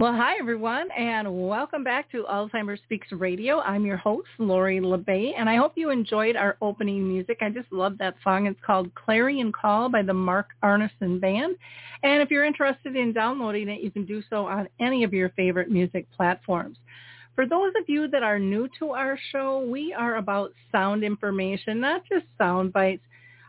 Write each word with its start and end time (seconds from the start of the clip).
Well, 0.00 0.14
hi 0.14 0.38
everyone, 0.38 0.90
and 0.92 1.46
welcome 1.46 1.84
back 1.84 2.10
to 2.12 2.24
Alzheimer's 2.24 2.80
Speaks 2.84 3.12
Radio. 3.12 3.60
I'm 3.60 3.84
your 3.84 3.98
host, 3.98 4.28
Lori 4.38 4.80
La 4.80 4.96
Bey, 4.96 5.34
and 5.36 5.46
I 5.46 5.56
hope 5.56 5.72
you 5.74 5.90
enjoyed 5.90 6.36
our 6.36 6.56
opening 6.62 7.06
music. 7.06 7.40
I 7.42 7.50
just 7.50 7.70
love 7.70 7.98
that 7.98 8.14
song. 8.24 8.46
It's 8.46 8.58
called 8.64 8.94
Clarion 8.94 9.52
Call 9.52 9.90
by 9.90 10.00
the 10.00 10.14
Mark 10.14 10.46
Arneson 10.64 11.20
Band. 11.20 11.54
And 12.02 12.22
if 12.22 12.30
you're 12.30 12.46
interested 12.46 12.96
in 12.96 13.12
downloading 13.12 13.68
it, 13.68 13.82
you 13.82 13.90
can 13.90 14.06
do 14.06 14.22
so 14.30 14.46
on 14.46 14.70
any 14.80 15.04
of 15.04 15.12
your 15.12 15.28
favorite 15.36 15.70
music 15.70 16.06
platforms. 16.16 16.78
For 17.34 17.44
those 17.46 17.72
of 17.78 17.86
you 17.86 18.08
that 18.08 18.22
are 18.22 18.38
new 18.38 18.70
to 18.78 18.92
our 18.92 19.18
show, 19.32 19.68
we 19.70 19.92
are 19.92 20.16
about 20.16 20.54
sound 20.72 21.04
information, 21.04 21.78
not 21.78 22.04
just 22.10 22.24
sound 22.38 22.72
bites. 22.72 23.04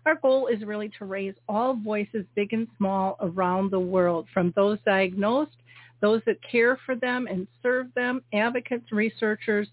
Our 0.05 0.15
goal 0.15 0.47
is 0.47 0.61
really 0.63 0.91
to 0.99 1.05
raise 1.05 1.35
all 1.47 1.77
voices, 1.77 2.25
big 2.35 2.51
and 2.51 2.67
small, 2.75 3.15
around 3.21 3.71
the 3.71 3.79
world, 3.79 4.27
from 4.33 4.51
those 4.57 4.79
diagnosed 4.85 5.55
those 6.01 6.21
that 6.25 6.37
care 6.49 6.79
for 6.85 6.95
them 6.95 7.27
and 7.27 7.45
serve 7.61 7.87
them, 7.95 8.21
advocates, 8.33 8.91
researchers, 8.91 9.67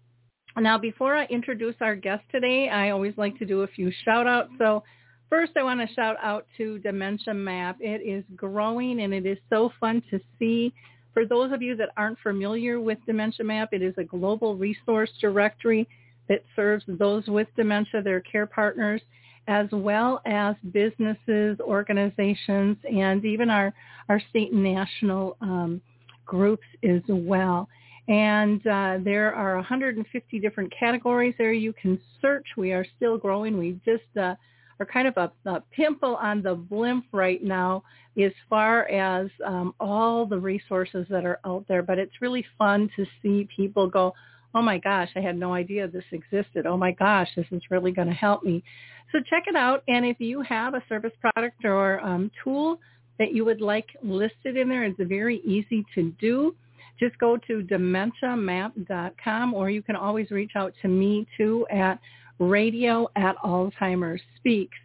now, 0.57 0.77
before 0.77 1.15
I 1.15 1.25
introduce 1.25 1.75
our 1.81 1.95
guest 1.95 2.23
today, 2.31 2.69
I 2.69 2.89
always 2.89 3.13
like 3.17 3.37
to 3.39 3.45
do 3.45 3.61
a 3.61 3.67
few 3.67 3.91
shout 4.03 4.27
outs. 4.27 4.49
So 4.57 4.83
first, 5.29 5.53
I 5.55 5.63
want 5.63 5.79
to 5.79 5.93
shout 5.93 6.17
out 6.21 6.45
to 6.57 6.79
Dementia 6.79 7.33
Map. 7.33 7.77
It 7.79 8.01
is 8.01 8.23
growing 8.35 9.01
and 9.01 9.13
it 9.13 9.25
is 9.25 9.37
so 9.49 9.71
fun 9.79 10.03
to 10.11 10.19
see. 10.37 10.73
For 11.13 11.25
those 11.25 11.51
of 11.51 11.61
you 11.61 11.75
that 11.77 11.89
aren't 11.97 12.19
familiar 12.19 12.79
with 12.79 12.97
Dementia 13.05 13.45
Map, 13.45 13.69
it 13.73 13.81
is 13.81 13.93
a 13.97 14.03
global 14.03 14.55
resource 14.55 15.09
directory 15.21 15.87
that 16.27 16.43
serves 16.55 16.83
those 16.87 17.25
with 17.27 17.47
dementia, 17.55 18.01
their 18.01 18.21
care 18.21 18.45
partners, 18.45 19.01
as 19.49 19.67
well 19.71 20.21
as 20.25 20.55
businesses, 20.71 21.59
organizations, 21.59 22.77
and 22.89 23.25
even 23.25 23.49
our, 23.49 23.73
our 24.07 24.21
state 24.29 24.51
and 24.51 24.63
national 24.63 25.35
um, 25.41 25.81
groups 26.25 26.67
as 26.83 27.01
well. 27.09 27.67
And 28.07 28.65
uh, 28.67 28.99
there 29.03 29.33
are 29.33 29.55
150 29.55 30.39
different 30.39 30.71
categories 30.77 31.33
there 31.37 31.51
you 31.51 31.73
can 31.73 31.99
search. 32.21 32.45
We 32.57 32.71
are 32.73 32.85
still 32.95 33.17
growing. 33.17 33.57
We 33.57 33.79
just 33.83 34.03
uh, 34.15 34.35
are 34.79 34.85
kind 34.85 35.07
of 35.07 35.17
a, 35.17 35.31
a 35.49 35.61
pimple 35.71 36.15
on 36.17 36.43
the 36.43 36.53
blimp 36.55 37.05
right 37.11 37.43
now 37.43 37.83
as 38.21 38.31
far 38.49 38.87
as 38.89 39.29
um, 39.45 39.73
all 39.79 40.27
the 40.27 40.39
resources 40.39 41.07
that 41.09 41.25
are 41.25 41.39
out 41.43 41.65
there. 41.67 41.81
But 41.81 41.97
it's 41.97 42.21
really 42.21 42.45
fun 42.57 42.89
to 42.95 43.05
see 43.21 43.47
people 43.55 43.89
go, 43.89 44.13
oh 44.55 44.61
my 44.61 44.77
gosh, 44.77 45.09
I 45.15 45.19
had 45.19 45.37
no 45.37 45.53
idea 45.53 45.87
this 45.87 46.03
existed. 46.11 46.65
Oh 46.65 46.77
my 46.77 46.91
gosh, 46.91 47.29
this 47.35 47.45
is 47.51 47.61
really 47.69 47.91
going 47.91 48.07
to 48.07 48.13
help 48.13 48.43
me. 48.43 48.63
So 49.11 49.19
check 49.29 49.43
it 49.47 49.55
out. 49.55 49.83
And 49.87 50.05
if 50.05 50.19
you 50.19 50.41
have 50.41 50.73
a 50.73 50.83
service 50.87 51.13
product 51.19 51.65
or 51.65 51.99
um, 52.01 52.31
tool 52.43 52.79
that 53.17 53.33
you 53.33 53.43
would 53.45 53.61
like 53.61 53.87
listed 54.03 54.55
in 54.55 54.69
there, 54.69 54.83
it's 54.83 54.99
very 54.99 55.41
easy 55.41 55.85
to 55.95 56.11
do. 56.19 56.55
Just 56.99 57.17
go 57.17 57.37
to 57.47 57.61
dementiamap.com 57.63 59.53
or 59.53 59.69
you 59.69 59.81
can 59.81 59.95
always 59.95 60.31
reach 60.31 60.51
out 60.55 60.73
to 60.81 60.87
me 60.87 61.27
too 61.37 61.65
at 61.71 61.99
radio 62.39 63.07
at 63.15 63.35
Alzheimer's 63.37 64.21
Speaks. 64.37 64.77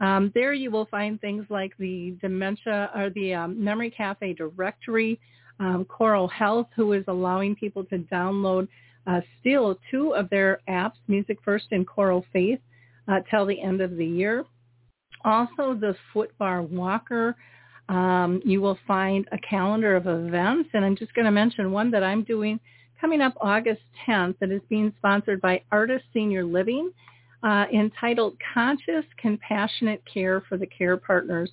Um, 0.00 0.32
there 0.34 0.54
you 0.54 0.70
will 0.70 0.86
find 0.86 1.20
things 1.20 1.44
like 1.50 1.72
the 1.78 2.16
dementia 2.22 2.90
or 2.94 3.10
the 3.10 3.34
um, 3.34 3.62
Memory 3.62 3.90
Cafe 3.90 4.32
directory, 4.32 5.20
um, 5.58 5.84
Coral 5.84 6.26
Health, 6.26 6.68
who 6.74 6.92
is 6.94 7.04
allowing 7.06 7.54
people 7.54 7.84
to 7.84 7.98
download 7.98 8.66
uh, 9.10 9.20
still 9.40 9.78
two 9.90 10.14
of 10.14 10.30
their 10.30 10.60
apps, 10.68 10.92
Music 11.08 11.38
First 11.44 11.66
and 11.72 11.86
Choral 11.86 12.24
Faith, 12.32 12.60
uh, 13.08 13.20
till 13.28 13.44
the 13.44 13.60
end 13.60 13.80
of 13.80 13.96
the 13.96 14.06
year. 14.06 14.44
Also, 15.24 15.74
the 15.74 15.96
Footbar 16.14 16.68
Walker. 16.68 17.36
Um, 17.88 18.40
you 18.44 18.60
will 18.60 18.78
find 18.86 19.26
a 19.32 19.38
calendar 19.38 19.96
of 19.96 20.06
events, 20.06 20.70
and 20.74 20.84
I'm 20.84 20.94
just 20.94 21.12
going 21.14 21.24
to 21.24 21.32
mention 21.32 21.72
one 21.72 21.90
that 21.90 22.04
I'm 22.04 22.22
doing 22.22 22.60
coming 23.00 23.20
up 23.20 23.34
August 23.40 23.80
10th 24.06 24.38
that 24.38 24.52
is 24.52 24.60
being 24.68 24.92
sponsored 24.98 25.40
by 25.40 25.60
Artis 25.72 26.02
Senior 26.12 26.44
Living, 26.44 26.92
uh, 27.42 27.64
entitled 27.72 28.36
Conscious 28.54 29.04
Compassionate 29.16 30.02
Care 30.12 30.42
for 30.48 30.56
the 30.56 30.66
Care 30.66 30.96
Partners. 30.96 31.50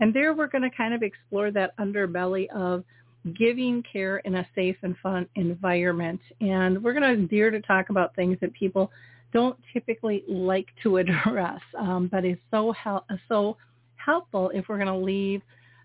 And 0.00 0.12
there 0.12 0.34
we're 0.34 0.48
going 0.48 0.68
to 0.68 0.76
kind 0.76 0.92
of 0.92 1.02
explore 1.02 1.50
that 1.52 1.76
underbelly 1.78 2.50
of 2.50 2.84
giving 3.34 3.82
care 3.90 4.18
in 4.18 4.36
a 4.36 4.46
safe 4.54 4.76
and 4.82 4.96
fun 5.02 5.26
environment. 5.36 6.20
And 6.40 6.82
we're 6.82 6.94
going 6.94 7.16
to 7.16 7.26
dare 7.26 7.50
to 7.50 7.60
talk 7.60 7.90
about 7.90 8.14
things 8.14 8.38
that 8.40 8.52
people 8.52 8.90
don't 9.32 9.58
typically 9.72 10.24
like 10.28 10.66
to 10.82 10.96
address, 10.98 11.60
um, 11.78 12.08
but 12.10 12.24
is 12.24 12.38
so 12.50 12.72
hel- 12.72 13.06
so 13.28 13.56
helpful 13.96 14.50
if 14.54 14.68
we're 14.68 14.78
going 14.78 14.88
to 14.88 14.96
leave 14.96 15.42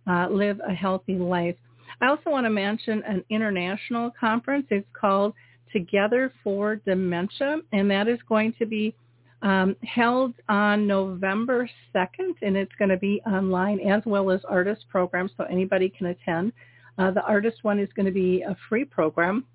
uh, 0.08 0.28
live 0.30 0.60
a 0.68 0.74
healthy 0.74 1.16
life. 1.16 1.56
I 2.02 2.08
also 2.08 2.30
want 2.30 2.46
to 2.46 2.50
mention 2.50 3.04
an 3.08 3.24
international 3.30 4.12
conference. 4.20 4.66
It's 4.70 4.88
called 5.00 5.34
Together 5.72 6.34
for 6.44 6.76
Dementia, 6.78 7.60
and 7.72 7.90
that 7.90 8.08
is 8.08 8.20
going 8.28 8.54
to 8.60 8.66
be 8.66 8.94
um, 9.42 9.76
held 9.84 10.34
on 10.50 10.88
November 10.88 11.70
2nd, 11.94 12.36
and 12.42 12.56
it's 12.56 12.72
going 12.80 12.90
to 12.90 12.98
be 12.98 13.22
online 13.28 13.80
as 13.82 14.02
well 14.06 14.32
as 14.32 14.40
artist 14.50 14.86
programs, 14.90 15.32
so 15.38 15.44
anybody 15.46 15.90
can 15.90 16.08
attend. 16.08 16.54
Uh, 16.98 17.12
the 17.12 17.24
artist 17.24 17.58
one 17.64 17.80
is 17.80 17.90
going 17.96 18.06
to 18.06 18.12
be 18.12 18.42
a 18.42 18.56
free 18.70 18.86
program, 18.86 19.46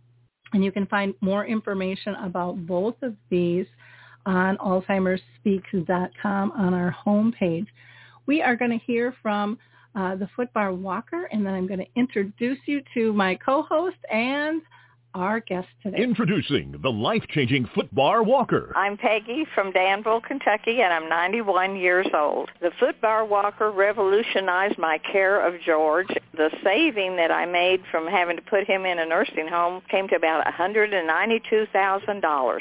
and 0.53 0.65
you 0.65 0.73
can 0.73 0.87
find 0.87 1.15
more 1.21 1.47
information 1.47 2.15
about 2.17 2.67
both 2.67 2.97
of 3.03 3.15
these 3.31 3.67
on 4.27 4.57
alzheimersspeaks.com 4.59 6.53
on 6.53 6.75
our 6.75 6.95
homepage. 7.07 7.67
We 8.27 8.43
are 8.43 8.57
going 8.57 8.73
to 8.73 8.85
hear 8.85 9.15
from 9.23 9.59
uh, 9.95 10.17
the 10.17 10.29
Footbar 10.37 10.77
Walker, 10.77 11.29
and 11.33 11.45
then 11.45 11.55
I'm 11.55 11.67
going 11.67 11.81
to 11.81 11.87
introduce 11.97 12.59
you 12.67 12.83
to 12.95 13.13
my 13.13 13.37
co-host 13.37 13.97
and 14.13 14.61
our 15.19 15.41
guest 15.41 15.69
today. 15.83 16.03
Introducing 16.03 16.75
the 16.81 16.91
life-changing 16.91 17.67
Footbar 17.67 18.25
Walker. 18.25 18.73
I'm 18.77 18.97
Peggy 18.97 19.45
from 19.55 19.73
Danville, 19.73 20.21
Kentucky, 20.21 20.81
and 20.81 20.93
I'm 20.93 21.09
91 21.09 21.77
years 21.77 22.07
old. 22.15 22.51
The 22.61 22.71
Footbar 22.81 23.29
Walker 23.29 23.71
revolutionized 23.71 24.79
my 24.79 24.99
care 24.99 25.47
of 25.47 25.61
George. 25.61 26.09
The 26.35 26.51
saving 26.63 27.17
that 27.17 27.31
I 27.31 27.47
made 27.47 27.83
from 27.91 28.07
having 28.07 28.37
to 28.37 28.43
put 28.43 28.67
him 28.67 28.87
in 28.87 28.99
a 28.99 29.07
nursing 29.07 29.49
home 29.49 29.83
came 29.91 30.09
to 30.09 30.17
about 30.17 30.47
$192,000. 30.47 32.61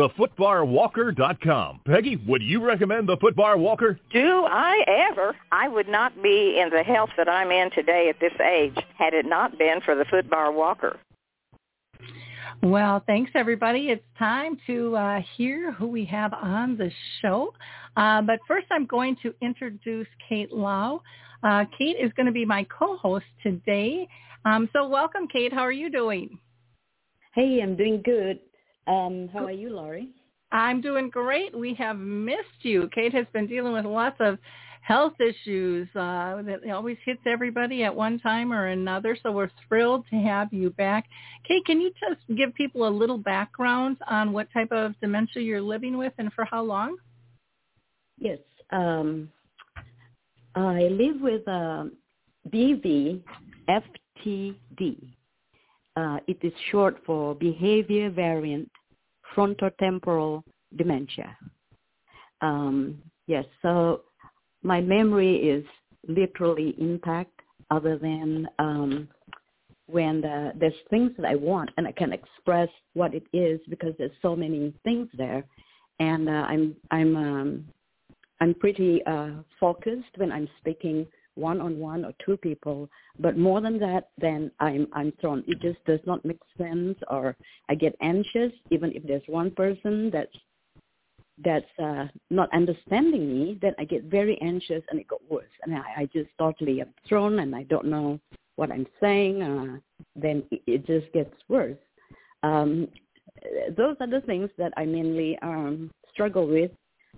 thefootbarwalker.com. 0.09 1.81
Peggy, 1.85 2.15
would 2.27 2.41
you 2.41 2.63
recommend 2.65 3.07
the 3.07 3.17
Footbar 3.17 3.57
Walker? 3.57 3.99
Do 4.11 4.45
I 4.49 4.83
ever? 5.11 5.35
I 5.51 5.67
would 5.67 5.87
not 5.87 6.21
be 6.23 6.59
in 6.59 6.69
the 6.71 6.83
health 6.83 7.09
that 7.17 7.29
I'm 7.29 7.51
in 7.51 7.69
today 7.71 8.09
at 8.09 8.19
this 8.19 8.33
age 8.39 8.75
had 8.97 9.13
it 9.13 9.25
not 9.25 9.57
been 9.57 9.81
for 9.81 9.95
the 9.95 10.05
footbar 10.05 10.53
walker. 10.53 10.99
Well, 12.63 13.03
thanks 13.07 13.31
everybody. 13.35 13.89
It's 13.89 14.03
time 14.17 14.57
to 14.67 14.95
uh, 14.95 15.21
hear 15.35 15.71
who 15.71 15.87
we 15.87 16.05
have 16.05 16.33
on 16.33 16.77
the 16.77 16.91
show. 17.21 17.53
Uh, 17.95 18.21
but 18.21 18.39
first 18.47 18.67
I'm 18.71 18.85
going 18.85 19.17
to 19.23 19.33
introduce 19.41 20.07
Kate 20.27 20.51
Lau. 20.51 21.01
Uh, 21.43 21.65
Kate 21.77 21.97
is 21.99 22.11
going 22.13 22.27
to 22.27 22.31
be 22.31 22.45
my 22.45 22.65
co-host 22.65 23.25
today. 23.41 24.07
Um, 24.45 24.69
so 24.73 24.87
welcome, 24.87 25.27
Kate. 25.27 25.53
How 25.53 25.61
are 25.61 25.71
you 25.71 25.89
doing? 25.89 26.37
Hey, 27.33 27.61
I'm 27.61 27.75
doing 27.75 28.01
good. 28.03 28.39
Um, 28.87 29.29
how 29.31 29.45
are 29.45 29.51
you, 29.51 29.69
Lori? 29.69 30.09
I'm 30.51 30.81
doing 30.81 31.09
great. 31.09 31.57
We 31.57 31.73
have 31.75 31.97
missed 31.97 32.63
you. 32.63 32.89
Kate 32.93 33.13
has 33.13 33.25
been 33.33 33.47
dealing 33.47 33.73
with 33.73 33.85
lots 33.85 34.17
of 34.19 34.37
health 34.81 35.13
issues 35.19 35.87
uh, 35.95 36.41
that 36.41 36.59
always 36.73 36.97
hits 37.05 37.21
everybody 37.25 37.83
at 37.83 37.95
one 37.95 38.19
time 38.19 38.51
or 38.51 38.67
another. 38.67 39.17
So 39.21 39.31
we're 39.31 39.51
thrilled 39.67 40.05
to 40.09 40.15
have 40.17 40.51
you 40.51 40.71
back. 40.71 41.05
Kate, 41.47 41.63
can 41.65 41.79
you 41.79 41.91
just 41.99 42.19
give 42.37 42.53
people 42.55 42.87
a 42.87 42.89
little 42.89 43.17
background 43.17 43.97
on 44.09 44.33
what 44.33 44.47
type 44.51 44.71
of 44.71 44.99
dementia 44.99 45.43
you're 45.43 45.61
living 45.61 45.97
with 45.97 46.13
and 46.17 46.33
for 46.33 46.45
how 46.45 46.63
long? 46.63 46.97
Yes. 48.17 48.39
Um, 48.71 49.29
I 50.55 50.89
live 50.91 51.21
with 51.21 51.47
uh, 51.47 51.85
BVFTD. 52.49 53.21
Uh, 55.95 56.19
it 56.27 56.37
is 56.41 56.53
short 56.71 56.97
for 57.05 57.35
behavior 57.35 58.09
variant 58.09 58.69
frontotemporal 59.35 60.43
dementia. 60.77 61.35
Um, 62.41 62.97
yes, 63.27 63.45
so 63.61 64.01
my 64.63 64.81
memory 64.81 65.35
is 65.35 65.65
literally 66.07 66.75
intact 66.79 67.41
other 67.69 67.97
than 67.97 68.47
um, 68.59 69.07
when 69.87 70.21
the, 70.21 70.53
there's 70.59 70.73
things 70.89 71.11
that 71.17 71.25
I 71.25 71.35
want 71.35 71.69
and 71.77 71.87
I 71.87 71.91
can 71.91 72.13
express 72.13 72.69
what 72.93 73.13
it 73.13 73.23
is 73.33 73.59
because 73.69 73.93
there's 73.97 74.11
so 74.21 74.35
many 74.35 74.73
things 74.83 75.07
there. 75.13 75.43
And 75.99 76.29
uh, 76.29 76.45
I'm, 76.47 76.75
I'm, 76.89 77.15
um, 77.15 77.65
I'm 78.39 78.53
pretty 78.55 79.03
uh, 79.05 79.31
focused 79.59 80.17
when 80.17 80.31
I'm 80.31 80.49
speaking 80.59 81.05
one-on-one 81.49 82.05
or 82.05 82.13
two 82.25 82.37
people. 82.37 82.89
But 83.19 83.37
more 83.37 83.59
than 83.61 83.77
that, 83.79 84.03
then 84.17 84.51
I'm 84.59 84.87
I'm 84.93 85.11
thrown. 85.19 85.43
It 85.47 85.59
just 85.61 85.83
does 85.85 85.99
not 86.05 86.23
make 86.23 86.39
sense, 86.57 86.97
or 87.09 87.35
I 87.69 87.75
get 87.75 87.95
anxious 88.01 88.53
even 88.69 88.89
if 88.93 89.03
there's 89.03 89.27
one 89.27 89.51
person 89.51 90.09
that's 90.15 90.37
that's 91.43 91.73
uh, 91.87 92.05
not 92.29 92.53
understanding 92.53 93.23
me. 93.33 93.57
Then 93.61 93.73
I 93.79 93.83
get 93.83 94.03
very 94.03 94.37
anxious, 94.41 94.83
and 94.89 94.99
it 94.99 95.07
got 95.07 95.21
worse. 95.29 95.55
And 95.63 95.75
I, 95.75 96.01
I 96.01 96.09
just 96.13 96.29
totally 96.37 96.81
am 96.81 96.93
thrown, 97.07 97.39
and 97.39 97.55
I 97.55 97.63
don't 97.63 97.87
know 97.95 98.19
what 98.55 98.71
I'm 98.71 98.87
saying. 98.99 99.41
Uh, 99.41 99.77
then 100.15 100.43
it, 100.51 100.61
it 100.67 100.85
just 100.85 101.11
gets 101.13 101.33
worse. 101.47 101.77
Um, 102.43 102.87
those 103.77 103.95
are 103.99 104.07
the 104.07 104.21
things 104.21 104.49
that 104.57 104.73
I 104.77 104.85
mainly 104.85 105.37
um, 105.41 105.91
struggle 106.13 106.47
with. 106.47 106.71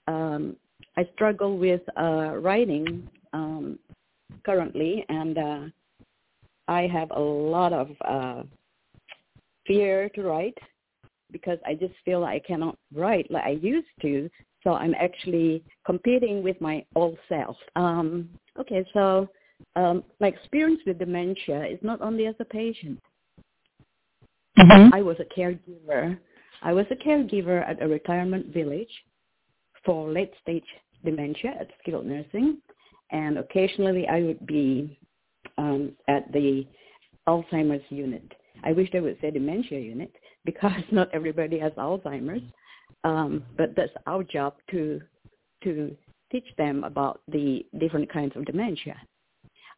Um, 0.08 0.56
I 0.98 1.08
struggle 1.14 1.58
with 1.58 1.82
uh, 1.98 2.36
writing 2.38 3.08
um, 3.34 3.80
currently, 4.46 5.06
and 5.10 5.38
uh, 5.38 5.60
I 6.68 6.88
have 6.88 7.12
a 7.12 7.20
lot 7.20 7.74
of 7.74 7.90
uh, 8.06 8.44
fear 9.66 10.10
to 10.10 10.24
write 10.24 10.58
because 11.32 11.58
I 11.66 11.74
just 11.74 11.94
feel 12.06 12.24
I 12.24 12.40
cannot 12.40 12.78
write 12.94 13.30
like 13.32 13.44
I 13.44 13.58
used 13.62 13.88
to. 14.02 14.30
So 14.64 14.74
I'm 14.74 14.96
actually 14.96 15.64
competing 15.86 16.42
with 16.42 16.60
my 16.62 16.86
old 16.96 17.18
self. 17.28 17.58
Um, 17.76 18.30
okay, 18.58 18.86
so 18.94 19.28
um, 19.76 20.04
my 20.22 20.28
experience 20.28 20.80
with 20.86 21.00
dementia 21.00 21.66
is 21.66 21.80
not 21.82 22.02
only 22.02 22.28
as 22.28 22.36
a 22.40 22.46
patient. 22.46 23.00
Mm-hmm. 24.58 24.94
I 24.94 25.02
was 25.02 25.18
a 25.20 25.40
caregiver. 25.40 26.18
I 26.62 26.72
was 26.72 26.86
a 26.92 26.96
caregiver 26.96 27.68
at 27.68 27.82
a 27.82 27.88
retirement 27.88 28.54
village 28.54 28.92
for 29.84 30.10
late 30.10 30.32
stage 30.42 30.64
dementia 31.04 31.56
at 31.60 31.68
skilled 31.82 32.06
nursing 32.06 32.60
and 33.14 33.38
occasionally 33.38 34.08
I 34.08 34.22
would 34.22 34.46
be 34.46 34.98
um, 35.58 35.94
at 36.10 36.32
the 36.34 36.66
Alzheimer's 37.30 37.84
unit. 37.90 38.30
I 38.64 38.74
wish 38.74 38.90
they 38.92 39.00
would 39.00 39.18
say 39.22 39.32
dementia 39.32 39.80
unit 39.80 40.12
because 40.46 40.82
not 40.92 41.10
everybody 41.14 41.58
has 41.60 41.72
Alzheimer's, 41.74 42.44
um, 43.06 43.44
but 43.58 43.76
that's 43.76 43.94
our 44.08 44.24
job 44.24 44.56
to 44.72 45.00
to 45.64 45.96
teach 46.32 46.48
them 46.58 46.84
about 46.84 47.22
the 47.32 47.66
different 47.80 48.12
kinds 48.12 48.36
of 48.36 48.44
dementia. 48.46 48.96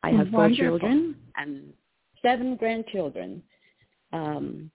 I 0.02 0.10
have 0.10 0.32
Wonderful. 0.32 0.40
four 0.40 0.50
children 0.56 1.16
and 1.36 1.74
seven 2.24 2.56
grandchildren. 2.56 3.44
Um, 4.14 4.72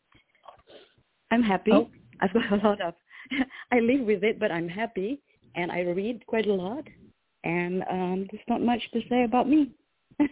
I'm 1.32 1.43
happy. 1.43 1.73
Oh. 1.73 1.89
I've 2.20 2.32
got 2.32 2.53
a 2.53 2.56
lot 2.56 2.81
of. 2.81 2.94
I 3.73 3.81
live 3.81 4.06
with 4.06 4.23
it, 4.23 4.39
but 4.39 4.53
I'm 4.53 4.69
happy, 4.69 5.20
and 5.56 5.73
I 5.73 5.81
read 5.81 6.25
quite 6.27 6.46
a 6.46 6.53
lot 6.53 6.84
and 7.44 7.82
um, 7.91 8.27
there's 8.31 8.44
not 8.49 8.63
much 8.63 8.82
to 8.93 9.01
say 9.09 9.25
about 9.25 9.49
me. 9.49 9.70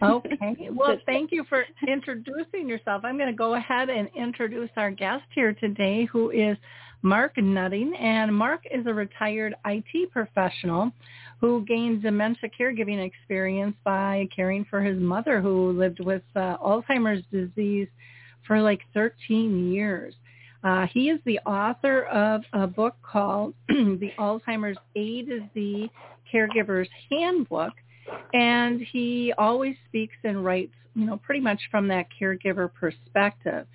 Okay. 0.01 0.69
Well, 0.71 0.97
thank 1.05 1.31
you 1.31 1.43
for 1.49 1.65
introducing 1.87 2.67
yourself. 2.67 3.03
I'm 3.03 3.17
going 3.17 3.31
to 3.31 3.35
go 3.35 3.55
ahead 3.55 3.89
and 3.89 4.07
introduce 4.15 4.69
our 4.77 4.91
guest 4.91 5.23
here 5.33 5.53
today, 5.53 6.05
who 6.05 6.29
is 6.29 6.57
Mark 7.01 7.37
Nutting. 7.37 7.93
And 7.95 8.33
Mark 8.35 8.61
is 8.71 8.85
a 8.85 8.93
retired 8.93 9.55
IT 9.65 10.11
professional 10.11 10.91
who 11.41 11.65
gained 11.65 12.03
dementia 12.03 12.49
caregiving 12.59 13.03
experience 13.05 13.75
by 13.83 14.27
caring 14.35 14.65
for 14.69 14.81
his 14.81 14.99
mother 14.99 15.41
who 15.41 15.71
lived 15.71 15.99
with 16.01 16.23
uh, 16.35 16.57
Alzheimer's 16.57 17.23
disease 17.31 17.87
for 18.45 18.61
like 18.61 18.81
13 18.93 19.71
years. 19.71 20.13
Uh, 20.63 20.87
he 20.93 21.09
is 21.09 21.19
the 21.25 21.39
author 21.39 22.03
of 22.05 22.41
a 22.53 22.67
book 22.67 22.95
called 23.01 23.53
The 23.69 24.11
Alzheimer's 24.19 24.77
A 24.95 25.23
to 25.23 25.49
Z 25.53 25.89
Caregiver's 26.31 26.89
Handbook, 27.09 27.73
and 28.33 28.81
he 28.91 29.33
always 29.37 29.75
speaks 29.87 30.15
and 30.23 30.43
writes, 30.43 30.73
you 30.95 31.05
know, 31.05 31.17
pretty 31.17 31.41
much 31.41 31.59
from 31.71 31.87
that 31.87 32.07
caregiver 32.19 32.71
perspective. 32.73 33.67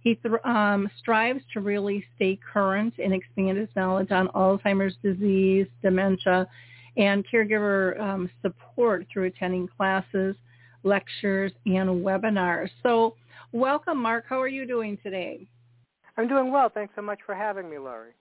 He 0.00 0.16
th- 0.16 0.34
um, 0.44 0.90
strives 0.98 1.42
to 1.52 1.60
really 1.60 2.04
stay 2.16 2.38
current 2.52 2.94
and 2.98 3.14
expand 3.14 3.58
his 3.58 3.68
knowledge 3.76 4.10
on 4.10 4.28
Alzheimer's 4.28 4.96
disease, 5.02 5.66
dementia, 5.80 6.48
and 6.96 7.24
caregiver 7.32 8.00
um, 8.00 8.30
support 8.42 9.06
through 9.12 9.24
attending 9.24 9.68
classes, 9.68 10.34
lectures, 10.82 11.52
and 11.66 11.88
webinars. 12.04 12.70
So 12.82 13.14
welcome, 13.52 14.02
Mark. 14.02 14.24
How 14.28 14.40
are 14.40 14.48
you 14.48 14.66
doing 14.66 14.98
today? 15.02 15.46
I'm 16.16 16.28
doing 16.28 16.52
well. 16.52 16.68
Thanks 16.68 16.92
so 16.96 17.02
much 17.02 17.20
for 17.24 17.34
having 17.34 17.70
me, 17.70 17.78
Lori. 17.78 18.12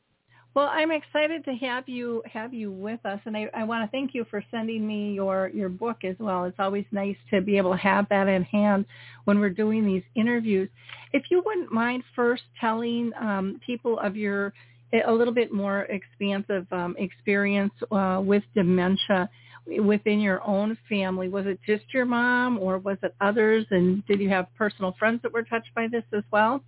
Well, 0.54 0.68
I'm 0.70 0.92
excited 0.92 1.46
to 1.46 1.54
have 1.56 1.88
you 1.88 2.22
have 2.26 2.54
you 2.54 2.72
with 2.72 3.00
us, 3.06 3.22
and 3.26 3.38
I, 3.38 3.50
I 3.56 3.64
want 3.64 3.86
to 3.86 3.92
thank 3.92 4.14
you 4.14 4.26
for 4.30 4.44
sending 4.52 4.86
me 4.86 5.14
your 5.14 5.50
your 5.54 5.70
book 5.70 6.04
as 6.04 6.16
well. 6.20 6.44
It's 6.44 6.60
always 6.60 6.86
nice 6.92 7.16
to 7.30 7.42
be 7.42 7.58
able 7.58 7.72
to 7.72 7.78
have 7.78 8.08
that 8.10 8.28
in 8.28 8.44
hand 8.44 8.86
when 9.24 9.40
we're 9.40 9.50
doing 9.50 9.86
these 9.86 10.04
interviews. 10.16 10.70
If 11.14 11.24
you 11.32 11.42
wouldn't 11.46 11.72
mind 11.72 12.04
first 12.16 12.44
telling 12.60 13.12
um, 13.20 13.62
people 13.66 13.98
of 14.00 14.18
your 14.18 14.54
a 15.08 15.12
little 15.12 15.34
bit 15.34 15.54
more 15.54 15.84
expansive 15.84 16.68
um, 16.74 16.96
experience 17.00 17.72
uh, 17.92 18.22
with 18.22 18.44
dementia, 18.54 19.30
within 19.66 20.20
your 20.20 20.46
own 20.46 20.78
family? 20.90 21.30
Was 21.30 21.46
it 21.46 21.60
just 21.66 21.86
your 21.94 22.06
mom 22.06 22.58
or 22.60 22.78
was 22.78 22.98
it 23.04 23.16
others? 23.22 23.66
And 23.72 24.06
did 24.06 24.20
you 24.20 24.30
have 24.30 24.48
personal 24.56 24.96
friends 25.00 25.22
that 25.24 25.32
were 25.32 25.44
touched 25.44 25.74
by 25.76 25.88
this 25.90 26.04
as 26.14 26.24
well? 26.32 26.64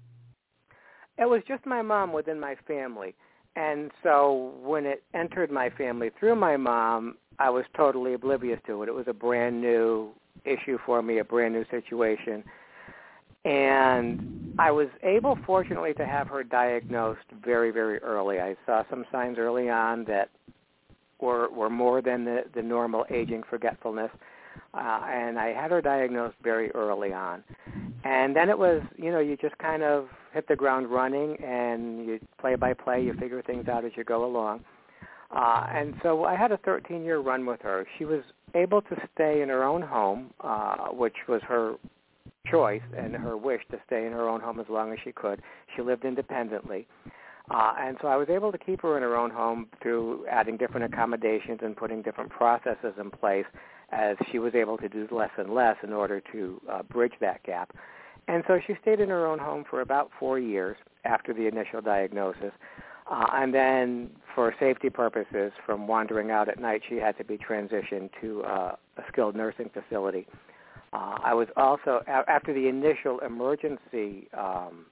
It 1.17 1.29
was 1.29 1.41
just 1.47 1.65
my 1.65 1.81
mom 1.81 2.13
within 2.13 2.39
my 2.39 2.55
family. 2.67 3.15
And 3.55 3.91
so 4.01 4.53
when 4.63 4.85
it 4.85 5.03
entered 5.13 5.51
my 5.51 5.69
family 5.69 6.09
through 6.19 6.35
my 6.35 6.57
mom, 6.57 7.17
I 7.39 7.49
was 7.49 7.65
totally 7.75 8.13
oblivious 8.13 8.59
to 8.67 8.83
it. 8.83 8.89
It 8.89 8.93
was 8.93 9.07
a 9.07 9.13
brand 9.13 9.61
new 9.61 10.11
issue 10.45 10.77
for 10.85 11.01
me, 11.01 11.19
a 11.19 11.23
brand 11.23 11.53
new 11.53 11.65
situation. 11.69 12.43
And 13.45 14.55
I 14.57 14.71
was 14.71 14.87
able, 15.03 15.37
fortunately, 15.45 15.93
to 15.95 16.05
have 16.05 16.27
her 16.29 16.43
diagnosed 16.43 17.25
very, 17.43 17.71
very 17.71 17.99
early. 17.99 18.39
I 18.39 18.55
saw 18.65 18.83
some 18.89 19.05
signs 19.11 19.37
early 19.37 19.69
on 19.69 20.05
that 20.05 20.29
were 21.19 21.49
were 21.49 21.69
more 21.69 22.01
than 22.01 22.25
the, 22.25 22.43
the 22.55 22.61
normal 22.61 23.05
aging 23.09 23.43
forgetfulness, 23.49 24.11
uh, 24.73 25.01
and 25.05 25.39
I 25.39 25.53
had 25.53 25.71
her 25.71 25.81
diagnosed 25.81 26.35
very 26.43 26.71
early 26.71 27.13
on. 27.13 27.43
And 28.03 28.35
then 28.35 28.49
it 28.49 28.57
was, 28.57 28.81
you 28.97 29.11
know, 29.11 29.19
you 29.19 29.37
just 29.37 29.57
kind 29.59 29.83
of 29.83 30.07
hit 30.33 30.47
the 30.47 30.55
ground 30.55 30.89
running, 30.89 31.37
and 31.43 32.05
you 32.05 32.19
play 32.39 32.55
by 32.55 32.73
play, 32.73 33.03
you 33.03 33.13
figure 33.13 33.41
things 33.41 33.67
out 33.67 33.85
as 33.85 33.91
you 33.95 34.03
go 34.03 34.25
along. 34.25 34.63
Uh, 35.31 35.65
and 35.71 35.95
so 36.03 36.25
I 36.25 36.35
had 36.35 36.51
a 36.51 36.57
13-year 36.57 37.19
run 37.19 37.45
with 37.45 37.61
her. 37.61 37.85
She 37.97 38.05
was 38.05 38.23
able 38.55 38.81
to 38.81 38.95
stay 39.13 39.41
in 39.41 39.49
her 39.49 39.63
own 39.63 39.81
home, 39.81 40.31
uh, 40.41 40.87
which 40.89 41.15
was 41.27 41.41
her 41.47 41.75
choice 42.49 42.81
and 42.97 43.15
her 43.15 43.37
wish 43.37 43.61
to 43.71 43.79
stay 43.85 44.05
in 44.05 44.11
her 44.11 44.27
own 44.27 44.41
home 44.41 44.59
as 44.59 44.65
long 44.69 44.91
as 44.91 44.99
she 45.03 45.11
could. 45.11 45.41
She 45.75 45.81
lived 45.81 46.05
independently. 46.05 46.87
Uh, 47.49 47.73
and 47.79 47.97
so 48.01 48.07
I 48.07 48.15
was 48.15 48.29
able 48.29 48.51
to 48.51 48.57
keep 48.57 48.81
her 48.81 48.95
in 48.95 49.03
her 49.03 49.17
own 49.17 49.29
home 49.29 49.67
through 49.81 50.25
adding 50.29 50.57
different 50.57 50.91
accommodations 50.91 51.59
and 51.61 51.75
putting 51.75 52.01
different 52.01 52.29
processes 52.29 52.93
in 52.99 53.11
place 53.11 53.45
as 53.93 54.17
she 54.31 54.39
was 54.39 54.55
able 54.55 54.77
to 54.77 54.89
do 54.89 55.07
less 55.11 55.29
and 55.37 55.53
less 55.53 55.77
in 55.83 55.93
order 55.93 56.21
to 56.31 56.59
uh, 56.71 56.83
bridge 56.83 57.13
that 57.21 57.43
gap. 57.43 57.75
And 58.27 58.43
so 58.47 58.59
she 58.65 58.73
stayed 58.81 58.99
in 58.99 59.09
her 59.09 59.25
own 59.25 59.39
home 59.39 59.65
for 59.69 59.81
about 59.81 60.09
four 60.19 60.39
years 60.39 60.77
after 61.05 61.33
the 61.33 61.47
initial 61.47 61.81
diagnosis. 61.81 62.51
Uh, 63.09 63.25
and 63.33 63.53
then 63.53 64.09
for 64.33 64.55
safety 64.59 64.89
purposes, 64.89 65.51
from 65.65 65.87
wandering 65.87 66.31
out 66.31 66.47
at 66.47 66.59
night, 66.59 66.81
she 66.87 66.95
had 66.95 67.17
to 67.17 67.23
be 67.23 67.37
transitioned 67.37 68.09
to 68.21 68.43
uh, 68.43 68.75
a 68.97 69.01
skilled 69.11 69.35
nursing 69.35 69.69
facility. 69.73 70.25
Uh, 70.93 71.17
I 71.23 71.33
was 71.33 71.47
also, 71.57 72.01
after 72.07 72.53
the 72.53 72.67
initial 72.67 73.19
emergency 73.19 74.29
um, 74.37 74.85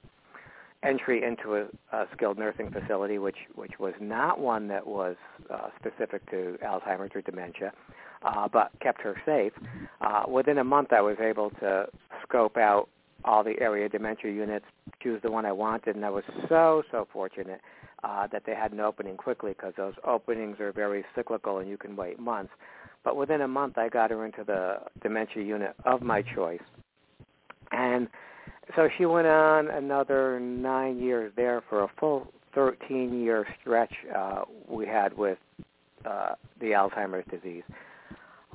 entry 0.84 1.24
into 1.24 1.56
a, 1.56 1.96
a 1.96 2.08
skilled 2.16 2.38
nursing 2.38 2.72
facility, 2.72 3.18
which, 3.18 3.38
which 3.56 3.74
was 3.80 3.94
not 4.00 4.40
one 4.40 4.68
that 4.68 4.86
was 4.86 5.16
uh, 5.50 5.70
specific 5.80 6.30
to 6.32 6.58
Alzheimer's 6.64 7.12
or 7.14 7.22
dementia, 7.22 7.72
uh, 8.24 8.48
but 8.52 8.72
kept 8.82 9.02
her 9.02 9.16
safe, 9.26 9.54
uh, 10.02 10.24
within 10.28 10.58
a 10.58 10.64
month 10.64 10.94
I 10.94 11.02
was 11.02 11.18
able 11.20 11.52
to 11.62 11.88
scope 12.24 12.58
out 12.58 12.90
all 13.24 13.44
the 13.44 13.60
area 13.60 13.88
dementia 13.88 14.32
units, 14.32 14.66
choose 15.02 15.22
the 15.22 15.32
one 15.32 15.46
I 15.46 15.52
wanted, 15.52 15.96
and 15.96 16.06
I 16.06 16.10
was 16.10 16.24
so, 16.50 16.84
so 16.92 17.08
fortunate 17.12 17.62
uh, 18.04 18.28
that 18.32 18.44
they 18.46 18.56
had 18.56 18.72
an 18.72 18.80
opening 18.80 19.18
quickly 19.18 19.52
because 19.52 19.74
those 19.78 19.94
openings 20.04 20.60
are 20.60 20.72
very 20.72 21.06
cyclical 21.16 21.60
and 21.60 21.70
you 21.70 21.78
can 21.78 21.96
wait 21.96 22.20
months. 22.20 22.52
But 23.04 23.16
within 23.16 23.42
a 23.42 23.48
month, 23.48 23.78
I 23.78 23.90
got 23.90 24.12
her 24.12 24.26
into 24.26 24.44
the 24.44 24.78
dementia 25.02 25.44
unit 25.44 25.76
of 25.86 26.02
my 26.02 26.22
choice. 26.22 26.62
And 27.72 28.08
so 28.76 28.90
she 28.98 29.06
went 29.06 29.28
on 29.28 29.70
another 29.70 30.40
nine 30.40 31.00
years 31.00 31.32
there 31.36 31.64
for 31.70 31.84
a 31.84 31.88
full 32.00 32.32
13-year 32.56 33.48
stretch 33.60 33.94
uh, 34.16 34.42
we 34.68 34.86
had 34.86 35.18
with 35.18 35.38
uh, 36.06 36.34
the 36.60 36.68
Alzheimer's 36.68 37.26
disease. 37.30 37.64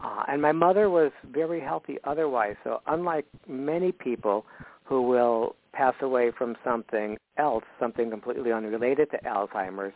Uh, 0.02 0.24
and 0.28 0.42
my 0.42 0.52
mother 0.52 0.90
was 0.90 1.10
very 1.32 1.60
healthy 1.60 1.96
otherwise. 2.04 2.56
So 2.64 2.80
unlike 2.86 3.24
many 3.48 3.92
people 3.92 4.44
who 4.84 5.02
will 5.02 5.56
pass 5.72 5.94
away 6.02 6.30
from 6.36 6.56
something 6.64 7.16
else, 7.38 7.64
something 7.80 8.10
completely 8.10 8.52
unrelated 8.52 9.10
to 9.12 9.18
Alzheimer's, 9.18 9.94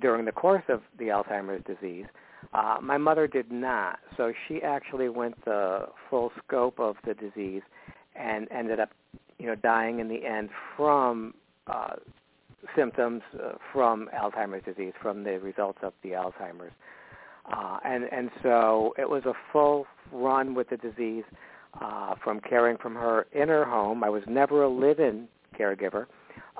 during 0.00 0.24
the 0.24 0.32
course 0.32 0.64
of 0.68 0.82
the 0.98 1.06
Alzheimer's 1.06 1.64
disease, 1.64 2.06
uh, 2.52 2.76
my 2.82 2.98
mother 2.98 3.26
did 3.26 3.50
not. 3.50 3.98
So 4.16 4.32
she 4.46 4.62
actually 4.62 5.08
went 5.08 5.42
the 5.44 5.86
full 6.08 6.30
scope 6.44 6.78
of 6.78 6.96
the 7.06 7.14
disease 7.14 7.62
and 8.14 8.48
ended 8.50 8.80
up, 8.80 8.90
you 9.38 9.46
know, 9.46 9.54
dying 9.54 10.00
in 10.00 10.08
the 10.08 10.26
end 10.26 10.50
from 10.76 11.34
uh, 11.66 11.94
symptoms 12.76 13.22
uh, 13.34 13.52
from 13.72 14.08
Alzheimer's 14.14 14.64
disease, 14.64 14.92
from 15.00 15.24
the 15.24 15.38
results 15.38 15.78
of 15.82 15.92
the 16.02 16.10
Alzheimer's. 16.10 16.72
Uh, 17.50 17.78
and 17.84 18.04
and 18.12 18.30
so 18.42 18.94
it 18.98 19.08
was 19.08 19.24
a 19.24 19.32
full 19.52 19.86
run 20.12 20.54
with 20.54 20.68
the 20.68 20.76
disease 20.76 21.24
uh, 21.80 22.14
from 22.22 22.40
caring 22.40 22.76
from 22.76 22.94
her 22.94 23.26
in 23.32 23.48
her 23.48 23.64
home. 23.64 24.04
I 24.04 24.10
was 24.10 24.22
never 24.26 24.64
a 24.64 24.68
live-in 24.68 25.28
caregiver, 25.58 26.06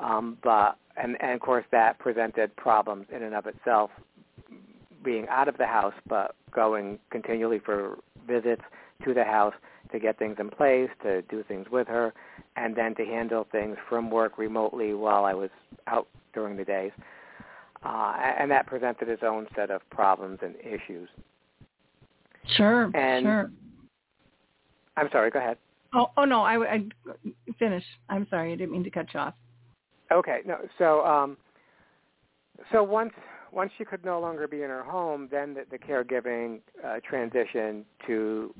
um, 0.00 0.38
but 0.42 0.78
and, 0.96 1.16
and 1.20 1.32
of 1.32 1.40
course 1.40 1.64
that 1.72 1.98
presented 1.98 2.54
problems 2.56 3.06
in 3.14 3.22
and 3.22 3.34
of 3.34 3.46
itself, 3.46 3.90
being 5.04 5.26
out 5.28 5.48
of 5.48 5.58
the 5.58 5.66
house 5.66 5.94
but 6.08 6.34
going 6.54 6.98
continually 7.10 7.58
for 7.58 7.98
visits 8.26 8.62
to 9.04 9.14
the 9.14 9.24
house 9.24 9.54
to 9.92 9.98
get 9.98 10.18
things 10.18 10.36
in 10.38 10.50
place, 10.50 10.90
to 11.02 11.22
do 11.22 11.42
things 11.44 11.66
with 11.70 11.88
her, 11.88 12.12
and 12.56 12.76
then 12.76 12.94
to 12.96 13.04
handle 13.04 13.46
things 13.50 13.76
from 13.88 14.10
work 14.10 14.38
remotely 14.38 14.92
while 14.94 15.24
I 15.24 15.34
was 15.34 15.50
out 15.86 16.08
during 16.34 16.56
the 16.56 16.64
days. 16.64 16.92
Uh, 17.84 18.14
and 18.38 18.50
that 18.50 18.66
presented 18.66 19.08
its 19.08 19.22
own 19.22 19.46
set 19.54 19.70
of 19.70 19.88
problems 19.90 20.40
and 20.42 20.56
issues. 20.56 21.08
Sure, 22.56 22.90
and 22.96 23.24
sure. 23.24 23.50
I'm 24.96 25.08
sorry. 25.12 25.30
Go 25.30 25.38
ahead. 25.38 25.58
Oh, 25.94 26.10
oh 26.16 26.24
no, 26.24 26.42
I, 26.42 26.74
I 26.74 26.84
finish. 27.58 27.84
I'm 28.08 28.26
sorry, 28.30 28.52
I 28.52 28.56
didn't 28.56 28.72
mean 28.72 28.84
to 28.84 28.90
cut 28.90 29.06
you 29.14 29.20
off. 29.20 29.34
Okay, 30.10 30.40
no. 30.44 30.58
So, 30.76 31.04
um, 31.04 31.36
so 32.72 32.82
once 32.82 33.12
once 33.52 33.70
she 33.78 33.84
could 33.84 34.04
no 34.04 34.20
longer 34.20 34.48
be 34.48 34.62
in 34.62 34.70
her 34.70 34.82
home, 34.82 35.28
then 35.30 35.54
the, 35.54 35.64
the 35.70 35.78
caregiving 35.78 36.60
uh, 36.84 36.96
transitioned 37.10 37.84
to 38.06 38.52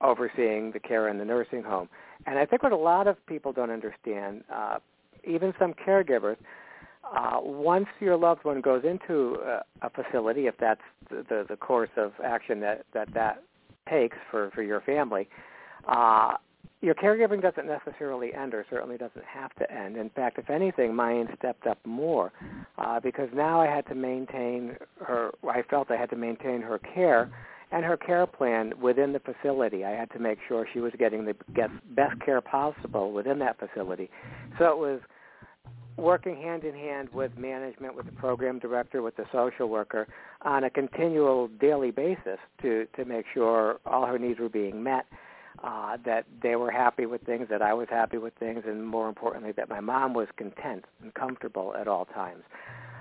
overseeing 0.00 0.72
the 0.72 0.78
care 0.80 1.08
in 1.08 1.18
the 1.18 1.24
nursing 1.24 1.62
home. 1.62 1.88
And 2.26 2.38
I 2.38 2.46
think 2.46 2.62
what 2.62 2.72
a 2.72 2.76
lot 2.76 3.06
of 3.06 3.24
people 3.26 3.52
don't 3.52 3.70
understand, 3.70 4.44
uh, 4.52 4.78
even 5.24 5.52
some 5.58 5.74
caregivers, 5.74 6.36
uh, 7.04 7.38
once 7.40 7.86
your 8.00 8.16
loved 8.16 8.44
one 8.44 8.60
goes 8.60 8.84
into 8.84 9.36
a, 9.44 9.62
a 9.82 9.90
facility, 9.90 10.46
if 10.46 10.54
that's 10.58 10.80
the, 11.08 11.46
the, 11.48 11.56
course 11.56 11.88
of 11.96 12.12
action 12.22 12.60
that 12.60 12.84
that, 12.92 13.12
that 13.14 13.42
takes 13.88 14.16
for, 14.30 14.50
for 14.54 14.62
your 14.62 14.80
family, 14.82 15.28
uh, 15.86 16.34
your 16.80 16.94
caregiving 16.94 17.40
doesn't 17.40 17.66
necessarily 17.66 18.32
end 18.34 18.54
or 18.54 18.64
certainly 18.70 18.96
doesn't 18.96 19.24
have 19.24 19.54
to 19.56 19.70
end. 19.72 19.96
In 19.96 20.10
fact, 20.10 20.38
if 20.38 20.50
anything, 20.50 20.94
mine 20.94 21.28
stepped 21.38 21.66
up 21.66 21.78
more 21.84 22.32
uh, 22.76 23.00
because 23.00 23.28
now 23.34 23.60
I 23.60 23.66
had 23.66 23.86
to 23.86 23.94
maintain 23.94 24.76
her, 25.04 25.30
I 25.48 25.62
felt 25.62 25.90
I 25.90 25.96
had 25.96 26.10
to 26.10 26.16
maintain 26.16 26.60
her 26.60 26.78
care 26.78 27.30
and 27.70 27.84
her 27.84 27.96
care 27.96 28.26
plan 28.26 28.72
within 28.80 29.12
the 29.12 29.20
facility. 29.20 29.84
I 29.84 29.90
had 29.90 30.10
to 30.12 30.18
make 30.18 30.38
sure 30.46 30.66
she 30.72 30.80
was 30.80 30.92
getting 30.98 31.24
the 31.24 31.34
best 31.90 32.20
care 32.24 32.40
possible 32.40 33.12
within 33.12 33.38
that 33.40 33.58
facility. 33.58 34.10
So 34.58 34.64
it 34.66 34.78
was 34.78 35.00
working 35.96 36.36
hand 36.36 36.64
in 36.64 36.74
hand 36.74 37.08
with 37.12 37.36
management, 37.36 37.94
with 37.94 38.06
the 38.06 38.12
program 38.12 38.58
director, 38.58 39.02
with 39.02 39.16
the 39.16 39.24
social 39.32 39.68
worker 39.68 40.06
on 40.42 40.64
a 40.64 40.70
continual 40.70 41.48
daily 41.60 41.90
basis 41.90 42.38
to, 42.62 42.86
to 42.96 43.04
make 43.04 43.26
sure 43.34 43.80
all 43.84 44.06
her 44.06 44.18
needs 44.18 44.38
were 44.38 44.48
being 44.48 44.82
met 44.82 45.06
uh, 45.62 45.96
that 46.04 46.24
they 46.40 46.54
were 46.56 46.70
happy 46.70 47.04
with 47.04 47.20
things, 47.22 47.48
that 47.50 47.62
I 47.62 47.74
was 47.74 47.88
happy 47.90 48.16
with 48.16 48.32
things, 48.38 48.62
and 48.66 48.86
more 48.86 49.08
importantly, 49.08 49.52
that 49.56 49.68
my 49.68 49.80
mom 49.80 50.14
was 50.14 50.28
content 50.36 50.84
and 51.02 51.12
comfortable 51.14 51.74
at 51.78 51.88
all 51.88 52.04
times. 52.04 52.44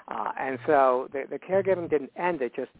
Uh, 0.07 0.31
and 0.39 0.57
so 0.65 1.07
the, 1.13 1.25
the 1.29 1.37
caregiving 1.37 1.89
didn't 1.89 2.11
end; 2.15 2.41
it 2.41 2.55
just 2.55 2.71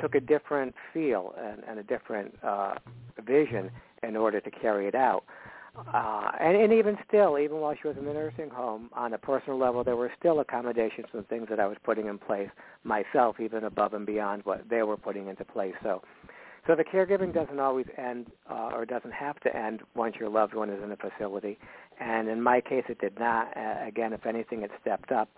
took 0.00 0.14
a 0.14 0.20
different 0.20 0.74
feel 0.92 1.34
and, 1.38 1.62
and 1.68 1.78
a 1.78 1.82
different 1.82 2.34
uh, 2.42 2.74
vision 3.24 3.70
in 4.02 4.16
order 4.16 4.40
to 4.40 4.50
carry 4.50 4.86
it 4.86 4.94
out. 4.94 5.24
Uh, 5.94 6.32
and, 6.40 6.56
and 6.56 6.72
even 6.72 6.98
still, 7.06 7.38
even 7.38 7.58
while 7.58 7.74
she 7.80 7.86
was 7.86 7.96
in 7.96 8.04
the 8.04 8.12
nursing 8.12 8.50
home, 8.50 8.90
on 8.92 9.14
a 9.14 9.18
personal 9.18 9.58
level, 9.58 9.84
there 9.84 9.96
were 9.96 10.10
still 10.18 10.40
accommodations 10.40 11.06
and 11.12 11.26
things 11.28 11.46
that 11.48 11.60
I 11.60 11.66
was 11.66 11.76
putting 11.84 12.06
in 12.06 12.18
place 12.18 12.50
myself, 12.82 13.38
even 13.40 13.64
above 13.64 13.94
and 13.94 14.04
beyond 14.04 14.44
what 14.44 14.68
they 14.68 14.82
were 14.82 14.96
putting 14.96 15.28
into 15.28 15.44
place. 15.44 15.74
So 15.82 16.02
so 16.66 16.76
the 16.76 16.84
caregiving 16.84 17.32
doesn't 17.32 17.58
always 17.58 17.86
end 17.96 18.26
uh, 18.48 18.70
or 18.74 18.84
doesn't 18.84 19.12
have 19.12 19.40
to 19.40 19.56
end 19.56 19.80
once 19.94 20.16
your 20.20 20.28
loved 20.28 20.54
one 20.54 20.70
is 20.70 20.82
in 20.82 20.92
a 20.92 20.96
facility. 20.96 21.58
And 21.98 22.28
in 22.28 22.40
my 22.40 22.60
case, 22.60 22.84
it 22.88 23.00
did 23.00 23.18
not. 23.18 23.56
Uh, 23.56 23.86
again, 23.86 24.12
if 24.12 24.26
anything, 24.26 24.62
it 24.62 24.70
stepped 24.80 25.10
up. 25.10 25.28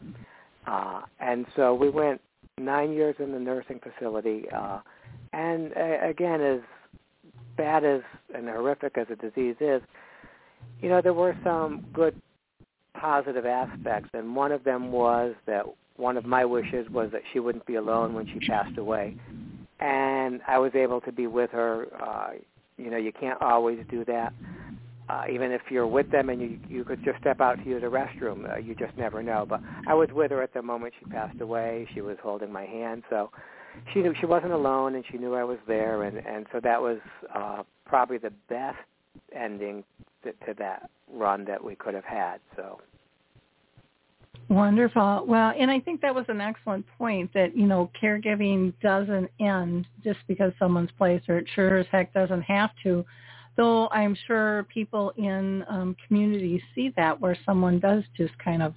Uh, 0.67 1.03
and 1.21 1.47
so 1.57 1.75
we 1.75 1.91
went 1.91 2.21
nine 2.59 2.93
years 2.93 3.17
in 3.19 3.33
the 3.33 3.39
nursing 3.39 3.81
facility. 3.81 4.45
Uh, 4.55 4.81
and 5.33 5.73
uh, 5.77 6.07
again, 6.07 6.41
as 6.41 6.61
bad 7.57 7.85
as 7.85 8.01
and 8.35 8.49
horrific 8.49 8.97
as 8.99 9.07
the 9.09 9.17
disease 9.17 9.57
is, 9.61 9.83
you 10.81 10.89
know, 10.89 11.01
there 11.03 11.15
were 11.15 11.37
some 11.45 11.85
good 11.93 12.21
positive 12.95 13.47
aspects. 13.47 14.11
And 14.15 14.35
one 14.35 14.53
of 14.53 14.65
them 14.65 14.93
was 14.93 15.35
that 15.47 15.65
one 15.97 16.17
of 16.17 16.25
my 16.25 16.45
wishes 16.45 16.89
was 16.91 17.11
that 17.13 17.23
she 17.33 17.41
wouldn't 17.41 17.67
be 17.67 17.75
alone 17.75 18.15
when 18.15 18.27
she 18.27 18.39
passed 18.47 18.79
away 18.79 19.17
and 19.83 20.41
I 20.47 20.59
was 20.59 20.73
able 20.75 21.01
to 21.01 21.13
be 21.13 21.27
with 21.27 21.51
her. 21.51 21.89
Uh, 22.01 22.31
you 22.79 22.91
know, 22.91 22.97
you 22.97 23.13
can't 23.13 23.41
always 23.43 23.85
do 23.91 24.05
that. 24.05 24.33
Uh, 25.13 25.25
even 25.31 25.53
if 25.53 25.61
you're 25.69 25.87
with 25.87 26.11
them 26.11 26.31
and 26.31 26.41
you 26.41 26.59
you 26.71 26.85
could 26.85 27.05
just 27.05 27.19
step 27.21 27.41
out 27.41 27.59
to 27.59 27.65
use 27.65 27.83
the 27.83 27.87
restroom, 27.89 28.51
uh, 28.51 28.57
you 28.57 28.75
just 28.75 28.97
never 28.97 29.23
know. 29.23 29.45
But 29.47 29.61
I 29.87 29.93
was 29.93 30.09
with 30.11 30.31
her 30.31 30.43
at 30.43 30.55
the 30.55 30.63
moment 30.63 30.95
she 30.99 31.05
passed 31.11 31.39
away. 31.41 31.87
She 31.93 32.01
was 32.01 32.17
holding 32.23 32.51
my 32.51 32.65
hand, 32.65 33.03
so 33.11 33.31
she 33.93 34.01
knew 34.01 34.15
she 34.21 34.27
wasn't 34.27 34.53
alone, 34.53 34.95
and 34.95 35.05
she 35.11 35.19
knew 35.19 35.35
I 35.35 35.45
was 35.45 35.59
there, 35.67 36.05
and 36.05 36.17
and 36.17 36.47
so 36.51 36.61
that 36.61 36.81
was 36.81 36.99
uh, 37.35 37.63
probably 37.85 38.17
the 38.17 38.33
best 38.49 38.79
ending 39.37 39.85
to, 40.23 40.33
to 40.47 40.55
that 40.59 40.89
run 41.13 41.45
that 41.45 41.63
we 41.63 41.75
could 41.75 41.93
have 41.93 42.05
had. 42.05 42.39
So. 42.57 42.81
Wonderful. 44.49 45.25
Well, 45.27 45.53
and 45.59 45.71
I 45.71 45.79
think 45.81 46.01
that 46.01 46.15
was 46.15 46.25
an 46.29 46.41
excellent 46.41 46.85
point 46.99 47.33
that, 47.33 47.57
you 47.57 47.67
know, 47.67 47.91
caregiving 48.03 48.73
doesn't 48.83 49.31
end 49.41 49.87
just 50.03 50.19
because 50.27 50.53
someone's 50.59 50.91
placed 50.99 51.29
or 51.29 51.39
it 51.39 51.47
sure 51.55 51.79
as 51.79 51.87
heck 51.91 52.13
doesn't 52.13 52.43
have 52.43 52.71
to. 52.83 53.05
Though 53.57 53.89
I'm 53.89 54.17
sure 54.27 54.67
people 54.73 55.13
in 55.17 55.65
um, 55.69 55.97
communities 56.07 56.63
see 56.75 56.93
that 56.97 57.21
where 57.21 57.37
someone 57.45 57.79
does 57.79 58.03
just 58.17 58.37
kind 58.39 58.63
of 58.63 58.75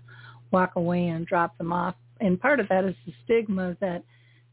walk 0.51 0.75
away 0.75 1.07
and 1.07 1.25
drop 1.25 1.57
them 1.57 1.71
off. 1.71 1.95
And 2.19 2.39
part 2.39 2.59
of 2.59 2.67
that 2.69 2.85
is 2.85 2.95
the 3.05 3.13
stigma 3.23 3.77
that 3.81 4.03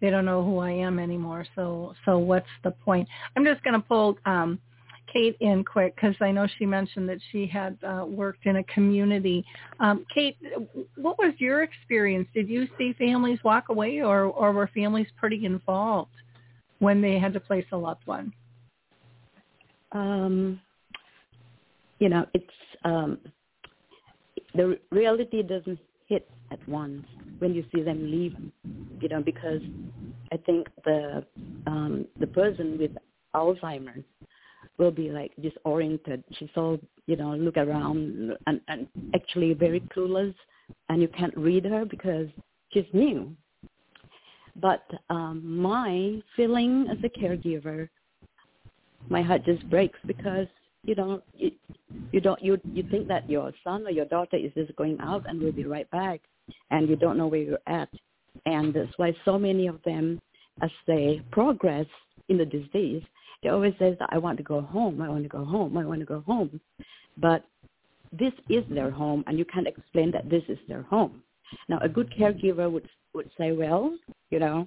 they 0.01 0.11
don't 0.11 0.25
know 0.25 0.45
who 0.45 0.59
I 0.59 0.73
am 0.73 0.99
anymore. 0.99 1.47
So, 1.55 1.95
so 2.05 2.19
what's 2.19 2.47
the 2.65 2.73
point? 2.73 3.09
I'm 3.37 3.45
just 3.45 3.63
going 3.63 3.75
to 3.75 3.87
pull 3.87 4.19
um, 4.27 4.59
Kate 5.13 5.37
in 5.41 5.65
quick 5.65 5.95
because 5.95 6.17
I 6.21 6.33
know 6.33 6.47
she 6.59 6.67
mentioned 6.67 7.09
that 7.09 7.19
she 7.31 7.47
had 7.47 7.77
uh, 7.87 8.05
worked 8.07 8.47
in 8.47 8.57
a 8.57 8.65
community. 8.65 9.45
Um, 9.79 10.05
Kate, 10.13 10.37
what 10.97 11.19
was 11.19 11.35
your 11.39 11.63
experience? 11.63 12.29
Did 12.35 12.49
you 12.49 12.67
see 12.79 12.95
families 12.95 13.39
walk 13.45 13.69
away, 13.69 14.01
or 14.01 14.25
or 14.25 14.53
were 14.53 14.71
families 14.75 15.09
pretty 15.17 15.45
involved 15.45 16.11
when 16.79 17.01
they 17.01 17.19
had 17.19 17.33
to 17.35 17.41
place 17.41 17.67
a 17.73 17.77
loved 17.77 18.07
one? 18.07 18.33
Um, 19.93 20.61
you 21.99 22.09
know, 22.09 22.27
it's 22.35 22.45
um, 22.85 23.19
the 24.55 24.79
reality 24.91 25.43
doesn't 25.43 25.79
hit 26.09 26.29
at 26.51 26.67
once 26.69 27.05
when 27.39 27.55
you 27.55 27.65
see 27.75 27.83
them 27.83 28.11
leave. 28.11 28.35
You 29.01 29.09
know, 29.09 29.23
because 29.23 29.61
I 30.33 30.37
think 30.39 30.69
the 30.85 31.25
um, 31.67 32.07
the 32.19 32.27
person 32.27 32.79
with 32.79 32.93
Alzheimer's 33.35 34.05
will 34.79 34.91
be 34.91 35.11
like 35.11 35.33
disoriented. 35.41 36.25
She's 36.39 36.49
all, 36.57 36.79
you 37.07 37.17
know, 37.17 37.35
look 37.35 37.57
around 37.57 38.37
and, 38.47 38.61
and 38.69 38.87
actually 39.15 39.55
very 39.55 39.81
clueless 39.95 40.35
and 40.89 41.01
you 41.01 41.09
can't 41.09 41.37
read 41.37 41.65
her 41.65 41.85
because 41.85 42.29
she's 42.71 42.85
new. 42.93 43.35
But 44.57 44.85
um, 45.09 45.41
my 45.45 46.21
feeling 46.37 46.87
as 46.91 46.99
a 47.05 47.09
caregiver, 47.09 47.89
my 49.09 49.23
heart 49.23 49.45
just 49.45 49.69
breaks 49.71 49.99
because 50.07 50.47
you 50.85 50.95
know 50.95 51.23
you, 51.35 51.53
you 52.13 52.21
don't 52.21 52.43
you 52.43 52.61
you 52.73 52.83
think 52.91 53.09
that 53.09 53.29
your 53.29 53.53
son 53.63 53.87
or 53.87 53.91
your 53.91 54.07
daughter 54.07 54.37
is 54.37 54.53
just 54.55 54.75
going 54.77 54.99
out 55.01 55.25
and 55.29 55.41
will 55.41 55.53
be 55.53 55.65
right 55.65 55.91
back, 55.91 56.21
and 56.71 56.89
you 56.89 56.97
don't 56.97 57.19
know 57.19 57.27
where 57.27 57.41
you're 57.41 57.59
at, 57.67 57.89
and 58.47 58.75
that's 58.75 58.93
why 58.97 59.15
so 59.25 59.39
many 59.39 59.67
of 59.67 59.83
them, 59.85 60.21
as 60.61 60.71
they 60.87 61.23
progress 61.31 61.87
in 62.29 62.39
the 62.39 62.45
disease, 62.45 63.03
they 63.43 63.49
always 63.49 63.75
say 63.79 63.97
that 63.99 64.09
I 64.13 64.19
want 64.19 64.39
to 64.39 64.45
go 64.45 64.61
home, 64.61 65.01
I 65.03 65.09
want 65.09 65.23
to 65.25 65.29
go 65.29 65.45
home, 65.45 65.77
I 65.77 65.85
want 65.85 66.01
to 66.01 66.07
go 66.07 66.23
home. 66.27 66.61
But 67.19 67.45
this 68.13 68.33
is 68.49 68.65
their 68.71 68.91
home 68.91 69.25
and 69.27 69.39
you 69.39 69.45
can't 69.45 69.67
explain 69.67 70.11
that 70.13 70.31
this 70.31 70.43
is 70.49 70.59
their 70.69 70.83
home. 70.83 71.23
Now 71.69 71.79
a 71.83 71.89
good 71.89 72.13
caregiver 72.19 72.71
would 72.71 72.89
would 73.15 73.31
say, 73.37 73.53
well, 73.53 73.95
you 74.31 74.39
know, 74.39 74.67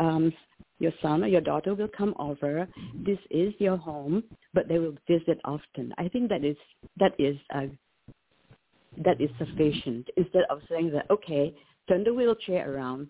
um, 0.00 0.32
your 0.78 0.92
son 1.00 1.22
or 1.22 1.28
your 1.28 1.40
daughter 1.40 1.74
will 1.74 1.88
come 1.96 2.14
over. 2.18 2.68
This 2.94 3.18
is 3.30 3.54
your 3.58 3.76
home, 3.76 4.24
but 4.52 4.68
they 4.68 4.78
will 4.78 4.96
visit 5.08 5.40
often. 5.44 5.94
I 5.98 6.08
think 6.08 6.28
that 6.28 6.44
is 6.44 6.56
that 6.98 7.12
is 7.18 7.36
uh, 7.54 7.66
that 9.04 9.20
is 9.20 9.30
sufficient. 9.38 10.08
Instead 10.16 10.44
of 10.50 10.60
saying 10.68 10.92
that, 10.92 11.10
okay, 11.10 11.54
turn 11.88 12.04
the 12.04 12.14
wheelchair 12.14 12.72
around, 12.72 13.08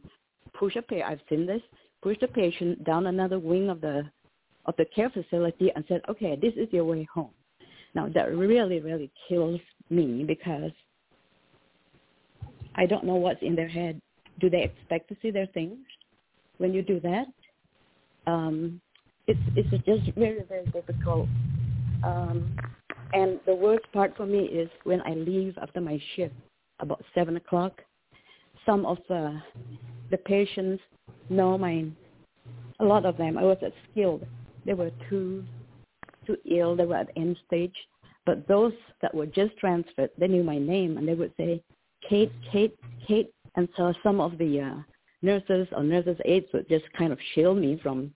push 0.58 0.76
a 0.76 0.82
patient. 0.82 1.10
I've 1.10 1.20
seen 1.28 1.46
this. 1.46 1.62
Push 2.02 2.18
the 2.20 2.28
patient 2.28 2.84
down 2.84 3.06
another 3.06 3.38
wing 3.38 3.70
of 3.70 3.80
the 3.80 4.02
of 4.66 4.74
the 4.76 4.84
care 4.94 5.10
facility 5.10 5.70
and 5.74 5.84
said, 5.88 6.00
okay, 6.08 6.38
this 6.40 6.54
is 6.56 6.68
your 6.72 6.84
way 6.84 7.06
home. 7.12 7.30
Now 7.94 8.08
that 8.14 8.34
really, 8.34 8.80
really 8.80 9.10
kills 9.28 9.60
me 9.90 10.24
because 10.26 10.72
I 12.74 12.86
don't 12.86 13.04
know 13.04 13.14
what's 13.14 13.42
in 13.42 13.54
their 13.54 13.68
head. 13.68 14.00
Do 14.40 14.50
they 14.50 14.62
expect 14.62 15.08
to 15.08 15.16
see 15.22 15.30
their 15.30 15.46
things 15.46 15.78
when 16.58 16.72
you 16.74 16.82
do 16.82 16.98
that? 17.00 17.26
Um, 18.26 18.80
it's 19.26 19.40
it's 19.56 19.70
just 19.84 20.16
very, 20.16 20.44
very 20.48 20.66
difficult. 20.66 21.28
Um, 22.02 22.56
and 23.12 23.40
the 23.46 23.54
worst 23.54 23.84
part 23.92 24.16
for 24.16 24.26
me 24.26 24.44
is 24.44 24.68
when 24.84 25.00
I 25.02 25.14
leave 25.14 25.56
after 25.60 25.80
my 25.80 26.00
shift 26.14 26.34
about 26.80 27.02
seven 27.14 27.36
o'clock. 27.36 27.80
Some 28.66 28.86
of 28.86 28.98
the 29.08 29.40
the 30.10 30.18
patients 30.18 30.82
know 31.30 31.56
my 31.56 31.86
a 32.80 32.84
lot 32.84 33.06
of 33.06 33.16
them. 33.16 33.38
I 33.38 33.42
was 33.42 33.58
at 33.62 33.72
skilled 33.90 34.24
they 34.64 34.74
were 34.74 34.90
too 35.08 35.44
too 36.26 36.36
ill. 36.50 36.74
They 36.76 36.86
were 36.86 36.96
at 36.96 37.10
end 37.16 37.36
stage. 37.46 37.74
But 38.26 38.48
those 38.48 38.72
that 39.02 39.14
were 39.14 39.26
just 39.26 39.56
transferred, 39.58 40.10
they 40.18 40.28
knew 40.28 40.42
my 40.42 40.58
name, 40.58 40.96
and 40.96 41.06
they 41.06 41.14
would 41.14 41.32
say, 41.36 41.62
Kate, 42.08 42.32
Kate, 42.50 42.74
Kate. 43.06 43.30
And 43.56 43.68
so 43.76 43.92
some 44.02 44.20
of 44.20 44.38
the 44.38 44.60
uh, 44.60 44.74
nurses 45.24 45.66
or 45.72 45.82
nurses' 45.82 46.18
aides 46.24 46.46
would 46.52 46.68
just 46.68 46.84
kind 46.96 47.12
of 47.12 47.18
shield 47.34 47.58
me 47.58 47.80
from 47.82 48.12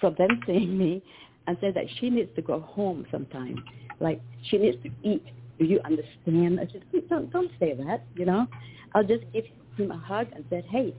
from 0.00 0.14
them 0.18 0.40
seeing 0.46 0.76
me 0.76 1.02
and 1.46 1.56
say 1.60 1.70
that 1.70 1.84
she 1.98 2.10
needs 2.10 2.34
to 2.36 2.42
go 2.42 2.60
home 2.60 3.06
sometime. 3.10 3.62
Like 4.00 4.20
she 4.48 4.58
needs 4.58 4.82
to 4.82 4.90
eat. 5.02 5.24
Do 5.58 5.66
you 5.66 5.80
understand? 5.84 6.58
I 6.58 6.66
said, 6.72 6.82
don't 7.08 7.30
don't 7.30 7.50
say 7.60 7.74
that. 7.74 8.04
You 8.14 8.24
know, 8.24 8.46
I'll 8.94 9.04
just 9.04 9.24
give 9.32 9.44
him 9.76 9.90
a 9.90 9.98
hug 9.98 10.28
and 10.34 10.44
said, 10.50 10.64
hey, 10.70 10.94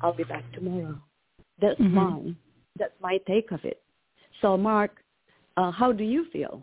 I'll 0.00 0.14
be 0.14 0.24
back 0.24 0.50
tomorrow. 0.52 0.98
That's 1.60 1.80
mm-hmm. 1.80 1.94
mine. 1.94 2.36
That's 2.78 2.94
my 3.00 3.18
take 3.26 3.50
of 3.50 3.64
it. 3.64 3.82
So, 4.40 4.56
Mark, 4.56 4.98
uh, 5.56 5.70
how 5.72 5.92
do 5.92 6.04
you 6.04 6.26
feel 6.32 6.62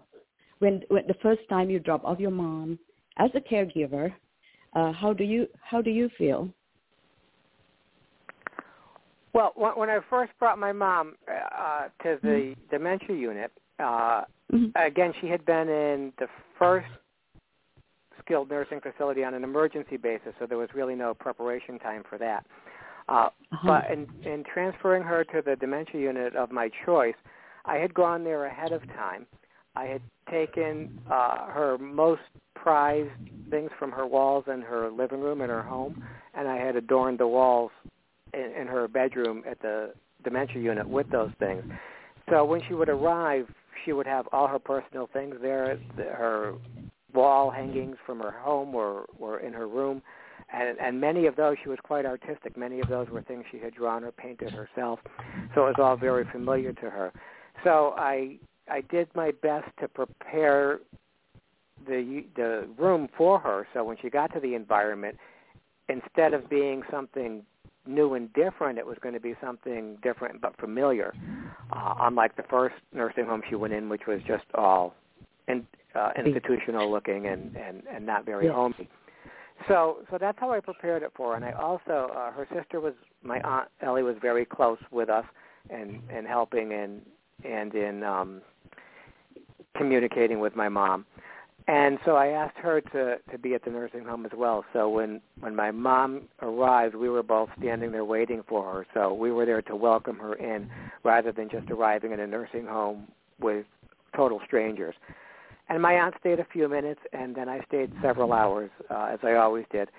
when, 0.60 0.82
when 0.88 1.06
the 1.08 1.16
first 1.22 1.42
time 1.50 1.70
you 1.70 1.80
drop 1.80 2.06
off 2.06 2.20
your 2.20 2.32
mom 2.32 2.80
as 3.18 3.30
a 3.36 3.42
caregiver? 3.42 4.14
Uh, 4.74 4.92
how 4.92 5.14
do 5.14 5.24
you 5.24 5.48
how 5.62 5.82
do 5.82 5.90
you 5.90 6.10
feel? 6.18 6.50
Well, 9.36 9.52
when 9.76 9.90
I 9.90 10.00
first 10.10 10.32
brought 10.40 10.58
my 10.58 10.72
mom 10.72 11.16
uh, 11.28 11.90
to 12.04 12.18
the 12.24 12.28
mm-hmm. 12.28 12.62
dementia 12.72 13.18
unit, 13.18 13.52
uh, 13.80 14.22
mm-hmm. 14.50 14.68
again, 14.78 15.14
she 15.20 15.28
had 15.28 15.46
been 15.46 15.68
in 15.68 16.14
the 16.18 16.28
first 16.58 16.88
skilled 18.22 18.50
nursing 18.50 18.80
facility 18.80 19.26
on 19.26 19.34
an 19.34 19.44
emergency 19.44 19.98
basis, 19.98 20.32
so 20.40 20.46
there 20.46 20.58
was 20.58 20.70
really 20.74 20.96
no 20.96 21.14
preparation 21.14 21.78
time 21.80 22.04
for 22.10 22.18
that. 22.18 22.46
Uh, 23.10 23.28
uh-huh. 23.52 23.68
But 23.68 23.92
in, 23.92 24.08
in 24.24 24.46
transferring 24.46 25.04
her 25.04 25.26
to 25.26 25.42
the 25.46 25.58
dementia 25.58 26.00
unit 26.00 26.34
of 26.38 26.50
my 26.50 26.70
choice, 26.86 27.16
I 27.66 27.76
had 27.76 27.94
gone 27.94 28.24
there 28.24 28.46
ahead 28.46 28.72
of 28.72 28.88
time. 28.88 29.28
I 29.76 29.84
had 29.84 30.02
taken 30.32 30.98
uh, 31.12 31.48
her 31.48 31.78
most 31.78 32.22
prized 32.56 33.12
things 33.50 33.70
from 33.78 33.92
her 33.92 34.08
walls 34.08 34.46
in 34.48 34.62
her 34.62 34.90
living 34.90 35.20
room 35.20 35.42
in 35.42 35.50
her 35.50 35.62
home, 35.62 36.02
and 36.34 36.48
I 36.48 36.56
had 36.56 36.78
adorned 36.78 37.20
the 37.20 37.28
walls 37.28 37.72
in, 38.36 38.62
in 38.62 38.68
her 38.68 38.88
bedroom 38.88 39.44
at 39.50 39.62
the 39.62 39.94
dementia 40.24 40.62
unit 40.62 40.88
with 40.88 41.10
those 41.12 41.32
things. 41.40 41.64
So 42.30 42.44
when 42.44 42.62
she 42.68 42.74
would 42.74 42.90
arrive, 42.90 43.48
she 43.84 43.94
would 43.94 44.08
have 44.08 44.28
all 44.32 44.48
her 44.48 44.60
personal 44.60 45.08
things 45.14 45.36
there. 45.42 45.78
Her 45.98 46.54
wall 47.14 47.50
hangings 47.52 47.98
from 48.06 48.20
her 48.20 48.32
home 48.32 48.74
were 48.74 49.06
were 49.18 49.40
in 49.40 49.54
her 49.54 49.68
room, 49.68 50.02
and 50.52 50.78
and 50.80 51.00
many 51.00 51.28
of 51.28 51.36
those 51.36 51.56
she 51.64 51.70
was 51.70 51.80
quite 51.84 52.06
artistic. 52.06 52.58
Many 52.58 52.80
of 52.80 52.90
those 52.90 53.10
were 53.10 53.22
things 53.22 53.46
she 53.52 53.60
had 53.60 53.74
drawn 53.74 54.04
or 54.04 54.12
painted 54.12 54.52
herself, 54.52 55.00
so 55.54 55.68
it 55.68 55.70
was 55.70 55.76
all 55.78 55.96
very 55.96 56.26
familiar 56.32 56.74
to 56.74 56.90
her. 56.90 57.14
So 57.64 57.94
I 57.98 58.38
I 58.70 58.82
did 58.82 59.08
my 59.16 59.32
best 59.42 59.68
to 59.80 59.88
prepare 59.88 60.80
the 61.88 62.26
the 62.36 62.68
room 62.78 63.08
for 63.18 63.40
her. 63.40 63.68
So 63.74 63.84
when 63.84 63.98
she 64.02 64.10
got 64.10 64.34
to 64.34 64.40
the 64.40 64.56
environment, 64.56 65.18
instead 65.90 66.34
of 66.34 66.50
being 66.50 66.82
something 66.90 67.44
new 67.88 68.14
and 68.14 68.32
different, 68.34 68.78
it 68.78 68.86
was 68.86 68.98
going 69.02 69.14
to 69.14 69.20
be 69.20 69.36
something 69.42 69.98
different 70.02 70.42
but 70.42 70.58
familiar. 70.60 71.14
Uh, 71.72 71.96
unlike 72.02 72.36
the 72.36 72.44
first 72.44 72.76
nursing 72.94 73.26
home 73.26 73.42
she 73.50 73.56
went 73.56 73.74
in, 73.74 73.90
which 73.90 74.04
was 74.08 74.20
just 74.28 74.46
all 74.54 74.94
in, 75.48 75.66
uh, 75.96 76.10
institutional 76.18 76.92
looking 76.92 77.28
and 77.28 77.56
and 77.56 77.84
and 77.92 78.06
not 78.06 78.26
very 78.26 78.48
homey. 78.48 78.90
So 79.68 80.00
so 80.12 80.18
that's 80.18 80.38
how 80.40 80.52
I 80.52 80.60
prepared 80.60 81.04
it 81.04 81.12
for 81.16 81.32
her. 81.32 81.36
And 81.36 81.46
I 81.46 81.52
also 81.52 82.12
uh, 82.14 82.32
her 82.32 82.48
sister 82.54 82.80
was 82.80 82.94
my 83.24 83.40
aunt 83.42 83.70
Ellie 83.82 84.04
was 84.04 84.16
very 84.22 84.46
close 84.46 84.80
with 84.92 85.10
us 85.10 85.26
and 85.70 86.02
and 86.10 86.28
helping 86.28 86.74
and 86.74 87.02
and 87.44 87.74
in 87.74 88.04
um, 88.04 88.42
communicating 89.78 90.40
with 90.40 90.56
my 90.56 90.70
mom. 90.70 91.06
And 91.68 91.98
so 92.06 92.16
I 92.16 92.28
asked 92.28 92.58
her 92.58 92.82
to 92.82 93.18
to 93.32 93.38
be 93.38 93.56
at 93.56 93.64
the 93.66 93.72
nursing 93.72 94.06
home 94.06 94.26
as 94.26 94.32
well. 94.36 94.64
So 94.74 94.88
when 94.90 95.22
when 95.40 95.56
my 95.56 95.72
mom 95.72 96.24
arrived, 96.42 96.96
we 96.96 97.10
were 97.10 97.24
both 97.24 97.50
standing 97.58 97.92
there 97.92 98.06
waiting 98.06 98.44
for 98.48 98.64
her. 98.72 98.88
So 98.94 99.14
we 99.14 99.32
were 99.32 99.46
there 99.46 99.62
to 99.64 99.76
welcome 99.76 100.18
her 100.20 100.36
in, 100.36 100.70
rather 101.04 101.32
than 101.32 101.50
just 101.50 101.70
arriving 101.72 102.12
in 102.12 102.20
a 102.20 102.28
nursing 102.28 102.66
home 102.66 103.08
with 103.40 103.66
total 104.16 104.40
strangers. 104.46 104.96
And 105.68 105.82
my 105.82 105.94
aunt 105.94 106.14
stayed 106.20 106.40
a 106.40 106.46
few 106.46 106.70
minutes, 106.70 107.02
and 107.12 107.34
then 107.36 107.50
I 107.50 107.60
stayed 107.68 107.92
several 108.00 108.34
hours, 108.34 108.70
uh, 108.92 109.10
as 109.12 109.20
I 109.24 109.34
always 109.34 109.66
did. 109.72 109.90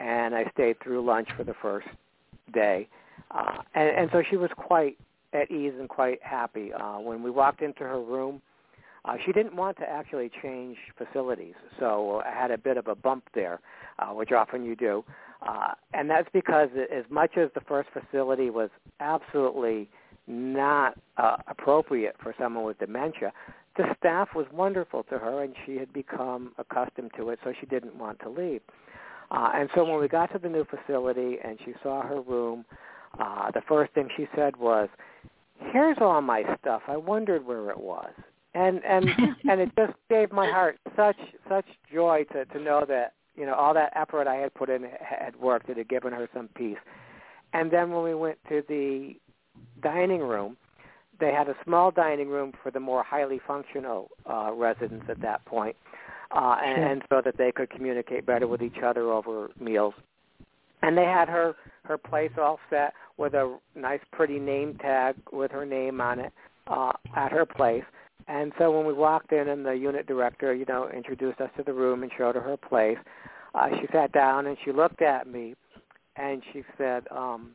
And 0.00 0.34
I 0.34 0.50
stayed 0.52 0.80
through 0.80 1.04
lunch 1.04 1.28
for 1.36 1.44
the 1.44 1.54
first 1.62 1.86
day, 2.52 2.88
uh, 3.30 3.58
and, 3.76 3.88
and 3.88 4.10
so 4.12 4.24
she 4.28 4.36
was 4.36 4.50
quite 4.56 4.98
at 5.32 5.48
ease 5.52 5.72
and 5.78 5.88
quite 5.88 6.20
happy. 6.22 6.72
Uh, 6.72 6.98
when 6.98 7.22
we 7.22 7.30
walked 7.30 7.62
into 7.62 7.84
her 7.84 8.00
room 8.00 8.42
uh, 9.04 9.16
she 9.24 9.32
didn't 9.32 9.56
want 9.56 9.76
to 9.78 9.88
actually 9.88 10.30
change 10.42 10.76
facilities, 10.96 11.54
so 11.78 12.22
I 12.24 12.30
had 12.30 12.50
a 12.50 12.58
bit 12.58 12.76
of 12.76 12.86
a 12.86 12.94
bump 12.94 13.24
there, 13.34 13.60
uh, 13.98 14.08
which 14.08 14.30
often 14.30 14.64
you 14.64 14.76
do. 14.76 15.04
Uh, 15.46 15.72
and 15.92 16.08
that's 16.08 16.28
because 16.32 16.68
as 16.90 17.04
much 17.10 17.36
as 17.36 17.50
the 17.54 17.60
first 17.62 17.88
facility 17.92 18.48
was 18.48 18.70
absolutely 19.00 19.88
not 20.28 20.96
uh, 21.16 21.36
appropriate 21.48 22.14
for 22.22 22.32
someone 22.38 22.64
with 22.64 22.78
dementia, 22.78 23.32
the 23.76 23.84
staff 23.98 24.28
was 24.36 24.46
wonderful 24.52 25.02
to 25.04 25.18
her, 25.18 25.42
and 25.42 25.54
she 25.66 25.76
had 25.76 25.92
become 25.92 26.52
accustomed 26.58 27.10
to 27.16 27.30
it, 27.30 27.40
so 27.42 27.52
she 27.58 27.66
didn't 27.66 27.96
want 27.96 28.20
to 28.20 28.28
leave. 28.28 28.60
Uh, 29.32 29.50
and 29.54 29.68
so 29.74 29.82
when 29.82 29.98
we 29.98 30.06
got 30.06 30.30
to 30.32 30.38
the 30.38 30.48
new 30.48 30.64
facility 30.64 31.38
and 31.42 31.58
she 31.64 31.72
saw 31.82 32.02
her 32.02 32.20
room, 32.20 32.64
uh, 33.18 33.50
the 33.50 33.62
first 33.66 33.92
thing 33.94 34.08
she 34.16 34.28
said 34.36 34.56
was, 34.58 34.88
"Here's 35.72 35.96
all 36.00 36.20
my 36.20 36.44
stuff. 36.60 36.82
I 36.86 36.96
wondered 36.96 37.44
where 37.46 37.70
it 37.70 37.80
was." 37.80 38.12
And 38.54 38.80
and 38.84 39.06
and 39.48 39.60
it 39.60 39.70
just 39.76 39.94
gave 40.08 40.32
my 40.32 40.48
heart 40.50 40.78
such 40.96 41.16
such 41.48 41.66
joy 41.92 42.24
to 42.32 42.44
to 42.46 42.60
know 42.60 42.84
that 42.86 43.14
you 43.36 43.46
know 43.46 43.54
all 43.54 43.74
that 43.74 43.92
effort 43.96 44.26
I 44.26 44.36
had 44.36 44.54
put 44.54 44.70
in 44.70 44.86
had 45.00 45.36
worked. 45.36 45.68
It 45.68 45.76
had 45.76 45.88
given 45.88 46.12
her 46.12 46.28
some 46.34 46.48
peace. 46.54 46.78
And 47.52 47.70
then 47.70 47.90
when 47.90 48.02
we 48.02 48.14
went 48.14 48.38
to 48.48 48.62
the 48.68 49.14
dining 49.82 50.20
room, 50.20 50.56
they 51.20 51.32
had 51.32 51.48
a 51.48 51.54
small 51.64 51.90
dining 51.90 52.28
room 52.28 52.52
for 52.62 52.70
the 52.70 52.80
more 52.80 53.02
highly 53.02 53.40
functional 53.46 54.10
uh, 54.28 54.50
residents 54.54 55.04
at 55.10 55.20
that 55.20 55.44
point, 55.44 55.76
uh, 56.30 56.56
and, 56.64 56.82
and 56.82 57.02
so 57.10 57.20
that 57.22 57.36
they 57.36 57.52
could 57.52 57.68
communicate 57.68 58.24
better 58.24 58.46
with 58.46 58.62
each 58.62 58.78
other 58.82 59.12
over 59.12 59.50
meals. 59.60 59.94
And 60.82 60.96
they 60.96 61.04
had 61.04 61.28
her 61.28 61.54
her 61.84 61.98
place 61.98 62.30
all 62.40 62.58
set 62.70 62.94
with 63.16 63.34
a 63.34 63.58
nice, 63.74 64.00
pretty 64.12 64.38
name 64.38 64.76
tag 64.80 65.16
with 65.32 65.50
her 65.50 65.66
name 65.66 66.00
on 66.00 66.20
it 66.20 66.32
uh, 66.68 66.92
at 67.14 67.32
her 67.32 67.44
place 67.44 67.84
and 68.28 68.52
so 68.58 68.70
when 68.70 68.86
we 68.86 68.92
walked 68.92 69.32
in 69.32 69.48
and 69.48 69.64
the 69.64 69.72
unit 69.72 70.06
director, 70.06 70.54
you 70.54 70.64
know, 70.68 70.88
introduced 70.94 71.40
us 71.40 71.50
to 71.56 71.62
the 71.62 71.72
room 71.72 72.02
and 72.02 72.12
showed 72.16 72.34
her 72.34 72.40
her 72.40 72.56
place, 72.56 72.98
uh, 73.54 73.68
she 73.80 73.86
sat 73.92 74.12
down 74.12 74.46
and 74.46 74.56
she 74.64 74.72
looked 74.72 75.02
at 75.02 75.26
me 75.26 75.54
and 76.16 76.42
she 76.52 76.62
said, 76.78 77.04
um, 77.10 77.54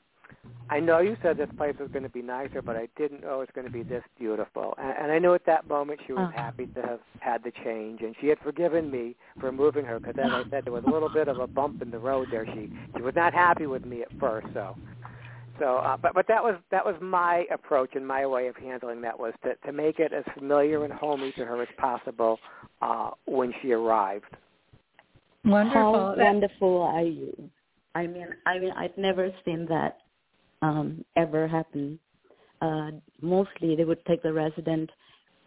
I 0.69 0.82
know 0.82 0.99
you 0.99 1.15
said 1.21 1.38
this 1.38 1.49
place 1.56 1.75
was 1.80 1.89
going 1.91 2.03
to 2.03 2.10
be 2.10 2.21
nicer, 2.21 2.62
but 2.62 2.75
I 2.75 2.89
didn't 2.97 3.21
know 3.21 3.36
it 3.36 3.38
was 3.38 3.47
going 3.56 3.65
to 3.65 3.71
be 3.71 3.84
this 3.84 4.03
beautiful. 4.19 4.73
And, 4.77 4.93
and 4.97 5.12
I 5.12 5.19
knew 5.19 5.34
at 5.34 5.45
that 5.45 5.67
moment 5.67 6.01
she 6.06 6.12
was 6.12 6.27
uh-huh. 6.27 6.43
happy 6.43 6.67
to 6.67 6.82
have 6.82 6.99
had 7.21 7.43
the 7.43 7.51
change, 7.63 8.01
and 8.01 8.13
she 8.19 8.27
had 8.27 8.38
forgiven 8.39 8.91
me 8.91 9.15
for 9.39 9.51
moving 9.53 9.86
her 9.86 9.99
because, 9.99 10.15
as 10.21 10.30
I 10.30 10.43
said, 10.49 10.65
there 10.65 10.73
was 10.73 10.84
a 10.86 10.89
little 10.89 11.10
bit 11.10 11.30
of 11.30 11.39
a 11.39 11.47
bump 11.47 11.82
in 11.82 11.89
the 11.89 11.99
road 11.99 12.27
there. 12.32 12.45
She 12.45 12.69
she 12.95 13.01
was 13.01 13.13
not 13.15 13.34
happy 13.34 13.65
with 13.65 13.86
me 13.86 14.01
at 14.01 14.10
first, 14.19 14.47
so 14.53 14.75
so, 15.59 15.77
uh, 15.77 15.97
but 15.97 16.13
but 16.13 16.27
that 16.27 16.43
was 16.43 16.55
that 16.71 16.85
was 16.85 16.95
my 17.01 17.45
approach 17.51 17.91
and 17.95 18.05
my 18.05 18.25
way 18.25 18.47
of 18.47 18.55
handling 18.55 19.01
that 19.01 19.17
was 19.17 19.33
to 19.43 19.55
to 19.65 19.71
make 19.71 19.99
it 19.99 20.13
as 20.13 20.23
familiar 20.37 20.83
and 20.83 20.93
homey 20.93 21.31
to 21.33 21.45
her 21.45 21.61
as 21.61 21.67
possible 21.77 22.39
uh, 22.81 23.11
when 23.25 23.53
she 23.61 23.71
arrived. 23.71 24.25
Wonderful. 25.45 25.81
How 25.81 26.15
wonderful 26.17 26.81
are 26.83 27.01
you? 27.03 27.49
I 27.95 28.05
mean, 28.07 28.27
I 28.45 28.59
mean, 28.59 28.71
I've 28.71 28.97
never 28.97 29.31
seen 29.45 29.65
that 29.69 29.97
um, 30.61 31.03
ever 31.15 31.47
happen. 31.47 31.99
Uh, 32.61 32.91
mostly, 33.21 33.75
they 33.75 33.83
would 33.83 34.03
take 34.05 34.21
the 34.23 34.33
resident, 34.33 34.89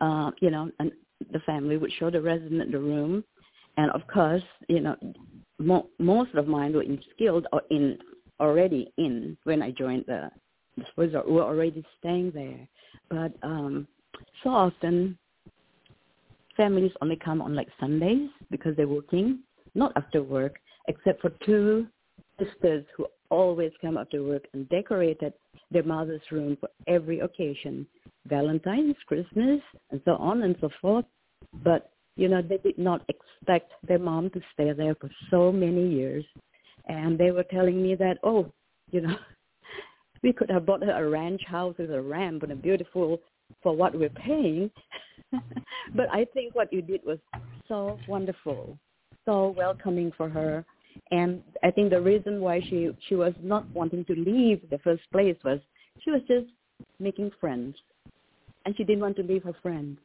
uh, 0.01 0.31
you 0.41 0.51
know, 0.51 0.71
and 0.79 0.93
the 1.33 1.41
family 1.41 1.77
would 1.77 1.93
show 1.99 2.11
the 2.11 2.21
resident 2.21 2.73
the 2.73 2.79
room, 2.79 3.23
and 3.77 3.91
of 3.93 4.03
course, 4.13 4.43
you 4.69 4.81
know, 4.81 4.97
mo- 5.59 5.89
most 5.99 6.35
of 6.35 6.47
mine 6.47 6.73
were 6.73 6.83
in 6.83 7.01
skilled 7.15 7.47
or 7.53 7.63
in 7.71 7.99
already 8.41 8.93
in 8.97 9.37
when 9.45 9.63
I 9.63 9.71
joined 9.71 10.05
the 10.07 10.31
the 10.77 11.23
were 11.27 11.43
already 11.43 11.85
staying 11.99 12.33
there. 12.35 12.67
But 13.09 13.33
um 13.47 13.87
so 14.43 14.51
often 14.51 15.19
families 16.57 16.93
only 17.01 17.17
come 17.17 17.41
on 17.41 17.55
like 17.55 17.69
Sundays 17.79 18.29
because 18.51 18.77
they're 18.77 18.89
working, 18.89 19.41
not 19.75 19.93
after 19.97 20.23
work, 20.23 20.57
except 20.89 21.21
for 21.21 21.31
two 21.45 21.87
sisters 22.39 22.85
who 22.97 23.07
always 23.31 23.73
come 23.81 23.97
after 23.97 24.23
work 24.23 24.45
and 24.53 24.69
decorated 24.69 25.33
their 25.71 25.85
mother's 25.85 26.21
room 26.31 26.57
for 26.61 26.69
every 26.87 27.21
occasion, 27.21 27.87
Valentine's, 28.27 28.97
Christmas, 29.07 29.61
and 29.91 30.01
so 30.05 30.17
on 30.17 30.43
and 30.43 30.57
so 30.61 30.69
forth. 30.81 31.05
But, 31.65 31.91
you 32.17 32.29
know, 32.29 32.43
they 32.43 32.59
did 32.59 32.79
not 32.79 33.09
expect 33.09 33.73
their 33.87 33.99
mom 33.99 34.31
to 34.31 34.41
stay 34.53 34.73
there 34.73 34.97
for 34.97 35.09
so 35.31 35.53
many 35.53 35.89
years 35.89 36.25
and 36.87 37.19
they 37.19 37.31
were 37.31 37.45
telling 37.45 37.83
me 37.83 37.95
that 37.95 38.19
oh 38.23 38.51
you 38.91 39.01
know 39.01 39.17
we 40.23 40.33
could 40.33 40.51
have 40.51 40.67
bought 40.67 40.83
her 40.83 41.05
a 41.05 41.09
ranch 41.09 41.43
house 41.47 41.75
with 41.79 41.91
a 41.93 42.01
ramp 42.01 42.43
and 42.43 42.53
a 42.53 42.57
beautiful 42.57 43.21
for 43.63 43.75
what 43.75 43.95
we're 43.95 44.09
paying. 44.11 44.71
But 45.95 46.07
i 46.13 46.25
think 46.35 46.55
what 46.55 46.73
you 46.73 46.83
did 46.83 47.03
was 47.05 47.19
so 47.69 47.99
wonderful 48.09 48.79
so 49.25 49.55
welcoming 49.57 50.13
for 50.17 50.29
her. 50.29 50.65
And 51.11 51.43
i 51.63 51.71
think 51.71 51.91
the 51.91 52.01
reason 52.01 52.41
why 52.41 52.61
she 52.61 52.91
she 53.09 53.15
was 53.15 53.35
not 53.43 53.69
wanting 53.71 54.05
to 54.07 54.15
leave 54.15 54.61
the 54.71 54.79
first 54.79 55.03
place 55.13 55.37
was 55.45 55.61
she 56.03 56.11
was 56.11 56.23
just 56.27 56.47
making 56.99 57.31
friends. 57.41 57.77
And 58.65 58.77
she 58.77 58.85
didn't 58.85 59.01
want 59.01 59.17
to 59.17 59.23
leave 59.23 59.43
her 59.45 59.57
friends. 59.63 59.99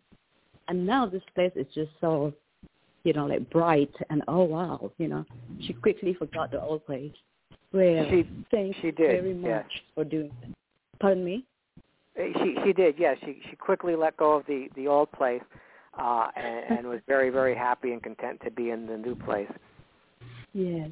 And 0.67 0.85
now 0.85 1.05
this 1.05 1.21
place 1.35 1.51
is 1.55 1.67
just 1.73 1.91
so 2.01 2.33
you 3.05 3.13
know, 3.13 3.27
like 3.27 3.49
bright 3.49 3.93
and 4.09 4.21
oh 4.27 4.43
wow, 4.43 4.91
you 4.97 5.07
know, 5.07 5.23
she 5.61 5.71
quickly 5.71 6.13
forgot 6.13 6.51
the 6.51 6.61
old 6.61 6.85
place. 6.85 7.13
Well, 7.71 8.05
she 8.09 8.27
thank 8.51 8.75
she 8.81 8.91
did, 8.91 9.21
very 9.21 9.33
much 9.33 9.65
yes. 9.69 9.81
for 9.93 10.03
doing 10.03 10.31
that. 10.41 10.51
Pardon 10.99 11.23
me. 11.23 11.45
Uh, 12.19 12.23
she 12.39 12.57
she 12.65 12.73
did, 12.73 12.95
yes. 12.97 13.17
She 13.23 13.41
she 13.49 13.55
quickly 13.55 13.95
let 13.95 14.17
go 14.17 14.33
of 14.33 14.45
the 14.47 14.67
the 14.75 14.87
old 14.87 15.11
place, 15.11 15.43
uh, 15.97 16.27
and, 16.35 16.79
and 16.79 16.87
was 16.87 16.99
very 17.07 17.29
very 17.29 17.55
happy 17.55 17.93
and 17.93 18.03
content 18.03 18.41
to 18.43 18.51
be 18.51 18.71
in 18.71 18.87
the 18.87 18.97
new 18.97 19.15
place. 19.15 19.51
Yes. 20.53 20.89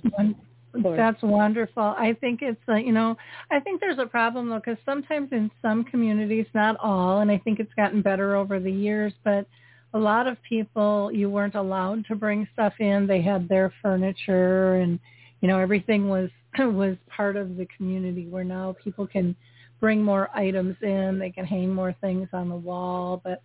That's 0.75 1.21
wonderful. 1.21 1.83
I 1.83 2.17
think 2.19 2.41
it's, 2.41 2.59
uh, 2.67 2.75
you 2.75 2.91
know, 2.91 3.15
I 3.51 3.59
think 3.59 3.79
there's 3.79 3.99
a 3.99 4.07
problem 4.07 4.49
though, 4.49 4.57
because 4.57 4.77
sometimes 4.85 5.29
in 5.31 5.51
some 5.61 5.83
communities, 5.83 6.47
not 6.55 6.77
all, 6.81 7.19
and 7.19 7.29
I 7.29 7.37
think 7.37 7.59
it's 7.59 7.73
gotten 7.75 8.01
better 8.01 8.35
over 8.35 8.59
the 8.59 8.71
years, 8.71 9.13
but 9.23 9.45
a 9.93 9.99
lot 9.99 10.27
of 10.27 10.37
people 10.47 11.11
you 11.11 11.29
weren't 11.29 11.55
allowed 11.55 12.05
to 12.07 12.15
bring 12.15 12.47
stuff 12.53 12.73
in. 12.79 13.05
They 13.07 13.21
had 13.21 13.47
their 13.47 13.73
furniture 13.81 14.75
and 14.75 14.99
you 15.41 15.47
know 15.47 15.59
everything 15.59 16.09
was 16.09 16.29
was 16.59 16.95
part 17.15 17.35
of 17.35 17.57
the 17.57 17.67
community 17.77 18.27
where 18.27 18.43
now 18.43 18.75
people 18.83 19.07
can 19.07 19.35
bring 19.79 20.01
more 20.01 20.29
items 20.33 20.77
in, 20.81 21.19
they 21.19 21.29
can 21.29 21.45
hang 21.45 21.73
more 21.73 21.93
things 21.99 22.29
on 22.31 22.47
the 22.47 22.55
wall, 22.55 23.21
but 23.23 23.41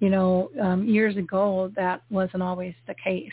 you 0.00 0.08
know, 0.08 0.50
um 0.60 0.84
years 0.84 1.16
ago 1.16 1.70
that 1.76 2.02
wasn't 2.10 2.42
always 2.42 2.74
the 2.86 2.94
case 2.94 3.30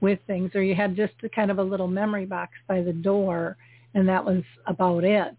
with 0.00 0.18
things 0.26 0.50
or 0.54 0.62
you 0.62 0.74
had 0.74 0.94
just 0.94 1.14
a 1.24 1.28
kind 1.28 1.50
of 1.50 1.58
a 1.58 1.62
little 1.62 1.88
memory 1.88 2.26
box 2.26 2.52
by 2.68 2.82
the 2.82 2.92
door 2.92 3.56
and 3.94 4.06
that 4.08 4.24
was 4.24 4.42
about 4.66 5.04
it. 5.04 5.36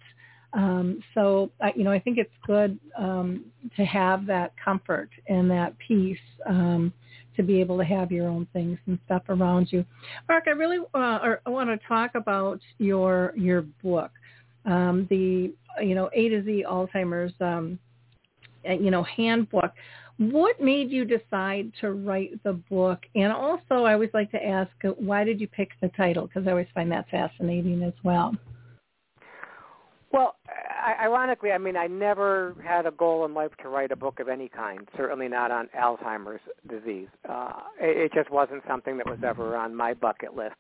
Um, 0.54 1.04
so, 1.14 1.52
uh, 1.62 1.70
you 1.76 1.84
know, 1.84 1.92
I 1.92 2.00
think 2.00 2.18
it's 2.18 2.34
good 2.46 2.80
um, 2.98 3.46
to 3.76 3.86
have 3.86 4.26
that 4.28 4.54
comfort 4.64 5.10
and 5.28 5.50
that 5.52 5.76
peace 5.78 6.18
um, 6.46 6.94
to 7.36 7.44
be 7.44 7.60
able 7.60 7.78
to 7.78 7.84
have 7.84 8.12
your 8.12 8.28
own 8.28 8.48
things 8.54 8.78
and 8.88 8.98
stuff 9.06 9.24
around 9.30 9.72
you. 9.72 9.86
Mark, 10.28 10.46
I 10.48 10.52
really 10.52 10.80
uh, 10.94 11.36
I 11.46 11.50
want 11.50 11.70
to 11.70 11.88
talk 11.88 12.16
about 12.16 12.60
your 12.80 13.34
your 13.36 13.62
book, 13.84 14.12
um, 14.66 15.06
the 15.10 15.54
you 15.82 15.96
know 15.96 16.10
A 16.14 16.30
to 16.30 16.44
Z 16.44 16.66
Alzheimer's 16.68 17.34
um, 17.40 17.78
uh, 18.68 18.74
you 18.74 18.90
know 18.90 19.04
handbook. 19.04 19.72
What 20.18 20.60
made 20.60 20.90
you 20.90 21.06
decide 21.06 21.72
to 21.82 21.92
write 21.92 22.42
the 22.44 22.54
book? 22.54 23.06
And 23.14 23.32
also, 23.32 23.84
I 23.84 23.94
always 23.94 24.10
like 24.16 24.32
to 24.32 24.44
ask, 24.44 24.72
uh, 24.84 24.90
why 24.98 25.24
did 25.24 25.40
you 25.40 25.48
pick 25.48 25.70
the 25.80 25.90
title? 25.90 26.26
Because 26.26 26.48
I 26.48 26.52
always 26.52 26.68
find 26.74 26.92
that 26.92 27.08
fascinating 27.10 27.84
as 27.84 27.94
well. 28.04 28.36
Well, 30.12 30.36
ironically, 31.02 31.52
I 31.52 31.58
mean, 31.58 31.76
I 31.76 31.88
never 31.88 32.56
had 32.64 32.86
a 32.86 32.92
goal 32.92 33.26
in 33.26 33.34
life 33.34 33.52
to 33.62 33.70
write 33.70 33.92
a 33.92 33.96
book 33.96 34.20
of 34.20 34.30
any 34.30 34.48
kind. 34.48 34.88
Certainly 34.96 35.28
not 35.28 35.52
on 35.52 35.68
Alzheimer's 35.78 36.42
disease. 36.70 37.10
Uh, 37.28 37.52
it, 37.80 37.98
it 37.98 38.14
just 38.14 38.32
wasn't 38.32 38.64
something 38.68 38.98
that 38.98 39.06
was 39.06 39.20
ever 39.26 39.58
on 39.58 39.76
my 39.76 39.94
bucket 39.94 40.36
list. 40.36 40.56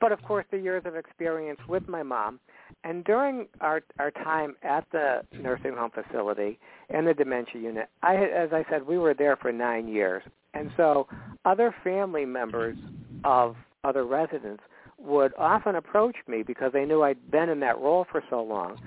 But 0.00 0.10
of 0.12 0.20
course, 0.22 0.44
the 0.50 0.58
years 0.58 0.82
of 0.86 0.96
experience 0.96 1.60
with 1.68 1.88
my 1.88 2.02
mom, 2.02 2.40
and 2.82 3.04
during 3.04 3.46
our 3.60 3.82
our 3.98 4.10
time 4.10 4.56
at 4.62 4.84
the 4.92 5.20
nursing 5.32 5.74
home 5.74 5.90
facility 5.90 6.58
and 6.90 7.06
the 7.06 7.14
dementia 7.14 7.60
unit, 7.60 7.88
I, 8.02 8.16
as 8.16 8.50
I 8.52 8.64
said, 8.68 8.86
we 8.86 8.98
were 8.98 9.14
there 9.14 9.36
for 9.36 9.52
nine 9.52 9.86
years, 9.86 10.22
And 10.52 10.70
so 10.76 11.06
other 11.44 11.74
family 11.84 12.24
members 12.24 12.76
of 13.24 13.56
other 13.84 14.04
residents 14.04 14.62
would 14.98 15.32
often 15.38 15.76
approach 15.76 16.16
me 16.26 16.42
because 16.42 16.72
they 16.72 16.84
knew 16.84 17.02
I'd 17.02 17.30
been 17.30 17.48
in 17.48 17.60
that 17.60 17.78
role 17.78 18.06
for 18.10 18.22
so 18.30 18.42
long. 18.42 18.78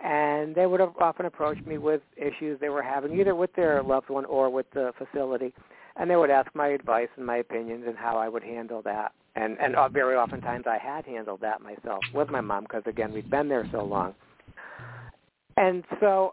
And 0.00 0.54
they 0.54 0.66
would 0.66 0.80
often 0.80 1.26
approach 1.26 1.58
me 1.66 1.78
with 1.78 2.02
issues 2.16 2.60
they 2.60 2.68
were 2.68 2.82
having 2.82 3.18
either 3.18 3.34
with 3.34 3.52
their 3.54 3.82
loved 3.82 4.10
one 4.10 4.24
or 4.24 4.48
with 4.48 4.66
the 4.72 4.92
facility. 4.96 5.52
And 5.96 6.08
they 6.08 6.16
would 6.16 6.30
ask 6.30 6.54
my 6.54 6.68
advice 6.68 7.08
and 7.16 7.26
my 7.26 7.38
opinions 7.38 7.84
and 7.86 7.96
how 7.96 8.16
I 8.16 8.28
would 8.28 8.44
handle 8.44 8.80
that. 8.82 9.12
And, 9.34 9.56
and 9.60 9.74
uh, 9.74 9.88
very 9.88 10.14
oftentimes 10.14 10.64
I 10.66 10.78
had 10.78 11.04
handled 11.04 11.40
that 11.40 11.60
myself 11.60 12.00
with 12.14 12.28
my 12.30 12.40
mom 12.40 12.64
because, 12.64 12.82
again, 12.86 13.12
we'd 13.12 13.30
been 13.30 13.48
there 13.48 13.68
so 13.72 13.82
long. 13.84 14.14
And 15.56 15.84
so 16.00 16.32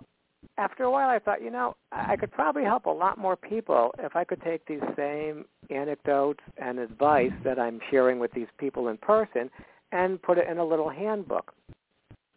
after 0.57 0.83
a 0.83 0.91
while 0.91 1.09
I 1.09 1.19
thought, 1.19 1.41
you 1.41 1.51
know, 1.51 1.75
I 1.91 2.15
could 2.15 2.31
probably 2.31 2.63
help 2.63 2.85
a 2.85 2.89
lot 2.91 3.17
more 3.17 3.35
people 3.35 3.93
if 3.99 4.15
I 4.15 4.23
could 4.23 4.41
take 4.41 4.65
these 4.65 4.81
same 4.95 5.45
anecdotes 5.69 6.41
and 6.57 6.79
advice 6.79 7.31
that 7.43 7.59
I'm 7.59 7.79
sharing 7.89 8.19
with 8.19 8.31
these 8.33 8.47
people 8.57 8.87
in 8.89 8.97
person 8.97 9.49
and 9.91 10.21
put 10.21 10.37
it 10.37 10.47
in 10.49 10.57
a 10.57 10.65
little 10.65 10.89
handbook. 10.89 11.53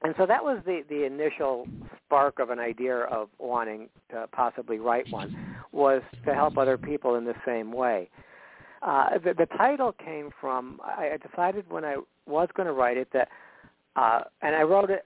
And 0.03 0.15
so 0.17 0.27
that 0.27 0.43
was 0.43 0.61
the, 0.65 0.85
the 0.89 1.05
initial 1.05 1.67
spark 2.05 2.39
of 2.39 2.51
an 2.51 2.59
idea 2.59 2.99
of 2.99 3.29
wanting 3.39 3.89
to 4.11 4.29
possibly 4.33 4.79
write 4.79 5.11
one, 5.11 5.57
was 5.73 6.03
to 6.25 6.35
help 6.35 6.57
other 6.57 6.79
people 6.79 7.17
in 7.17 7.25
the 7.25 7.35
same 7.45 7.73
way. 7.73 8.09
Uh, 8.81 9.19
the, 9.19 9.35
the 9.35 9.47
title 9.57 9.93
came 9.93 10.31
from, 10.41 10.81
I 10.85 11.19
decided 11.29 11.69
when 11.69 11.85
I 11.85 11.97
was 12.27 12.49
going 12.55 12.69
to 12.69 12.73
write 12.73 12.97
it 12.97 13.09
that, 13.13 13.29
uh, 13.97 14.21
and 14.41 14.55
I 14.55 14.63
wrote 14.63 14.91
it 14.91 15.05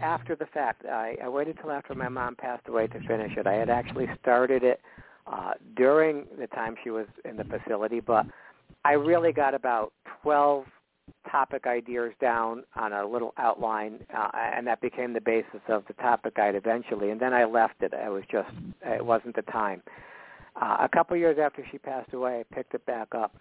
after 0.00 0.36
the 0.36 0.46
fact. 0.46 0.84
I, 0.86 1.16
I 1.22 1.28
waited 1.28 1.58
till 1.60 1.70
after 1.70 1.94
my 1.94 2.08
mom 2.08 2.36
passed 2.36 2.68
away 2.68 2.86
to 2.88 3.00
finish 3.00 3.36
it. 3.36 3.46
I 3.46 3.54
had 3.54 3.70
actually 3.70 4.08
started 4.20 4.62
it 4.62 4.80
uh, 5.26 5.52
during 5.76 6.26
the 6.38 6.46
time 6.48 6.74
she 6.82 6.90
was 6.90 7.06
in 7.24 7.36
the 7.36 7.44
facility, 7.44 8.00
but 8.00 8.26
I 8.84 8.92
really 8.92 9.32
got 9.32 9.54
about 9.54 9.92
12 10.22 10.64
topic 11.30 11.66
ideas 11.66 12.12
down 12.20 12.64
on 12.76 12.92
a 12.92 13.04
little 13.06 13.34
outline, 13.36 13.98
uh, 14.16 14.30
and 14.34 14.66
that 14.66 14.80
became 14.80 15.12
the 15.12 15.20
basis 15.20 15.60
of 15.68 15.84
the 15.86 15.94
topic 15.94 16.36
guide 16.36 16.54
eventually. 16.54 17.10
And 17.10 17.20
then 17.20 17.34
I 17.34 17.44
left 17.44 17.82
it. 17.82 17.92
It 17.92 18.10
was 18.10 18.22
just, 18.30 18.48
it 18.82 19.04
wasn't 19.04 19.36
the 19.36 19.42
time. 19.42 19.82
Uh, 20.60 20.78
a 20.80 20.88
couple 20.88 21.16
years 21.16 21.38
after 21.40 21.64
she 21.70 21.78
passed 21.78 22.12
away, 22.12 22.40
I 22.40 22.54
picked 22.54 22.74
it 22.74 22.84
back 22.86 23.08
up. 23.14 23.34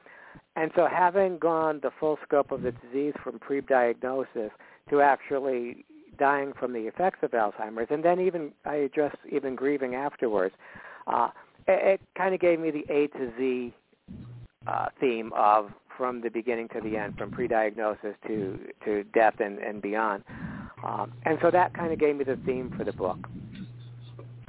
And 0.56 0.72
so 0.76 0.88
having 0.92 1.38
gone 1.38 1.80
the 1.82 1.92
full 2.00 2.18
scope 2.24 2.52
of 2.52 2.62
the 2.62 2.72
disease 2.72 3.14
from 3.24 3.40
pre-diagnosis 3.40 4.52
to 4.90 5.02
actually 5.02 5.86
dying 6.20 6.54
from 6.60 6.74
the 6.74 6.80
effects 6.80 7.20
of 7.24 7.32
Alzheimer's, 7.32 7.88
and 7.90 8.04
then 8.04 8.20
even 8.20 8.52
I 8.66 8.76
addressed 8.76 9.18
even 9.32 9.56
grieving 9.56 9.96
afterwards. 9.96 10.54
Uh, 11.08 11.30
it, 11.68 12.00
it 12.00 12.02
kind 12.18 12.34
of 12.34 12.42
gave 12.42 12.60
me 12.60 12.72
the 12.72 12.86
A 12.94 13.08
to 13.08 13.32
Z 13.38 13.74
uh, 14.68 14.86
theme 15.00 15.32
of 15.36 15.72
from 15.98 16.22
the 16.22 16.30
beginning 16.30 16.70
to 16.70 16.82
the 16.82 16.96
end, 16.96 17.18
from 17.18 17.32
pre-diagnosis 17.32 18.16
to 18.28 18.60
to 18.86 19.04
death 19.14 19.36
and, 19.40 19.60
and 19.60 19.82
beyond. 19.82 20.24
Um, 20.84 21.12
and 21.24 21.38
so 21.42 21.52
that 21.52 21.74
kind 21.74 21.92
of 21.92 22.00
gave 22.00 22.16
me 22.16 22.24
the 22.24 22.40
theme 22.46 22.74
for 22.78 22.84
the 22.84 22.94
book. 22.94 23.18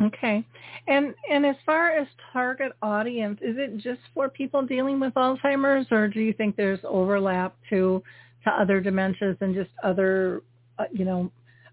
Okay. 0.01 0.45
And 0.87 1.15
and 1.31 1.45
as 1.45 1.57
far 1.67 1.91
as 1.91 2.07
target 2.33 2.73
audience, 2.83 3.39
is 3.43 3.57
it 3.59 3.77
just 3.79 4.01
for 4.15 4.29
people 4.29 4.65
dealing 4.65 4.99
with 4.99 5.13
Alzheimer's 5.15 5.87
or 5.91 6.09
do 6.09 6.21
you 6.21 6.33
think 6.33 6.57
there's 6.57 6.81
overlap 6.85 7.55
to 7.71 8.03
to 8.45 8.51
other 8.51 8.81
dementias 8.81 9.37
and 9.41 9.55
just 9.55 9.71
other 9.83 10.43
uh, 10.79 10.85
you 10.93 11.05
know 11.05 11.31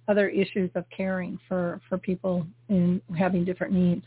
other 0.08 0.30
issues 0.30 0.70
of 0.76 0.86
caring 0.96 1.40
for 1.48 1.82
for 1.90 1.98
people 1.98 2.46
in 2.70 3.02
having 3.18 3.46
different 3.46 3.74
needs? 3.74 4.06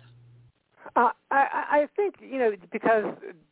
Uh, 0.96 1.10
I, 1.30 1.46
I 1.70 1.88
think 1.94 2.16
you 2.20 2.38
know 2.38 2.52
because 2.72 3.04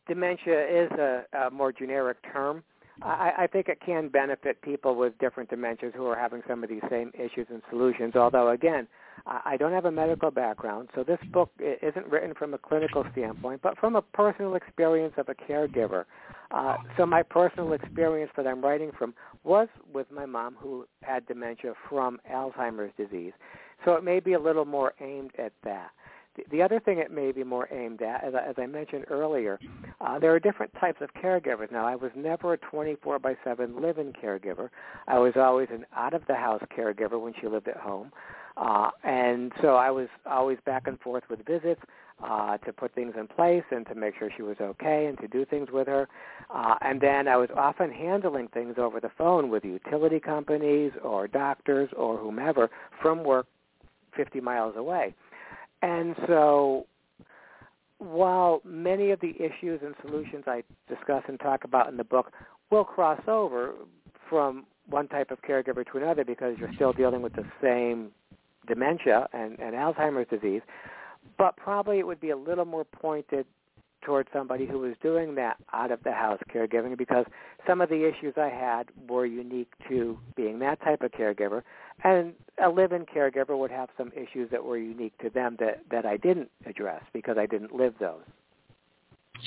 dementia 0.07 0.83
is 0.83 0.91
a, 0.91 1.23
a 1.37 1.51
more 1.51 1.71
generic 1.71 2.17
term. 2.33 2.63
I, 3.01 3.31
I 3.39 3.47
think 3.47 3.69
it 3.69 3.79
can 3.85 4.09
benefit 4.09 4.61
people 4.61 4.95
with 4.95 5.17
different 5.19 5.49
dementias 5.49 5.93
who 5.93 6.05
are 6.07 6.17
having 6.17 6.41
some 6.47 6.63
of 6.63 6.69
these 6.69 6.81
same 6.89 7.11
issues 7.13 7.47
and 7.49 7.61
solutions. 7.69 8.15
Although, 8.15 8.49
again, 8.49 8.87
I 9.25 9.57
don't 9.57 9.71
have 9.71 9.85
a 9.85 9.91
medical 9.91 10.31
background, 10.31 10.89
so 10.95 11.03
this 11.03 11.19
book 11.31 11.51
isn't 11.59 12.07
written 12.07 12.33
from 12.33 12.53
a 12.53 12.57
clinical 12.57 13.05
standpoint, 13.11 13.61
but 13.61 13.77
from 13.77 13.95
a 13.95 14.01
personal 14.01 14.55
experience 14.55 15.13
of 15.17 15.29
a 15.29 15.35
caregiver. 15.35 16.05
Uh, 16.51 16.77
so 16.97 17.05
my 17.05 17.21
personal 17.21 17.73
experience 17.73 18.31
that 18.37 18.47
I'm 18.47 18.63
writing 18.63 18.91
from 18.97 19.13
was 19.43 19.67
with 19.93 20.09
my 20.11 20.25
mom 20.25 20.55
who 20.59 20.85
had 21.03 21.25
dementia 21.27 21.73
from 21.89 22.19
Alzheimer's 22.31 22.91
disease. 22.97 23.33
So 23.85 23.93
it 23.93 24.03
may 24.03 24.19
be 24.19 24.33
a 24.33 24.39
little 24.39 24.65
more 24.65 24.93
aimed 24.99 25.31
at 25.37 25.53
that. 25.63 25.91
The 26.51 26.61
other 26.61 26.79
thing 26.79 26.99
it 26.99 27.11
may 27.11 27.31
be 27.31 27.43
more 27.43 27.67
aimed 27.71 28.01
at, 28.01 28.23
as 28.23 28.33
I, 28.33 28.49
as 28.49 28.55
I 28.57 28.65
mentioned 28.65 29.05
earlier, 29.09 29.59
uh, 29.99 30.19
there 30.19 30.33
are 30.33 30.39
different 30.39 30.71
types 30.79 31.01
of 31.01 31.09
caregivers. 31.13 31.71
Now, 31.71 31.85
I 31.85 31.95
was 31.95 32.11
never 32.15 32.53
a 32.53 32.57
24 32.57 33.19
by 33.19 33.35
7 33.43 33.81
live-in 33.81 34.13
caregiver. 34.13 34.69
I 35.07 35.17
was 35.19 35.33
always 35.35 35.67
an 35.71 35.85
out-of-the-house 35.95 36.61
caregiver 36.75 37.19
when 37.19 37.33
she 37.39 37.47
lived 37.47 37.67
at 37.67 37.77
home. 37.77 38.11
Uh, 38.57 38.91
and 39.03 39.51
so 39.61 39.75
I 39.75 39.89
was 39.89 40.07
always 40.25 40.57
back 40.65 40.87
and 40.87 40.99
forth 40.99 41.23
with 41.29 41.45
visits 41.45 41.81
uh, 42.23 42.57
to 42.57 42.73
put 42.73 42.93
things 42.93 43.13
in 43.17 43.27
place 43.27 43.63
and 43.71 43.85
to 43.87 43.95
make 43.95 44.15
sure 44.17 44.29
she 44.35 44.43
was 44.43 44.57
okay 44.59 45.05
and 45.05 45.17
to 45.19 45.27
do 45.27 45.45
things 45.45 45.69
with 45.71 45.87
her. 45.87 46.07
Uh, 46.53 46.75
and 46.81 46.99
then 46.99 47.27
I 47.27 47.37
was 47.37 47.49
often 47.55 47.91
handling 47.91 48.49
things 48.49 48.75
over 48.77 48.99
the 48.99 49.11
phone 49.17 49.49
with 49.49 49.63
utility 49.63 50.19
companies 50.19 50.91
or 51.03 51.27
doctors 51.27 51.89
or 51.95 52.17
whomever 52.17 52.69
from 53.01 53.23
work 53.23 53.47
50 54.15 54.41
miles 54.41 54.75
away. 54.75 55.15
And 55.81 56.15
so 56.27 56.85
while 57.99 58.61
many 58.63 59.11
of 59.11 59.19
the 59.19 59.35
issues 59.37 59.81
and 59.83 59.93
solutions 60.01 60.45
I 60.47 60.63
discuss 60.87 61.23
and 61.27 61.39
talk 61.39 61.63
about 61.63 61.89
in 61.89 61.97
the 61.97 62.03
book 62.03 62.31
will 62.71 62.85
cross 62.85 63.21
over 63.27 63.73
from 64.29 64.65
one 64.89 65.07
type 65.07 65.31
of 65.31 65.41
caregiver 65.41 65.85
to 65.91 65.97
another 65.97 66.23
because 66.23 66.57
you're 66.57 66.73
still 66.73 66.93
dealing 66.93 67.21
with 67.21 67.33
the 67.33 67.45
same 67.61 68.11
dementia 68.67 69.27
and, 69.33 69.59
and 69.59 69.73
Alzheimer's 69.75 70.29
disease, 70.29 70.61
but 71.37 71.55
probably 71.57 71.99
it 71.99 72.07
would 72.07 72.19
be 72.19 72.29
a 72.29 72.37
little 72.37 72.65
more 72.65 72.85
pointed 72.85 73.45
towards 74.01 74.29
somebody 74.33 74.65
who 74.65 74.79
was 74.79 74.95
doing 75.01 75.35
that 75.35 75.57
out 75.73 75.91
of 75.91 76.01
the 76.03 76.11
house 76.11 76.39
caregiving 76.53 76.97
because 76.97 77.25
some 77.67 77.81
of 77.81 77.89
the 77.89 78.07
issues 78.07 78.33
I 78.37 78.49
had 78.49 78.87
were 79.07 79.25
unique 79.25 79.71
to 79.89 80.17
being 80.35 80.59
that 80.59 80.81
type 80.81 81.01
of 81.01 81.11
caregiver 81.11 81.63
and 82.03 82.33
a 82.63 82.69
live-in 82.69 83.05
caregiver 83.05 83.57
would 83.57 83.71
have 83.71 83.89
some 83.97 84.11
issues 84.15 84.49
that 84.51 84.63
were 84.63 84.77
unique 84.77 85.17
to 85.19 85.29
them 85.29 85.57
that 85.59 85.81
that 85.91 86.05
I 86.05 86.17
didn't 86.17 86.49
address 86.65 87.01
because 87.13 87.37
I 87.37 87.45
didn't 87.45 87.75
live 87.75 87.93
those. 87.99 88.23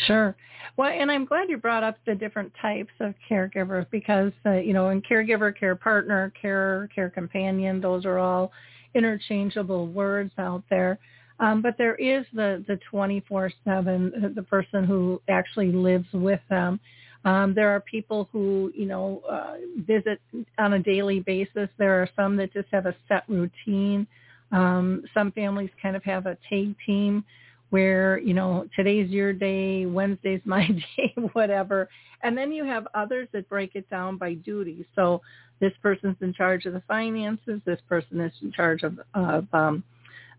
Sure. 0.06 0.34
Well, 0.76 0.90
and 0.90 1.10
I'm 1.10 1.24
glad 1.24 1.50
you 1.50 1.58
brought 1.58 1.82
up 1.82 1.96
the 2.06 2.14
different 2.14 2.52
types 2.60 2.92
of 3.00 3.14
caregivers 3.30 3.86
because, 3.90 4.32
uh, 4.46 4.52
you 4.52 4.72
know, 4.72 4.88
in 4.88 5.02
caregiver, 5.02 5.56
care 5.58 5.76
partner, 5.76 6.32
care, 6.40 6.88
care 6.94 7.10
companion, 7.10 7.80
those 7.80 8.06
are 8.06 8.18
all 8.18 8.52
interchangeable 8.94 9.88
words 9.88 10.32
out 10.38 10.62
there. 10.70 10.98
Um, 11.40 11.62
but 11.62 11.76
there 11.78 11.94
is 11.96 12.24
the, 12.32 12.64
the 12.68 12.78
24-7, 12.92 14.34
the 14.34 14.42
person 14.42 14.84
who 14.84 15.20
actually 15.28 15.72
lives 15.72 16.06
with 16.12 16.40
them. 16.48 16.78
Um, 17.24 17.54
there 17.54 17.70
are 17.70 17.80
people 17.80 18.28
who, 18.32 18.72
you 18.74 18.86
know, 18.86 19.22
uh, 19.28 19.54
visit 19.86 20.20
on 20.58 20.74
a 20.74 20.78
daily 20.78 21.20
basis. 21.20 21.68
There 21.78 22.02
are 22.02 22.08
some 22.16 22.36
that 22.36 22.52
just 22.52 22.68
have 22.72 22.86
a 22.86 22.94
set 23.08 23.24
routine. 23.28 24.06
Um, 24.50 25.04
some 25.14 25.32
families 25.32 25.70
kind 25.80 25.96
of 25.96 26.02
have 26.04 26.26
a 26.26 26.36
tag 26.48 26.74
team 26.84 27.24
where, 27.70 28.18
you 28.18 28.34
know, 28.34 28.68
today's 28.76 29.08
your 29.08 29.32
day, 29.32 29.86
Wednesday's 29.86 30.42
my 30.44 30.66
day, 30.96 31.14
whatever. 31.32 31.88
And 32.22 32.36
then 32.36 32.52
you 32.52 32.64
have 32.64 32.86
others 32.94 33.28
that 33.32 33.48
break 33.48 33.74
it 33.74 33.88
down 33.88 34.18
by 34.18 34.34
duty. 34.34 34.84
So 34.94 35.22
this 35.60 35.72
person's 35.80 36.16
in 36.20 36.34
charge 36.34 36.66
of 36.66 36.74
the 36.74 36.82
finances. 36.86 37.60
This 37.64 37.80
person 37.88 38.20
is 38.20 38.32
in 38.42 38.52
charge 38.52 38.82
of, 38.82 39.00
of 39.14 39.46
um, 39.52 39.82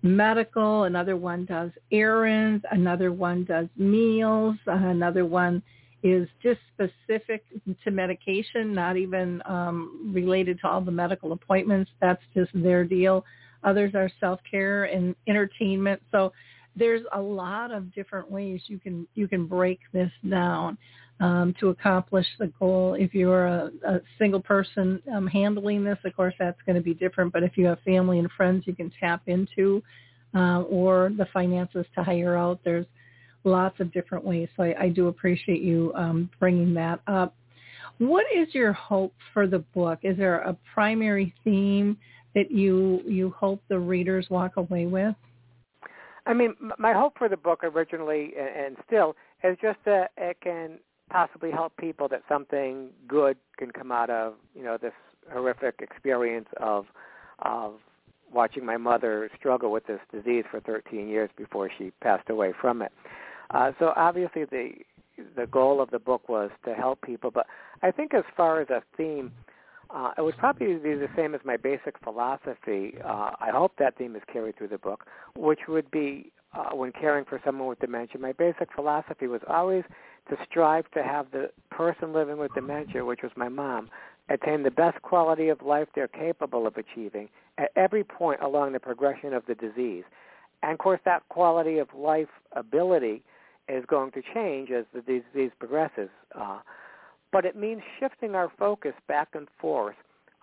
medical. 0.03 0.83
Another 0.83 1.17
one 1.17 1.45
does 1.45 1.71
errands. 1.91 2.63
Another 2.71 3.11
one 3.11 3.45
does 3.45 3.67
meals. 3.77 4.55
Uh, 4.67 4.73
another 4.73 5.25
one 5.25 5.63
is 6.03 6.27
just 6.43 6.59
specific 6.73 7.45
to 7.83 7.91
medication, 7.91 8.73
not 8.73 8.97
even 8.97 9.41
um, 9.45 10.11
related 10.13 10.59
to 10.59 10.67
all 10.67 10.81
the 10.81 10.91
medical 10.91 11.31
appointments. 11.31 11.89
That's 12.01 12.21
just 12.35 12.51
their 12.53 12.83
deal. 12.83 13.25
Others 13.63 13.95
are 13.95 14.11
self-care 14.19 14.85
and 14.85 15.15
entertainment. 15.27 16.01
So 16.11 16.33
there's 16.75 17.03
a 17.13 17.21
lot 17.21 17.71
of 17.71 17.93
different 17.93 18.29
ways 18.29 18.61
you 18.67 18.79
can 18.79 19.07
you 19.15 19.27
can 19.27 19.45
break 19.45 19.79
this 19.93 20.11
down 20.29 20.77
um, 21.23 21.55
to 21.61 21.69
accomplish 21.69 22.27
the 22.37 22.47
goal. 22.59 22.95
If 22.99 23.13
you're 23.13 23.45
a, 23.45 23.71
a 23.87 24.01
single 24.19 24.41
person 24.41 25.01
um, 25.15 25.25
handling 25.25 25.85
this, 25.85 25.97
of 26.03 26.13
course, 26.13 26.33
that's 26.37 26.61
going 26.65 26.75
to 26.75 26.81
be 26.81 26.93
different. 26.93 27.31
But 27.31 27.43
if 27.43 27.57
you 27.57 27.65
have 27.67 27.79
family 27.85 28.19
and 28.19 28.29
friends 28.35 28.65
you 28.67 28.75
can 28.75 28.91
tap 28.99 29.21
into, 29.27 29.81
uh, 30.35 30.63
or 30.63 31.11
the 31.17 31.25
finances 31.31 31.85
to 31.95 32.03
hire 32.03 32.35
out, 32.35 32.59
there's 32.65 32.85
lots 33.45 33.79
of 33.79 33.93
different 33.93 34.25
ways. 34.25 34.49
So 34.57 34.63
I, 34.63 34.75
I 34.81 34.89
do 34.89 35.07
appreciate 35.07 35.61
you 35.61 35.93
um, 35.95 36.29
bringing 36.41 36.73
that 36.73 36.99
up. 37.07 37.33
What 37.99 38.25
is 38.35 38.53
your 38.53 38.73
hope 38.73 39.13
for 39.33 39.47
the 39.47 39.59
book? 39.59 39.99
Is 40.03 40.17
there 40.17 40.39
a 40.39 40.57
primary 40.73 41.33
theme 41.45 41.95
that 42.35 42.51
you 42.51 43.01
you 43.05 43.29
hope 43.29 43.61
the 43.69 43.79
readers 43.79 44.27
walk 44.29 44.57
away 44.57 44.87
with? 44.87 45.15
I 46.25 46.33
mean, 46.33 46.55
my 46.77 46.91
hope 46.91 47.17
for 47.17 47.29
the 47.29 47.37
book 47.37 47.63
originally 47.63 48.33
and 48.37 48.75
still 48.87 49.15
is 49.43 49.57
just 49.61 49.77
that 49.85 50.11
it 50.17 50.37
can 50.41 50.79
possibly 51.09 51.51
help 51.51 51.75
people 51.77 52.07
that 52.09 52.23
something 52.27 52.89
good 53.07 53.37
can 53.57 53.71
come 53.71 53.91
out 53.91 54.09
of 54.09 54.33
you 54.55 54.63
know 54.63 54.77
this 54.77 54.93
horrific 55.31 55.75
experience 55.81 56.47
of 56.57 56.85
of 57.39 57.75
watching 58.33 58.65
my 58.65 58.77
mother 58.77 59.29
struggle 59.37 59.71
with 59.71 59.85
this 59.85 59.99
disease 60.11 60.43
for 60.49 60.59
13 60.59 61.07
years 61.07 61.29
before 61.37 61.69
she 61.77 61.91
passed 62.01 62.29
away 62.29 62.51
from 62.59 62.81
it. 62.81 62.91
Uh, 63.51 63.71
so 63.79 63.93
obviously 63.95 64.45
the 64.45 64.71
the 65.35 65.45
goal 65.45 65.79
of 65.79 65.91
the 65.91 65.99
book 65.99 66.27
was 66.27 66.49
to 66.65 66.73
help 66.73 66.99
people, 67.01 67.29
but 67.29 67.45
I 67.83 67.91
think 67.91 68.15
as 68.15 68.23
far 68.35 68.61
as 68.61 68.69
a 68.71 68.81
theme, 68.97 69.31
uh, 69.91 70.11
it 70.17 70.21
would 70.21 70.35
probably 70.37 70.73
be 70.75 70.95
the 70.95 71.09
same 71.15 71.35
as 71.35 71.41
my 71.45 71.55
basic 71.55 71.99
philosophy. 72.03 72.95
Uh, 73.05 73.29
I 73.39 73.51
hope 73.51 73.73
that 73.77 73.95
theme 73.95 74.15
is 74.15 74.23
carried 74.31 74.57
through 74.57 74.69
the 74.69 74.79
book, 74.79 75.05
which 75.35 75.59
would 75.67 75.91
be 75.91 76.31
uh, 76.53 76.75
when 76.75 76.91
caring 76.91 77.25
for 77.25 77.39
someone 77.45 77.67
with 77.67 77.79
dementia. 77.79 78.19
My 78.19 78.31
basic 78.31 78.73
philosophy 78.73 79.27
was 79.27 79.41
always 79.47 79.83
to 80.29 80.37
strive 80.49 80.89
to 80.91 81.03
have 81.03 81.27
the 81.31 81.49
person 81.69 82.13
living 82.13 82.37
with 82.37 82.53
dementia, 82.53 83.03
which 83.03 83.21
was 83.23 83.31
my 83.35 83.49
mom, 83.49 83.89
attain 84.29 84.63
the 84.63 84.71
best 84.71 85.01
quality 85.01 85.49
of 85.49 85.61
life 85.61 85.87
they're 85.93 86.07
capable 86.07 86.65
of 86.65 86.77
achieving 86.77 87.29
at 87.57 87.71
every 87.75 88.03
point 88.03 88.41
along 88.41 88.73
the 88.73 88.79
progression 88.79 89.33
of 89.33 89.45
the 89.47 89.55
disease. 89.55 90.03
And 90.61 90.71
of 90.71 90.77
course, 90.79 91.01
that 91.05 91.27
quality 91.29 91.77
of 91.77 91.89
life 91.93 92.29
ability 92.53 93.21
is 93.67 93.83
going 93.85 94.11
to 94.11 94.21
change 94.33 94.71
as 94.71 94.85
the 94.93 95.01
disease 95.01 95.51
progresses. 95.59 96.09
Uh, 96.33 96.59
but 97.31 97.45
it 97.45 97.55
means 97.55 97.81
shifting 97.99 98.35
our 98.35 98.51
focus 98.57 98.93
back 99.07 99.29
and 99.33 99.47
forth. 99.59 99.95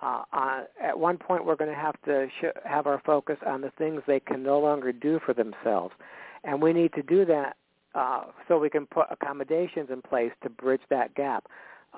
Uh, 0.03 0.23
uh, 0.33 0.63
at 0.83 0.99
one 0.99 1.19
point, 1.19 1.45
we're 1.45 1.57
going 1.57 1.71
to 1.71 1.77
have 1.77 2.01
to 2.05 2.27
sh- 2.41 2.57
have 2.65 2.87
our 2.87 3.01
focus 3.05 3.37
on 3.47 3.61
the 3.61 3.71
things 3.79 4.03
they 4.07 4.21
can 4.21 4.43
no 4.43 4.59
longer 4.59 4.93
do 4.93 5.21
for 5.25 5.35
themselves, 5.35 5.95
and 6.43 6.61
we 6.63 6.73
need 6.73 6.93
to 6.95 7.03
do 7.03 7.25
that 7.27 7.57
uh, 7.95 8.25
so 8.49 8.59
we 8.59 8.71
can 8.71 8.87
put 8.87 9.07
accommodations 9.11 9.89
in 9.91 10.03
place 10.03 10.33
to 10.43 10.51
bridge 10.51 10.83
that 10.91 11.15
gap 11.15 11.49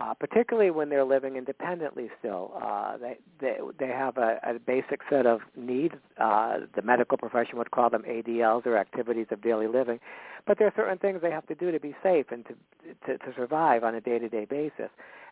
uh, 0.00 0.14
particularly 0.14 0.70
when 0.70 0.88
they're 0.88 1.05
living 1.05 1.37
independently 1.37 2.09
still. 2.18 2.52
Uh, 2.62 2.96
they, 2.96 3.18
they, 3.40 3.57
they 3.78 3.88
have 3.88 4.16
a, 4.16 4.38
a 4.42 4.59
basic 4.59 5.00
set 5.11 5.26
of 5.26 5.40
needs. 5.55 5.94
Uh, 6.18 6.61
the 6.74 6.83
medical 6.83 7.18
profession 7.18 7.59
would 7.59 7.70
call 7.70 7.90
them 7.90 8.02
ADLs 8.09 8.64
or 8.64 8.78
activities 8.78 9.26
of 9.31 9.42
daily 9.42 9.66
living. 9.66 10.00
But 10.46 10.59
there 10.59 10.66
are 10.66 10.72
certain 10.74 10.98
things 10.98 11.20
they 11.20 11.31
have 11.31 11.46
to 11.46 11.55
do 11.55 11.70
to 11.70 11.78
be 11.78 11.94
safe 12.02 12.26
and 12.31 12.44
to, 12.46 12.55
to, 13.07 13.18
to 13.18 13.35
survive 13.37 13.85
on 13.85 13.94
a 13.94 14.00
day-to-day 14.00 14.46
basis. 14.46 14.90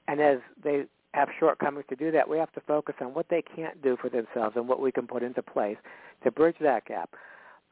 And 0.09 0.21
as 0.21 0.39
they 0.63 0.85
have 1.15 1.29
shortcomings 1.39 1.87
to 1.89 1.97
do 1.97 2.11
that, 2.13 2.29
we 2.29 2.37
have 2.37 2.53
to 2.53 2.61
focus 2.61 2.97
on 3.01 3.15
what 3.15 3.27
they 3.31 3.43
can't 3.43 3.81
do 3.83 3.97
for 4.01 4.11
themselves 4.11 4.57
and 4.57 4.69
what 4.69 4.81
we 4.81 4.93
can 4.93 5.07
put 5.07 5.23
into 5.23 5.43
place 5.43 5.79
to 6.23 6.31
bridge 6.31 6.57
that 6.61 6.85
gap. 6.85 7.11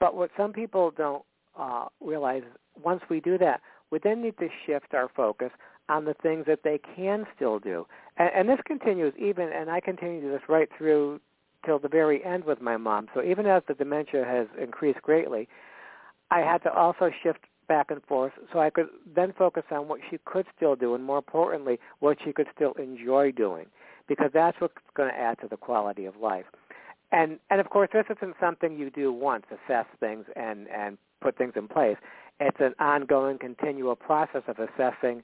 But 0.01 0.16
what 0.16 0.31
some 0.38 0.53
people 0.53 0.90
don't 0.96 1.22
uh, 1.59 1.87
realize, 2.01 2.42
once 2.82 3.02
we 3.08 3.20
do 3.20 3.38
that, 3.38 3.60
we 3.90 3.98
then 4.02 4.22
need 4.22 4.36
to 4.38 4.48
shift 4.66 4.94
our 4.94 5.08
focus 5.14 5.50
on 5.88 6.04
the 6.04 6.14
things 6.14 6.44
that 6.46 6.60
they 6.64 6.78
can 6.96 7.26
still 7.34 7.58
do. 7.58 7.86
And, 8.16 8.30
and 8.34 8.48
this 8.48 8.58
continues 8.66 9.14
even, 9.18 9.50
and 9.50 9.70
I 9.70 9.80
continue 9.80 10.20
to 10.22 10.28
this 10.28 10.42
right 10.48 10.68
through 10.76 11.20
till 11.64 11.78
the 11.78 11.88
very 11.88 12.24
end 12.24 12.44
with 12.44 12.60
my 12.60 12.76
mom. 12.76 13.08
So 13.14 13.22
even 13.22 13.46
as 13.46 13.62
the 13.66 13.74
dementia 13.74 14.24
has 14.24 14.46
increased 14.60 15.02
greatly, 15.02 15.48
I 16.30 16.40
had 16.40 16.58
to 16.64 16.72
also 16.72 17.10
shift 17.22 17.40
back 17.68 17.90
and 17.90 18.02
forth 18.04 18.32
so 18.52 18.60
I 18.60 18.70
could 18.70 18.86
then 19.14 19.32
focus 19.36 19.64
on 19.70 19.88
what 19.88 20.00
she 20.10 20.18
could 20.24 20.46
still 20.56 20.74
do 20.74 20.94
and 20.94 21.04
more 21.04 21.18
importantly, 21.18 21.78
what 22.00 22.18
she 22.24 22.32
could 22.32 22.46
still 22.54 22.72
enjoy 22.72 23.30
doing 23.32 23.66
because 24.08 24.30
that's 24.32 24.58
what's 24.60 24.74
going 24.96 25.10
to 25.10 25.18
add 25.18 25.38
to 25.40 25.48
the 25.48 25.56
quality 25.56 26.06
of 26.06 26.16
life. 26.16 26.46
And 27.12 27.38
and 27.50 27.60
of 27.60 27.70
course 27.70 27.90
this 27.92 28.06
isn't 28.16 28.36
something 28.40 28.76
you 28.76 28.90
do 28.90 29.12
once, 29.12 29.44
assess 29.50 29.86
things 30.00 30.24
and, 30.34 30.66
and 30.68 30.96
put 31.20 31.36
things 31.36 31.52
in 31.56 31.68
place. 31.68 31.96
It's 32.40 32.61
an 32.61 32.74
ongoing 32.79 33.38
continual 33.38 33.96
process 33.96 34.42
of 34.46 34.59
assessing 34.59 35.22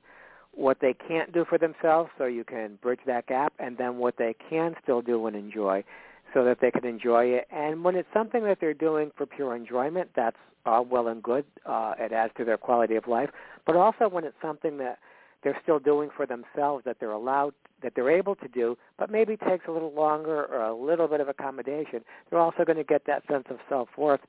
what 0.53 0.79
they 0.81 0.95
can't 0.95 1.33
do 1.33 1.45
for 1.49 1.59
themselves 1.59 2.11
so 2.17 2.27
you 2.27 2.45
can 2.45 2.79
bridge 2.83 3.01
that 3.07 3.27
gap 3.27 3.53
and 3.59 3.77
then 3.77 3.97
what 3.97 4.17
they 4.19 4.35
can 4.49 4.75
still 4.83 5.03
do 5.03 5.27
and 5.27 5.37
enjoy 5.37 5.85
so 6.33 6.45
that 6.45 6.59
they 6.61 6.71
can 6.71 6.85
enjoy 6.85 7.27
it. 7.27 7.47
And 7.51 7.85
when 7.85 7.95
it's 7.97 8.09
something 8.13 8.45
that 8.45 8.59
they're 8.61 8.75
doing 8.75 9.11
for 9.17 9.27
pure 9.27 9.55
enjoyment, 9.55 10.11
that's 10.17 10.37
all 10.67 10.85
well 10.85 11.09
and 11.09 11.23
good. 11.23 11.45
Uh, 11.67 11.95
it 11.99 12.13
adds 12.13 12.33
to 12.37 12.45
their 12.45 12.57
quality 12.57 12.97
of 12.97 13.07
life. 13.07 13.31
But 13.67 13.77
also 13.77 14.09
when 14.09 14.25
it's 14.25 14.37
something 14.43 14.79
that 14.79 14.99
they're 15.43 15.59
still 15.63 15.79
doing 15.79 16.09
for 16.17 16.27
themselves 16.27 16.85
that 16.85 16.97
they're 16.99 17.11
allowed 17.11 17.53
that 17.83 17.93
they're 17.95 18.11
able 18.11 18.35
to 18.37 18.49
do, 18.49 18.79
but 18.99 19.11
maybe 19.11 19.37
takes 19.37 19.67
a 19.69 19.71
little 19.71 19.93
longer 19.93 20.47
or 20.47 20.63
a 20.63 20.75
little 20.75 21.07
bit 21.07 21.21
of 21.21 21.29
accommodation, 21.29 22.01
they're 22.31 22.41
also 22.41 22.65
going 22.65 22.79
to 22.79 22.85
get 22.85 23.03
that 23.07 23.23
sense 23.31 23.45
of 23.51 23.59
self-worth 23.69 24.21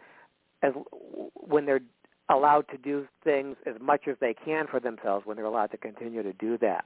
as 0.62 0.74
when 1.36 1.66
they're 1.66 1.80
allowed 2.30 2.68
to 2.70 2.78
do 2.78 3.08
things 3.24 3.56
as 3.66 3.76
much 3.80 4.08
as 4.08 4.16
they 4.20 4.34
can 4.34 4.68
for 4.68 4.80
themselves 4.80 5.26
when 5.26 5.38
they're 5.38 5.46
allowed 5.46 5.72
to 5.72 5.78
continue 5.78 6.24
to 6.24 6.34
do 6.34 6.58
that. 6.58 6.86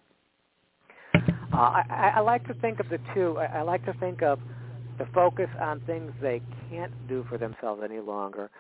Uh, 1.53 1.81
I, 1.89 2.13
I 2.17 2.19
like 2.19 2.45
to 2.47 2.53
think 2.55 2.79
of 2.79 2.89
the 2.89 2.99
two. 3.13 3.37
I, 3.37 3.59
I 3.59 3.61
like 3.61 3.85
to 3.85 3.93
think 3.93 4.21
of 4.21 4.39
the 4.97 5.05
focus 5.13 5.49
on 5.59 5.79
things 5.81 6.11
they 6.21 6.41
can't 6.69 6.91
do 7.07 7.25
for 7.29 7.37
themselves 7.37 7.81
any 7.83 7.99
longer 7.99 8.51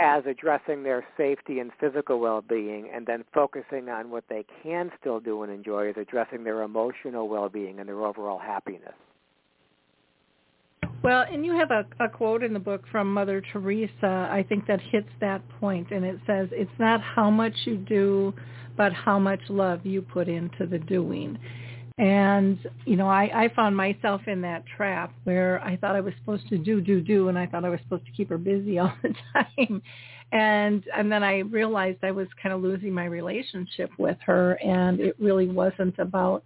as 0.00 0.24
addressing 0.26 0.82
their 0.82 1.04
safety 1.16 1.58
and 1.58 1.70
physical 1.78 2.20
well-being 2.20 2.90
and 2.94 3.06
then 3.06 3.24
focusing 3.34 3.88
on 3.88 4.10
what 4.10 4.24
they 4.28 4.44
can 4.62 4.90
still 4.98 5.20
do 5.20 5.42
and 5.42 5.52
enjoy 5.52 5.88
is 5.88 5.96
addressing 5.98 6.44
their 6.44 6.62
emotional 6.62 7.28
well-being 7.28 7.78
and 7.78 7.88
their 7.88 8.02
overall 8.02 8.38
happiness. 8.38 8.94
Well, 11.02 11.24
and 11.32 11.46
you 11.46 11.56
have 11.56 11.70
a, 11.70 11.86
a 11.98 12.08
quote 12.08 12.42
in 12.42 12.52
the 12.52 12.58
book 12.58 12.84
from 12.92 13.12
Mother 13.12 13.42
Teresa, 13.52 14.28
I 14.30 14.44
think 14.46 14.66
that 14.66 14.80
hits 14.80 15.08
that 15.20 15.40
point, 15.58 15.90
and 15.92 16.04
it 16.04 16.18
says, 16.26 16.48
it's 16.52 16.70
not 16.78 17.00
how 17.00 17.30
much 17.30 17.54
you 17.64 17.78
do, 17.78 18.34
but 18.76 18.92
how 18.92 19.18
much 19.18 19.40
love 19.48 19.86
you 19.86 20.02
put 20.02 20.28
into 20.28 20.66
the 20.66 20.78
doing. 20.78 21.38
And, 21.96 22.58
you 22.84 22.96
know, 22.96 23.08
I, 23.08 23.30
I 23.44 23.48
found 23.54 23.76
myself 23.76 24.22
in 24.26 24.42
that 24.42 24.64
trap 24.76 25.14
where 25.24 25.62
I 25.62 25.76
thought 25.76 25.96
I 25.96 26.00
was 26.00 26.14
supposed 26.18 26.48
to 26.48 26.58
do, 26.58 26.80
do, 26.80 27.00
do, 27.00 27.28
and 27.28 27.38
I 27.38 27.46
thought 27.46 27.64
I 27.64 27.70
was 27.70 27.80
supposed 27.80 28.06
to 28.06 28.12
keep 28.12 28.28
her 28.28 28.38
busy 28.38 28.78
all 28.80 28.92
the 29.02 29.14
time. 29.34 29.82
And 30.32 30.84
and 30.96 31.10
then 31.10 31.24
I 31.24 31.40
realized 31.40 31.98
I 32.04 32.12
was 32.12 32.28
kind 32.40 32.54
of 32.54 32.62
losing 32.62 32.92
my 32.92 33.04
relationship 33.06 33.90
with 33.98 34.16
her 34.24 34.52
and 34.64 35.00
it 35.00 35.16
really 35.18 35.48
wasn't 35.48 35.98
about 35.98 36.44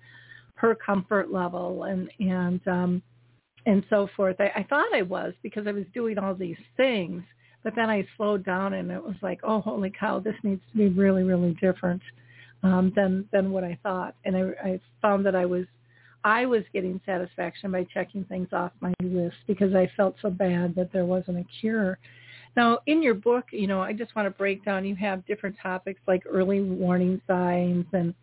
her 0.54 0.74
comfort 0.74 1.30
level 1.30 1.84
and 1.84 2.10
and 2.18 2.66
um 2.66 3.02
and 3.66 3.84
so 3.88 4.08
forth. 4.16 4.36
I, 4.40 4.50
I 4.56 4.66
thought 4.68 4.94
I 4.94 5.02
was 5.02 5.32
because 5.42 5.66
I 5.66 5.72
was 5.72 5.84
doing 5.94 6.18
all 6.18 6.34
these 6.34 6.56
things, 6.76 7.22
but 7.62 7.74
then 7.74 7.88
I 7.88 8.06
slowed 8.16 8.44
down 8.44 8.74
and 8.74 8.90
it 8.90 9.02
was 9.02 9.16
like, 9.22 9.40
oh, 9.42 9.60
holy 9.60 9.92
cow, 9.98 10.18
this 10.18 10.34
needs 10.42 10.62
to 10.72 10.78
be 10.78 10.88
really, 10.88 11.22
really 11.22 11.56
different 11.60 12.02
um, 12.62 12.92
than 12.96 13.26
than 13.32 13.52
what 13.52 13.64
I 13.64 13.78
thought. 13.82 14.14
And 14.24 14.36
I, 14.36 14.40
I 14.62 14.80
found 15.00 15.24
that 15.26 15.34
I 15.34 15.46
was 15.46 15.66
I 16.24 16.46
was 16.46 16.62
getting 16.72 17.00
satisfaction 17.04 17.70
by 17.70 17.86
checking 17.92 18.24
things 18.24 18.48
off 18.52 18.72
my 18.80 18.94
list 19.02 19.36
because 19.46 19.74
I 19.74 19.90
felt 19.96 20.16
so 20.22 20.30
bad 20.30 20.74
that 20.74 20.92
there 20.92 21.04
wasn't 21.04 21.38
a 21.38 21.44
cure. 21.60 21.98
Now, 22.56 22.78
in 22.86 23.02
your 23.02 23.14
book, 23.14 23.46
you 23.50 23.66
know, 23.66 23.82
I 23.82 23.92
just 23.92 24.14
want 24.14 24.26
to 24.26 24.30
break 24.30 24.64
down. 24.64 24.84
You 24.84 24.96
have 24.96 25.26
different 25.26 25.56
topics 25.62 26.00
like 26.06 26.22
early 26.26 26.60
warning 26.60 27.20
signs 27.26 27.84
and 27.92 28.14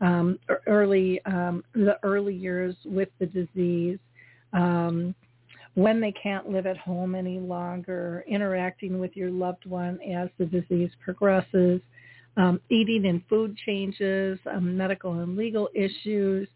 um, 0.00 0.38
early 0.66 1.20
um, 1.24 1.64
the 1.74 1.98
early 2.04 2.34
years 2.34 2.76
with 2.84 3.08
the 3.18 3.26
disease, 3.26 3.98
um, 4.52 5.14
when 5.74 6.00
they 6.00 6.12
can't 6.12 6.50
live 6.50 6.66
at 6.66 6.76
home 6.76 7.14
any 7.14 7.38
longer, 7.38 8.24
interacting 8.26 8.98
with 8.98 9.16
your 9.16 9.30
loved 9.30 9.64
one 9.64 10.00
as 10.02 10.28
the 10.38 10.46
disease 10.46 10.90
progresses, 11.04 11.80
um, 12.36 12.60
eating 12.68 13.06
and 13.06 13.22
food 13.28 13.56
changes, 13.64 14.38
um, 14.50 14.76
medical 14.76 15.20
and 15.20 15.36
legal 15.36 15.68
issues, 15.74 16.48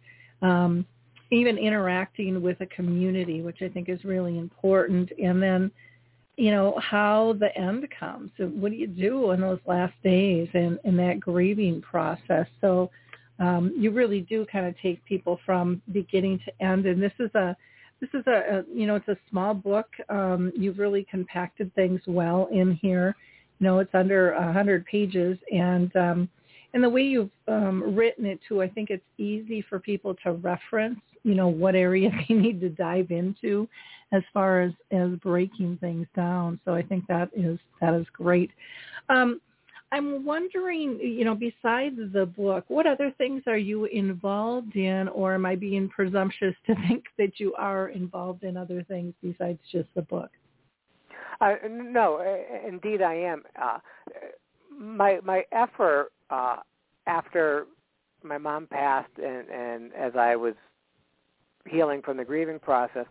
um, 0.42 0.84
even 1.30 1.56
interacting 1.56 2.42
with 2.42 2.60
a 2.60 2.66
community, 2.66 3.42
which 3.42 3.62
I 3.62 3.68
think 3.68 3.88
is 3.88 4.04
really 4.04 4.38
important. 4.38 5.10
And 5.22 5.42
then, 5.42 5.70
you 6.36 6.50
know, 6.50 6.78
how 6.80 7.36
the 7.38 7.56
end 7.56 7.86
comes. 7.98 8.30
So 8.36 8.46
what 8.46 8.70
do 8.70 8.76
you 8.76 8.86
do 8.86 9.30
in 9.30 9.40
those 9.40 9.60
last 9.66 9.94
days 10.02 10.48
and 10.52 10.78
in 10.84 10.96
that 10.96 11.20
grieving 11.20 11.80
process? 11.80 12.46
So 12.60 12.90
um, 13.38 13.72
you 13.76 13.90
really 13.90 14.20
do 14.20 14.46
kind 14.50 14.66
of 14.66 14.74
take 14.80 15.04
people 15.04 15.38
from 15.46 15.80
beginning 15.92 16.40
to 16.44 16.64
end. 16.64 16.86
And 16.86 17.02
this 17.02 17.12
is 17.18 17.34
a 17.34 17.56
this 18.02 18.10
is 18.14 18.26
a, 18.26 18.58
a 18.58 18.64
you 18.74 18.86
know 18.86 18.96
it's 18.96 19.08
a 19.08 19.16
small 19.30 19.54
book. 19.54 19.86
Um, 20.08 20.52
you've 20.56 20.78
really 20.78 21.06
compacted 21.08 21.72
things 21.74 22.00
well 22.06 22.48
in 22.52 22.74
here. 22.82 23.14
You 23.60 23.66
know 23.66 23.78
it's 23.78 23.94
under 23.94 24.32
a 24.32 24.52
hundred 24.52 24.84
pages, 24.86 25.38
and 25.52 25.94
um, 25.94 26.28
and 26.74 26.82
the 26.82 26.90
way 26.90 27.02
you've 27.02 27.30
um, 27.46 27.94
written 27.94 28.26
it 28.26 28.40
too, 28.46 28.60
I 28.60 28.68
think 28.68 28.90
it's 28.90 29.04
easy 29.18 29.64
for 29.68 29.78
people 29.78 30.16
to 30.24 30.32
reference. 30.32 30.98
You 31.22 31.36
know 31.36 31.46
what 31.46 31.76
area 31.76 32.10
they 32.28 32.34
need 32.34 32.60
to 32.62 32.70
dive 32.70 33.12
into, 33.12 33.68
as 34.10 34.22
far 34.34 34.62
as 34.62 34.72
as 34.90 35.10
breaking 35.22 35.78
things 35.80 36.08
down. 36.16 36.58
So 36.64 36.74
I 36.74 36.82
think 36.82 37.06
that 37.06 37.30
is 37.36 37.60
that 37.80 37.94
is 37.94 38.06
great. 38.12 38.50
Um, 39.08 39.40
I'm 39.92 40.24
wondering, 40.24 40.98
you 41.00 41.24
know, 41.26 41.34
besides 41.34 41.96
the 42.14 42.24
book, 42.24 42.64
what 42.68 42.86
other 42.86 43.12
things 43.18 43.42
are 43.46 43.58
you 43.58 43.84
involved 43.84 44.74
in, 44.74 45.08
or 45.08 45.34
am 45.34 45.44
I 45.44 45.54
being 45.54 45.88
presumptuous 45.90 46.54
to 46.66 46.74
think 46.88 47.04
that 47.18 47.38
you 47.38 47.54
are 47.54 47.90
involved 47.90 48.42
in 48.42 48.56
other 48.56 48.82
things 48.84 49.12
besides 49.22 49.58
just 49.70 49.88
the 49.94 50.02
book? 50.02 50.30
Uh, 51.42 51.56
no, 51.68 52.24
indeed 52.66 53.02
I 53.02 53.14
am. 53.14 53.42
Uh, 53.60 53.78
my 54.78 55.18
my 55.24 55.44
effort 55.52 56.10
uh, 56.30 56.56
after 57.06 57.66
my 58.22 58.38
mom 58.38 58.66
passed, 58.68 59.10
and 59.18 59.48
and 59.50 59.92
as 59.92 60.12
I 60.16 60.36
was 60.36 60.54
healing 61.68 62.00
from 62.00 62.16
the 62.16 62.24
grieving 62.24 62.58
process, 62.58 63.06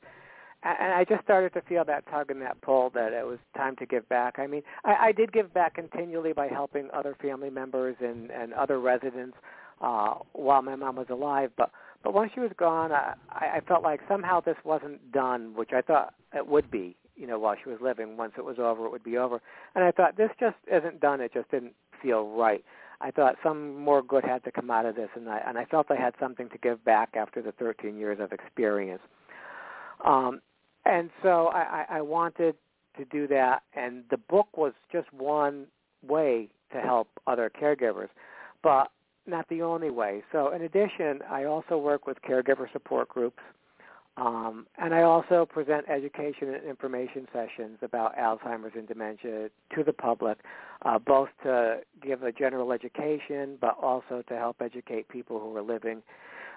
and 0.64 0.94
I 0.94 1.04
just 1.04 1.24
started 1.24 1.54
to 1.54 1.62
feel 1.62 1.84
that 1.86 2.06
tug 2.10 2.30
and 2.30 2.42
that 2.42 2.62
pull 2.62 2.92
that 2.92 3.14
it 3.14 3.26
was 3.26 3.40
time 3.58 3.76
to 3.78 3.86
give 3.86 4.08
back. 4.10 4.38
I 4.38 4.48
mean, 4.48 4.62
I, 4.84 5.08
I 5.08 5.12
did 5.12 5.34
give 5.34 5.54
back 5.54 5.76
continually 5.76 6.34
by 6.34 6.48
helping 6.48 6.90
other 6.94 7.16
family 7.22 7.50
members 7.50 7.96
and 8.00 8.30
and 8.32 8.54
other 8.54 8.80
residents 8.80 9.38
uh, 9.82 10.16
while 10.34 10.62
my 10.62 10.76
mom 10.76 10.96
was 10.96 11.08
alive, 11.10 11.52
but 11.58 11.72
but 12.04 12.14
once 12.14 12.32
she 12.34 12.40
was 12.40 12.52
gone, 12.58 12.92
I, 12.92 13.14
I 13.30 13.62
felt 13.68 13.84
like 13.84 14.02
somehow 14.08 14.42
this 14.42 14.58
wasn't 14.64 15.12
done, 15.12 15.54
which 15.56 15.72
I 15.74 15.82
thought 15.82 16.14
it 16.34 16.48
would 16.48 16.72
be. 16.72 16.96
You 17.16 17.28
know, 17.28 17.38
while 17.38 17.56
she 17.62 17.70
was 17.70 17.80
living, 17.82 18.18
once 18.18 18.34
it 18.38 18.46
was 18.46 18.58
over, 18.58 18.86
it 18.86 18.92
would 18.92 19.04
be 19.04 19.18
over. 19.18 19.42
And 19.76 19.84
I 19.84 19.92
thought 19.92 20.18
this 20.18 20.32
just 20.40 20.56
isn't 20.72 21.00
done. 21.00 21.22
It 21.22 21.34
just 21.34 21.52
didn't 21.52 21.74
feel 22.02 22.28
right. 22.30 22.64
I 23.00 23.12
thought 23.12 23.36
some 23.44 23.78
more 23.78 24.02
good 24.02 24.24
had 24.24 24.44
to 24.46 24.52
come 24.52 24.72
out 24.72 24.86
of 24.86 24.96
this, 24.96 25.10
and 25.16 25.30
I 25.30 25.42
and 25.46 25.58
I 25.58 25.66
felt 25.66 25.88
I 25.90 25.96
had 25.96 26.14
something 26.20 26.50
to 26.50 26.58
give 26.58 26.84
back 26.84 27.16
after 27.16 27.42
the 27.42 27.52
13 27.54 27.98
years 27.98 28.20
of 28.20 28.32
experience. 28.32 29.02
Um, 30.06 30.42
and 30.86 31.10
so 31.22 31.48
I, 31.48 31.86
I 31.90 31.98
I 31.98 32.02
wanted 32.02 32.56
to 32.98 33.06
do 33.06 33.28
that, 33.28 33.64
and 33.74 34.04
the 34.10 34.18
book 34.18 34.58
was 34.58 34.74
just 34.92 35.12
one 35.14 35.68
way 36.06 36.50
to 36.74 36.80
help 36.80 37.08
other 37.28 37.50
caregivers. 37.50 38.10
But 38.64 38.92
not 39.28 39.48
the 39.50 39.62
only 39.62 39.90
way. 39.90 40.24
So 40.32 40.52
in 40.52 40.64
addition, 40.64 41.22
I 41.30 41.44
also 41.46 41.78
work 41.78 42.08
with 42.08 42.18
caregiver 42.22 42.72
support 42.72 43.08
groups, 43.08 43.42
um, 44.18 44.68
and 44.78 44.94
I 44.94 45.04
also 45.04 45.46
present 45.46 45.88
education 45.90 46.54
and 46.54 46.64
information 46.64 47.28
sessions 47.32 47.78
about 47.82 48.18
Alzheimer's 48.18 48.74
and 48.76 48.88
dementia 48.88 49.50
to 49.76 49.84
the 49.84 49.94
public, 49.94 50.40
uh, 50.84 51.00
both 51.00 51.30
to 51.44 51.80
give 52.02 52.24
a 52.24 52.32
general 52.32 52.74
education, 52.74 53.58
but 53.62 53.78
also 53.82 54.22
to 54.28 54.36
help 54.36 54.58
educate 54.62 55.08
people 55.08 55.40
who 55.40 55.56
are 55.56 55.62
living 55.62 56.04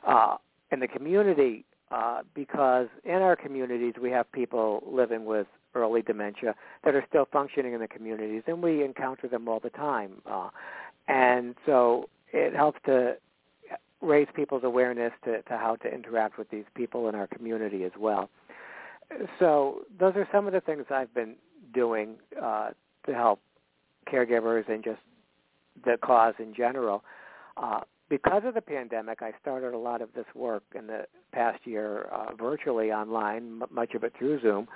uh, 0.06 0.36
in 0.72 0.80
the 0.80 0.88
community. 0.88 1.64
Uh, 1.94 2.22
because 2.34 2.88
in 3.04 3.22
our 3.22 3.36
communities 3.36 3.94
we 4.02 4.10
have 4.10 4.26
people 4.32 4.82
living 4.84 5.24
with 5.24 5.46
early 5.76 6.02
dementia 6.02 6.52
that 6.82 6.92
are 6.92 7.04
still 7.08 7.28
functioning 7.30 7.72
in 7.72 7.78
the 7.78 7.86
communities, 7.86 8.42
and 8.48 8.60
we 8.60 8.82
encounter 8.82 9.28
them 9.28 9.46
all 9.46 9.60
the 9.60 9.70
time. 9.70 10.10
Uh, 10.26 10.48
and 11.06 11.54
so 11.64 12.08
it 12.32 12.52
helps 12.52 12.80
to 12.84 13.16
raise 14.00 14.26
people's 14.34 14.64
awareness 14.64 15.12
to, 15.24 15.40
to 15.42 15.56
how 15.56 15.76
to 15.76 15.88
interact 15.88 16.36
with 16.36 16.50
these 16.50 16.64
people 16.74 17.08
in 17.08 17.14
our 17.14 17.28
community 17.28 17.84
as 17.84 17.92
well. 17.96 18.28
So 19.38 19.82
those 20.00 20.16
are 20.16 20.26
some 20.32 20.48
of 20.48 20.52
the 20.52 20.60
things 20.60 20.86
I've 20.90 21.14
been 21.14 21.36
doing 21.72 22.16
uh, 22.42 22.70
to 23.06 23.14
help 23.14 23.38
caregivers 24.12 24.68
and 24.68 24.82
just 24.82 25.00
the 25.84 25.96
cause 26.02 26.34
in 26.40 26.54
general. 26.56 27.04
Uh, 27.56 27.82
because 28.08 28.42
of 28.44 28.54
the 28.54 28.60
pandemic, 28.60 29.22
I 29.22 29.32
started 29.40 29.74
a 29.74 29.78
lot 29.78 30.02
of 30.02 30.12
this 30.14 30.26
work 30.34 30.62
in 30.74 30.86
the 30.86 31.06
past 31.32 31.66
year 31.66 32.08
uh, 32.12 32.34
virtually 32.34 32.92
online, 32.92 33.62
m- 33.62 33.68
much 33.70 33.94
of 33.94 34.04
it 34.04 34.12
through 34.18 34.40
Zoom. 34.40 34.68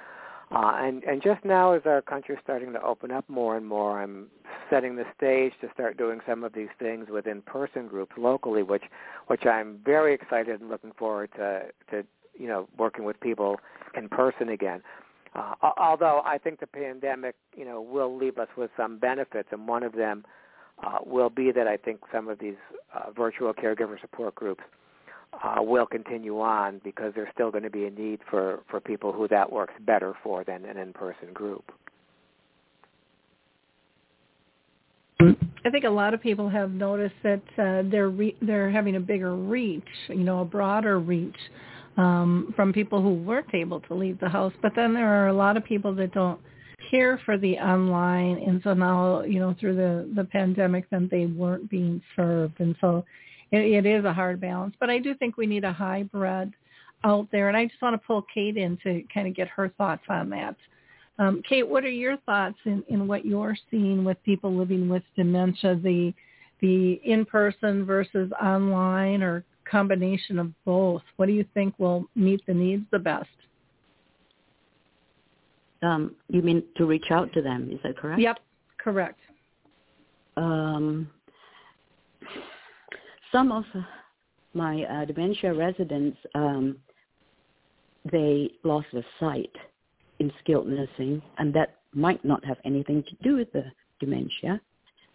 Uh, 0.50 0.72
and, 0.76 1.04
and 1.04 1.22
just 1.22 1.44
now 1.44 1.72
as 1.72 1.82
our 1.84 2.00
country 2.00 2.34
is 2.34 2.40
starting 2.42 2.72
to 2.72 2.82
open 2.82 3.10
up 3.10 3.28
more 3.28 3.56
and 3.56 3.66
more, 3.66 4.00
I'm 4.00 4.28
setting 4.70 4.96
the 4.96 5.04
stage 5.14 5.52
to 5.60 5.68
start 5.74 5.98
doing 5.98 6.20
some 6.26 6.42
of 6.42 6.54
these 6.54 6.70
things 6.78 7.08
with 7.10 7.26
in-person 7.26 7.86
groups 7.86 8.12
locally, 8.16 8.62
which, 8.62 8.84
which 9.26 9.44
I'm 9.44 9.78
very 9.84 10.14
excited 10.14 10.60
and 10.60 10.70
looking 10.70 10.92
forward 10.92 11.30
to, 11.36 11.64
to 11.90 12.06
you 12.38 12.48
know, 12.48 12.66
working 12.78 13.04
with 13.04 13.20
people 13.20 13.56
in 13.94 14.08
person 14.08 14.48
again. 14.48 14.82
Uh, 15.34 15.52
although 15.76 16.22
I 16.24 16.38
think 16.38 16.60
the 16.60 16.66
pandemic, 16.66 17.34
you 17.54 17.66
know, 17.66 17.82
will 17.82 18.16
leave 18.16 18.38
us 18.38 18.48
with 18.56 18.70
some 18.76 18.98
benefits, 18.98 19.48
and 19.52 19.68
one 19.68 19.82
of 19.82 19.92
them 19.92 20.24
uh, 20.84 20.98
will 21.04 21.30
be 21.30 21.50
that 21.52 21.66
I 21.66 21.76
think 21.76 22.00
some 22.12 22.28
of 22.28 22.38
these 22.38 22.56
uh, 22.94 23.10
virtual 23.16 23.52
caregiver 23.52 24.00
support 24.00 24.34
groups 24.34 24.62
uh, 25.32 25.62
will 25.62 25.86
continue 25.86 26.40
on 26.40 26.80
because 26.84 27.12
there's 27.14 27.28
still 27.34 27.50
going 27.50 27.64
to 27.64 27.70
be 27.70 27.84
a 27.84 27.90
need 27.90 28.20
for, 28.30 28.60
for 28.70 28.80
people 28.80 29.12
who 29.12 29.28
that 29.28 29.50
works 29.50 29.74
better 29.80 30.14
for 30.22 30.44
than 30.44 30.64
an 30.64 30.76
in-person 30.76 31.32
group. 31.32 31.70
I 35.20 35.70
think 35.70 35.84
a 35.84 35.90
lot 35.90 36.14
of 36.14 36.22
people 36.22 36.48
have 36.48 36.70
noticed 36.70 37.16
that 37.24 37.42
uh, 37.58 37.82
they're 37.90 38.08
re- 38.08 38.36
they're 38.40 38.70
having 38.70 38.96
a 38.96 39.00
bigger 39.00 39.34
reach, 39.34 39.82
you 40.08 40.22
know, 40.22 40.40
a 40.40 40.44
broader 40.44 41.00
reach 41.00 41.36
um, 41.96 42.52
from 42.54 42.72
people 42.72 43.02
who 43.02 43.14
weren't 43.14 43.52
able 43.52 43.80
to 43.80 43.94
leave 43.94 44.20
the 44.20 44.28
house. 44.28 44.52
But 44.62 44.72
then 44.76 44.94
there 44.94 45.08
are 45.08 45.28
a 45.28 45.32
lot 45.32 45.56
of 45.56 45.64
people 45.64 45.92
that 45.96 46.12
don't 46.14 46.40
care 46.90 47.20
for 47.24 47.36
the 47.36 47.56
online, 47.58 48.42
and 48.46 48.60
so 48.62 48.74
now, 48.74 49.22
you 49.22 49.38
know, 49.38 49.54
through 49.58 49.76
the 49.76 50.08
the 50.14 50.24
pandemic, 50.24 50.88
then 50.90 51.08
they 51.10 51.26
weren't 51.26 51.68
being 51.70 52.00
served, 52.16 52.60
and 52.60 52.76
so 52.80 53.04
it, 53.50 53.84
it 53.84 53.86
is 53.86 54.04
a 54.04 54.12
hard 54.12 54.40
balance. 54.40 54.74
But 54.80 54.90
I 54.90 54.98
do 54.98 55.14
think 55.14 55.36
we 55.36 55.46
need 55.46 55.64
a 55.64 55.72
hybrid 55.72 56.52
out 57.04 57.28
there, 57.30 57.48
and 57.48 57.56
I 57.56 57.66
just 57.66 57.80
want 57.80 57.94
to 57.94 58.06
pull 58.06 58.24
Cate 58.32 58.56
in 58.56 58.78
to 58.84 59.02
kind 59.12 59.28
of 59.28 59.34
get 59.34 59.48
her 59.48 59.68
thoughts 59.78 60.02
on 60.08 60.30
that. 60.30 60.56
Um, 61.18 61.42
Cate, 61.48 61.68
what 61.68 61.84
are 61.84 61.90
your 61.90 62.16
thoughts 62.18 62.58
in, 62.64 62.84
in 62.88 63.08
what 63.08 63.24
you're 63.24 63.56
seeing 63.70 64.04
with 64.04 64.22
people 64.24 64.54
living 64.54 64.88
with 64.88 65.02
dementia, 65.16 65.76
the 65.76 66.12
the 66.60 67.00
in-person 67.04 67.84
versus 67.84 68.32
online 68.42 69.22
or 69.22 69.44
combination 69.70 70.38
of 70.38 70.52
both? 70.64 71.02
What 71.16 71.26
do 71.26 71.32
you 71.32 71.44
think 71.54 71.74
will 71.78 72.06
meet 72.14 72.44
the 72.46 72.54
needs 72.54 72.84
the 72.90 72.98
best? 72.98 73.28
Um, 75.82 76.16
you 76.28 76.42
mean 76.42 76.62
to 76.76 76.86
reach 76.86 77.10
out 77.10 77.32
to 77.34 77.42
them? 77.42 77.70
Is 77.72 77.78
that 77.84 77.96
correct? 77.96 78.20
Yep, 78.20 78.38
correct. 78.78 79.20
Um, 80.36 81.08
some 83.32 83.52
of 83.52 83.64
my 84.54 84.82
uh, 84.82 85.04
dementia 85.04 85.54
residents, 85.54 86.16
um, 86.34 86.76
they 88.10 88.50
lost 88.64 88.86
their 88.92 89.04
sight 89.20 89.52
in 90.18 90.32
skilled 90.42 90.66
nursing, 90.68 91.22
and 91.38 91.52
that 91.54 91.76
might 91.94 92.24
not 92.24 92.44
have 92.44 92.58
anything 92.64 93.02
to 93.04 93.16
do 93.22 93.36
with 93.36 93.52
the 93.52 93.64
dementia. 94.00 94.60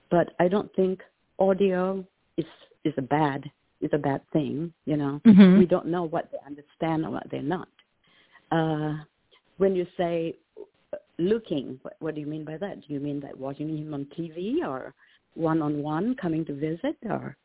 But 0.09 0.33
I 0.39 0.47
don't 0.47 0.73
think 0.75 1.01
audio 1.39 2.05
is 2.37 2.45
is 2.83 2.93
a 2.97 3.01
bad 3.01 3.49
is 3.81 3.89
a 3.93 3.97
bad 3.97 4.21
thing. 4.31 4.71
You 4.85 4.97
know, 4.97 5.21
mm-hmm. 5.25 5.57
we 5.57 5.65
don't 5.65 5.87
know 5.87 6.03
what 6.03 6.29
they 6.31 6.37
understand 6.45 7.05
or 7.05 7.11
what 7.11 7.27
they're 7.31 7.41
not. 7.41 7.67
Uh, 8.51 8.95
when 9.57 9.75
you 9.75 9.85
say 9.97 10.35
looking, 11.17 11.79
what, 11.81 11.95
what 11.99 12.15
do 12.15 12.21
you 12.21 12.27
mean 12.27 12.45
by 12.45 12.57
that? 12.57 12.81
Do 12.87 12.93
you 12.93 12.99
mean 12.99 13.19
that 13.21 13.37
watching 13.37 13.77
him 13.77 13.93
on 13.93 14.07
TV 14.17 14.65
or 14.65 14.93
one 15.35 15.61
on 15.61 15.81
one 15.81 16.15
coming 16.15 16.45
to 16.45 16.53
visit 16.53 16.97
or? 17.09 17.35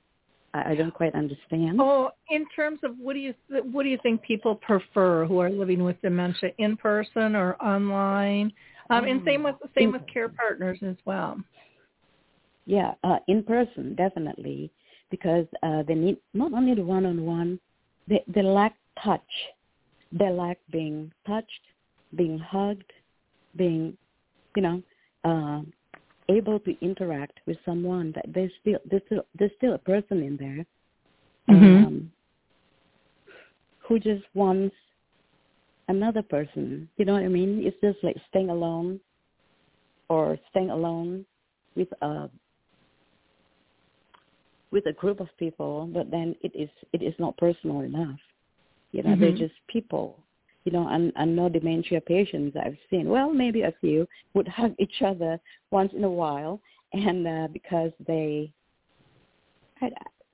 I 0.55 0.75
don't 0.75 0.95
quite 0.95 1.15
understand. 1.15 1.79
Oh, 1.81 2.11
in 2.31 2.47
terms 2.57 2.81
of 2.83 2.97
what 2.99 3.13
do 3.13 3.19
you 3.19 3.35
what 3.71 3.83
do 3.83 3.91
you 3.91 3.99
think 4.03 4.23
people 4.23 4.55
prefer 4.55 5.27
who 5.27 5.39
are 5.41 5.51
living 5.51 5.85
with 5.85 6.01
dementia 6.01 6.51
in 6.59 6.77
person 6.77 7.37
or 7.37 7.55
online? 7.63 8.53
Um, 8.91 9.05
and 9.05 9.21
same 9.27 9.43
with 9.43 9.57
same 9.77 9.93
with 9.93 10.03
care 10.13 10.29
partners 10.29 10.79
as 10.83 10.97
well. 11.05 11.39
Yeah, 12.65 12.95
uh, 13.05 13.19
in 13.29 13.43
person 13.43 13.95
definitely 13.95 14.71
because 15.11 15.47
uh, 15.63 15.83
they 15.87 15.95
need 15.95 16.17
not 16.35 16.53
only 16.53 16.75
the 16.75 16.83
one-on-one, 16.83 17.61
they 18.09 18.25
they 18.35 18.43
lack 18.43 18.75
touch. 19.03 19.21
They 20.13 20.31
lack 20.31 20.59
being 20.71 21.13
touched, 21.27 21.61
being 22.17 22.39
hugged, 22.39 22.91
being, 23.59 23.97
you 24.57 24.63
know, 24.63 24.83
uh, 25.25 25.61
able 26.31 26.59
to 26.61 26.77
interact 26.81 27.41
with 27.47 27.57
someone 27.65 28.13
that 28.15 28.27
there's 28.33 28.53
still 28.61 28.79
there's 28.91 29.03
still 29.07 29.23
there's 29.39 29.51
still 29.57 29.75
a 29.75 29.79
person 29.79 30.23
in 30.23 30.37
there 30.37 30.67
mm-hmm. 31.57 31.87
um, 31.87 32.13
who 33.87 33.99
just 33.99 34.25
wants 34.35 34.75
another 35.89 36.23
person. 36.23 36.89
You 36.97 37.05
know 37.05 37.15
what 37.15 37.23
I 37.23 37.29
mean? 37.29 37.63
It's 37.65 37.77
just 37.81 38.05
like 38.05 38.17
staying 38.29 38.51
alone 38.51 39.01
or 40.09 40.39
staying 40.51 40.71
alone 40.71 41.25
with 41.75 41.89
a 42.03 42.29
with 44.71 44.85
a 44.87 44.93
group 44.93 45.21
of 45.21 45.29
people, 45.39 45.89
but 45.93 46.11
then 46.11 46.35
it 46.43 46.53
is 46.55 46.69
it 46.93 47.03
is 47.03 47.15
not 47.19 47.37
personal 47.39 47.81
enough. 47.81 48.21
You 48.93 49.03
know, 49.03 49.11
mm-hmm. 49.11 49.21
they're 49.21 49.33
just 49.37 49.55
people 49.69 50.19
you 50.69 50.75
know, 50.75 50.87
and, 50.91 51.15
and 51.17 51.35
no 51.35 51.49
dementia 51.49 51.99
patients 52.03 52.55
I've 52.63 52.77
seen. 52.91 53.09
Well, 53.09 53.33
maybe 53.33 53.63
a 53.63 53.73
few 53.81 54.07
would 54.35 54.47
hug 54.47 54.75
each 54.79 55.01
other 55.03 55.41
once 55.71 55.93
in 55.97 56.05
a 56.05 56.11
while, 56.11 56.61
and 56.93 57.27
uh, 57.27 57.49
because 57.51 57.91
they, 58.07 58.53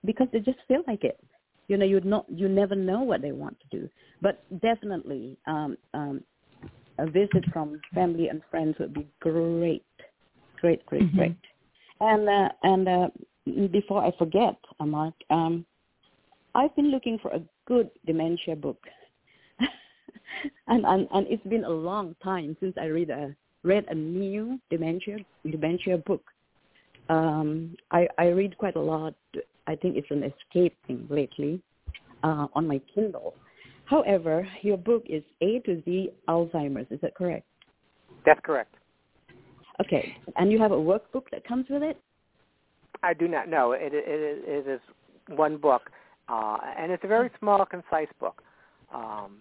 because 0.04 0.26
they 0.32 0.40
just 0.40 0.58
feel 0.66 0.82
like 0.88 1.04
it. 1.04 1.20
You 1.68 1.76
know, 1.76 1.84
you 1.84 2.00
not, 2.00 2.26
you 2.28 2.48
never 2.48 2.74
know 2.74 3.02
what 3.02 3.22
they 3.22 3.30
want 3.30 3.56
to 3.60 3.78
do. 3.78 3.88
But 4.20 4.42
definitely, 4.60 5.38
um, 5.46 5.78
um, 5.94 6.20
a 6.98 7.06
visit 7.06 7.44
from 7.52 7.80
family 7.94 8.28
and 8.28 8.42
friends 8.50 8.74
would 8.80 8.92
be 8.92 9.06
great, 9.20 9.84
great, 10.60 10.84
great, 10.86 11.02
mm-hmm. 11.02 11.16
great. 11.16 11.36
And 12.00 12.28
uh, 12.28 12.48
and 12.64 12.88
uh, 12.88 13.08
before 13.68 14.04
I 14.04 14.10
forget, 14.18 14.56
Mark, 14.84 15.14
um, 15.30 15.64
I've 16.56 16.74
been 16.74 16.90
looking 16.90 17.20
for 17.22 17.30
a 17.30 17.40
good 17.66 17.88
dementia 18.04 18.56
book 18.56 18.78
and, 20.68 20.84
and 20.86 21.08
and 21.12 21.26
it's 21.28 21.46
been 21.46 21.64
a 21.64 21.70
long 21.70 22.14
time 22.22 22.56
since 22.60 22.74
I 22.80 22.86
read 22.86 23.10
a 23.10 23.34
read 23.62 23.84
a 23.88 23.94
new 23.94 24.58
dementia 24.70 25.18
dementia 25.50 25.98
book. 25.98 26.22
Um, 27.08 27.76
I, 27.90 28.08
I 28.18 28.26
read 28.28 28.56
quite 28.56 28.76
a 28.76 28.80
lot. 28.80 29.14
I 29.66 29.76
think 29.76 29.96
it's 29.96 30.10
an 30.10 30.22
escape 30.22 30.74
thing 30.86 31.06
lately 31.10 31.60
uh, 32.22 32.46
on 32.54 32.66
my 32.66 32.80
Kindle. 32.94 33.34
However, 33.86 34.46
your 34.62 34.78
book 34.78 35.04
is 35.08 35.22
A 35.42 35.58
to 35.60 35.82
Z 35.84 36.10
Alzheimer's. 36.28 36.90
Is 36.90 37.00
that 37.02 37.14
correct? 37.14 37.46
That's 38.24 38.40
correct. 38.42 38.74
Okay. 39.80 40.16
And 40.36 40.50
you 40.50 40.58
have 40.58 40.72
a 40.72 40.76
workbook 40.76 41.24
that 41.32 41.46
comes 41.46 41.66
with 41.68 41.82
it? 41.82 41.98
I 43.02 43.12
do 43.12 43.28
not 43.28 43.48
know. 43.48 43.72
It, 43.72 43.92
it, 43.92 44.04
it 44.06 44.66
is 44.68 44.80
one 45.28 45.58
book, 45.58 45.90
uh, 46.28 46.56
and 46.78 46.90
it's 46.90 47.04
a 47.04 47.08
very 47.08 47.30
small, 47.38 47.64
concise 47.66 48.08
book. 48.18 48.42
Um, 48.94 49.38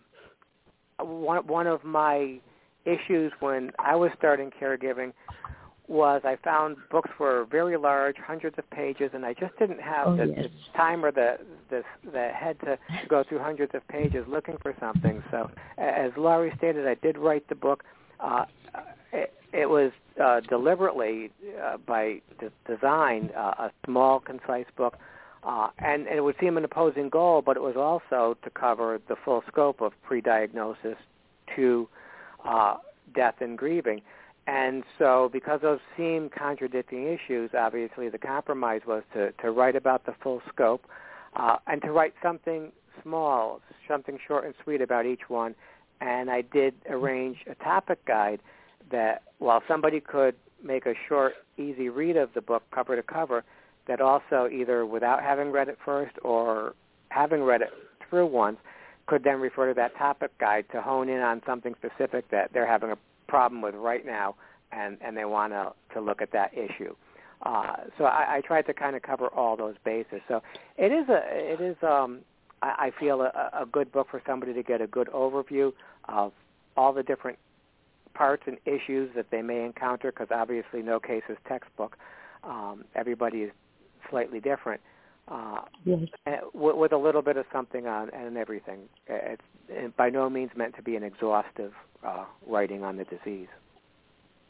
one 1.00 1.46
one 1.48 1.68
of 1.68 1.84
my 1.84 2.40
issues 2.86 3.32
when 3.40 3.72
I 3.80 3.96
was 3.96 4.12
starting 4.18 4.52
caregiving 4.52 5.14
was 5.88 6.22
I 6.24 6.38
found 6.44 6.78
books 6.90 7.10
were 7.20 7.46
very 7.52 7.78
large, 7.78 8.16
hundreds 8.18 8.58
of 8.58 8.70
pages, 8.70 9.12
and 9.14 9.26
I 9.26 9.34
just 9.34 9.58
didn't 9.60 9.82
have 9.82 10.08
oh, 10.08 10.16
the, 10.16 10.28
yes. 10.28 10.38
the 10.44 10.78
time 10.78 11.04
or 11.04 11.12
the, 11.12 11.38
the 11.70 11.84
the 12.12 12.30
head 12.30 12.58
to 12.62 12.78
go 13.10 13.24
through 13.28 13.40
hundreds 13.40 13.76
of 13.76 13.86
pages 13.90 14.26
looking 14.28 14.58
for 14.62 14.74
something. 14.80 15.22
So, 15.30 15.50
as 15.78 16.12
Lori 16.16 16.54
stated, 16.58 16.88
I 16.88 16.96
did 16.96 17.18
write 17.18 17.48
the 17.50 17.56
book. 17.56 17.84
Uh, 18.20 18.46
it, 19.12 19.34
it 19.52 19.70
was 19.70 19.92
uh, 20.24 20.40
deliberately 20.42 21.32
uh, 21.62 21.78
by 21.78 22.22
d- 22.40 22.48
design 22.68 23.30
uh, 23.36 23.54
a 23.60 23.72
small, 23.86 24.20
concise 24.20 24.66
book, 24.78 24.98
uh, 25.46 25.70
and, 25.80 26.08
and 26.08 26.18
it 26.18 26.22
would 26.22 26.36
seem 26.40 26.58
an 26.58 26.64
opposing 26.64 27.10
goal, 27.10 27.42
but 27.42 27.58
it 27.58 27.62
was 27.62 27.76
also 27.76 28.38
to 28.44 28.50
cover 28.50 29.00
the 29.08 29.16
full 29.24 29.44
scope 29.48 29.82
of 29.82 29.92
pre-diagnosis 30.04 30.96
to 31.56 31.88
uh, 32.46 32.78
death 33.14 33.36
and 33.42 33.58
grieving. 33.58 34.02
And 34.48 34.84
so 34.98 35.30
because 35.32 35.62
those 35.62 35.80
seem 35.98 36.30
contradicting 36.30 37.08
issues, 37.08 37.52
obviously 37.58 38.10
the 38.10 38.18
compromise 38.18 38.82
was 38.86 39.04
to, 39.14 39.32
to 39.42 39.52
write 39.52 39.76
about 39.76 40.06
the 40.06 40.14
full 40.22 40.42
scope 40.50 40.86
uh, 41.36 41.58
and 41.68 41.82
to 41.82 41.92
write 41.92 42.14
something 42.22 42.72
small, 43.02 43.62
something 43.88 44.18
short 44.26 44.46
and 44.46 44.54
sweet 44.64 44.82
about 44.82 45.06
each 45.06 45.30
one. 45.30 45.56
And 46.02 46.30
I 46.30 46.42
did 46.42 46.74
arrange 46.90 47.38
a 47.50 47.56
topic 47.56 48.04
guide 48.06 48.42
that 48.92 49.24
while 49.40 49.64
somebody 49.68 50.02
could 50.02 50.36
make 50.62 50.86
a 50.86 50.94
short, 51.08 51.34
easy 51.58 51.90
read 51.90 52.18
of 52.18 52.34
the 52.34 52.42
book 52.42 52.64
cover 52.74 52.96
to 52.96 53.04
cover, 53.04 53.44
that 53.88 54.02
also 54.02 54.48
either 54.52 54.86
without 54.86 55.22
having 55.22 55.52
read 55.52 55.68
it 55.68 55.78
first 55.84 56.14
or 56.24 56.74
having 57.10 57.44
read 57.44 57.62
it 57.62 57.70
through 58.10 58.26
once 58.26 58.58
could 59.06 59.24
then 59.24 59.40
refer 59.40 59.68
to 59.68 59.74
that 59.74 59.96
topic 59.98 60.32
guide 60.40 60.66
to 60.72 60.82
hone 60.82 61.10
in 61.10 61.20
on 61.20 61.42
something 61.46 61.74
specific 61.76 62.30
that 62.32 62.52
they're 62.54 62.68
having 62.68 62.92
a 62.92 62.98
problem 63.28 63.62
with 63.62 63.76
right 63.76 64.06
now 64.06 64.36
and, 64.72 64.98
and 65.02 65.18
they 65.18 65.26
want 65.26 65.52
to, 65.52 65.74
to 65.94 66.02
look 66.02 66.22
at 66.22 66.32
that 66.32 66.52
issue. 66.54 66.96
Uh, 67.44 67.76
so 67.98 68.06
I, 68.06 68.38
I 68.38 68.42
tried 68.42 68.66
to 68.68 68.74
kind 68.74 68.96
of 68.96 69.02
cover 69.02 69.28
all 69.28 69.58
those 69.58 69.76
bases. 69.84 70.22
So 70.28 70.42
it 70.78 70.92
is 70.94 71.10
a 71.10 71.22
it 71.34 71.60
is 71.60 71.76
um, 71.84 72.20
I, 72.62 72.88
I 72.88 72.92
feel 72.98 73.22
a, 73.22 73.50
a 73.54 73.66
good 73.70 73.92
book 73.92 74.08
for 74.10 74.22
somebody 74.26 74.54
to 74.54 74.64
get 74.64 74.80
a 74.80 74.88
good 74.88 75.10
overview 75.10 75.74
of 76.08 76.32
all 76.78 76.94
the 76.94 77.04
different 77.04 77.38
parts 78.14 78.44
and 78.46 78.58
issues 78.66 79.10
that 79.16 79.26
they 79.30 79.42
may 79.42 79.66
encounter 79.66 80.12
because 80.12 80.28
obviously 80.32 80.82
no 80.82 81.00
case 81.00 81.24
is 81.28 81.38
textbook. 81.48 81.98
Um, 82.44 82.86
everybody 82.96 83.40
is 83.40 83.52
slightly 84.10 84.40
different. 84.40 84.82
Uh, 85.28 85.62
yes. 85.86 86.00
with, 86.54 86.76
with 86.76 86.92
a 86.92 86.98
little 86.98 87.22
bit 87.22 87.38
of 87.38 87.46
something 87.54 87.88
on 87.88 88.10
and 88.10 88.38
everything. 88.38 88.82
It's 89.08 89.42
it 89.70 89.96
by 89.96 90.10
no 90.10 90.30
means 90.30 90.52
meant 90.56 90.76
to 90.76 90.84
be 90.84 90.98
an 90.98 91.04
exhaustive 91.04 91.72
uh, 92.06 92.26
writing 92.46 92.84
on 92.84 92.98
the 92.98 93.06
disease. 93.06 93.48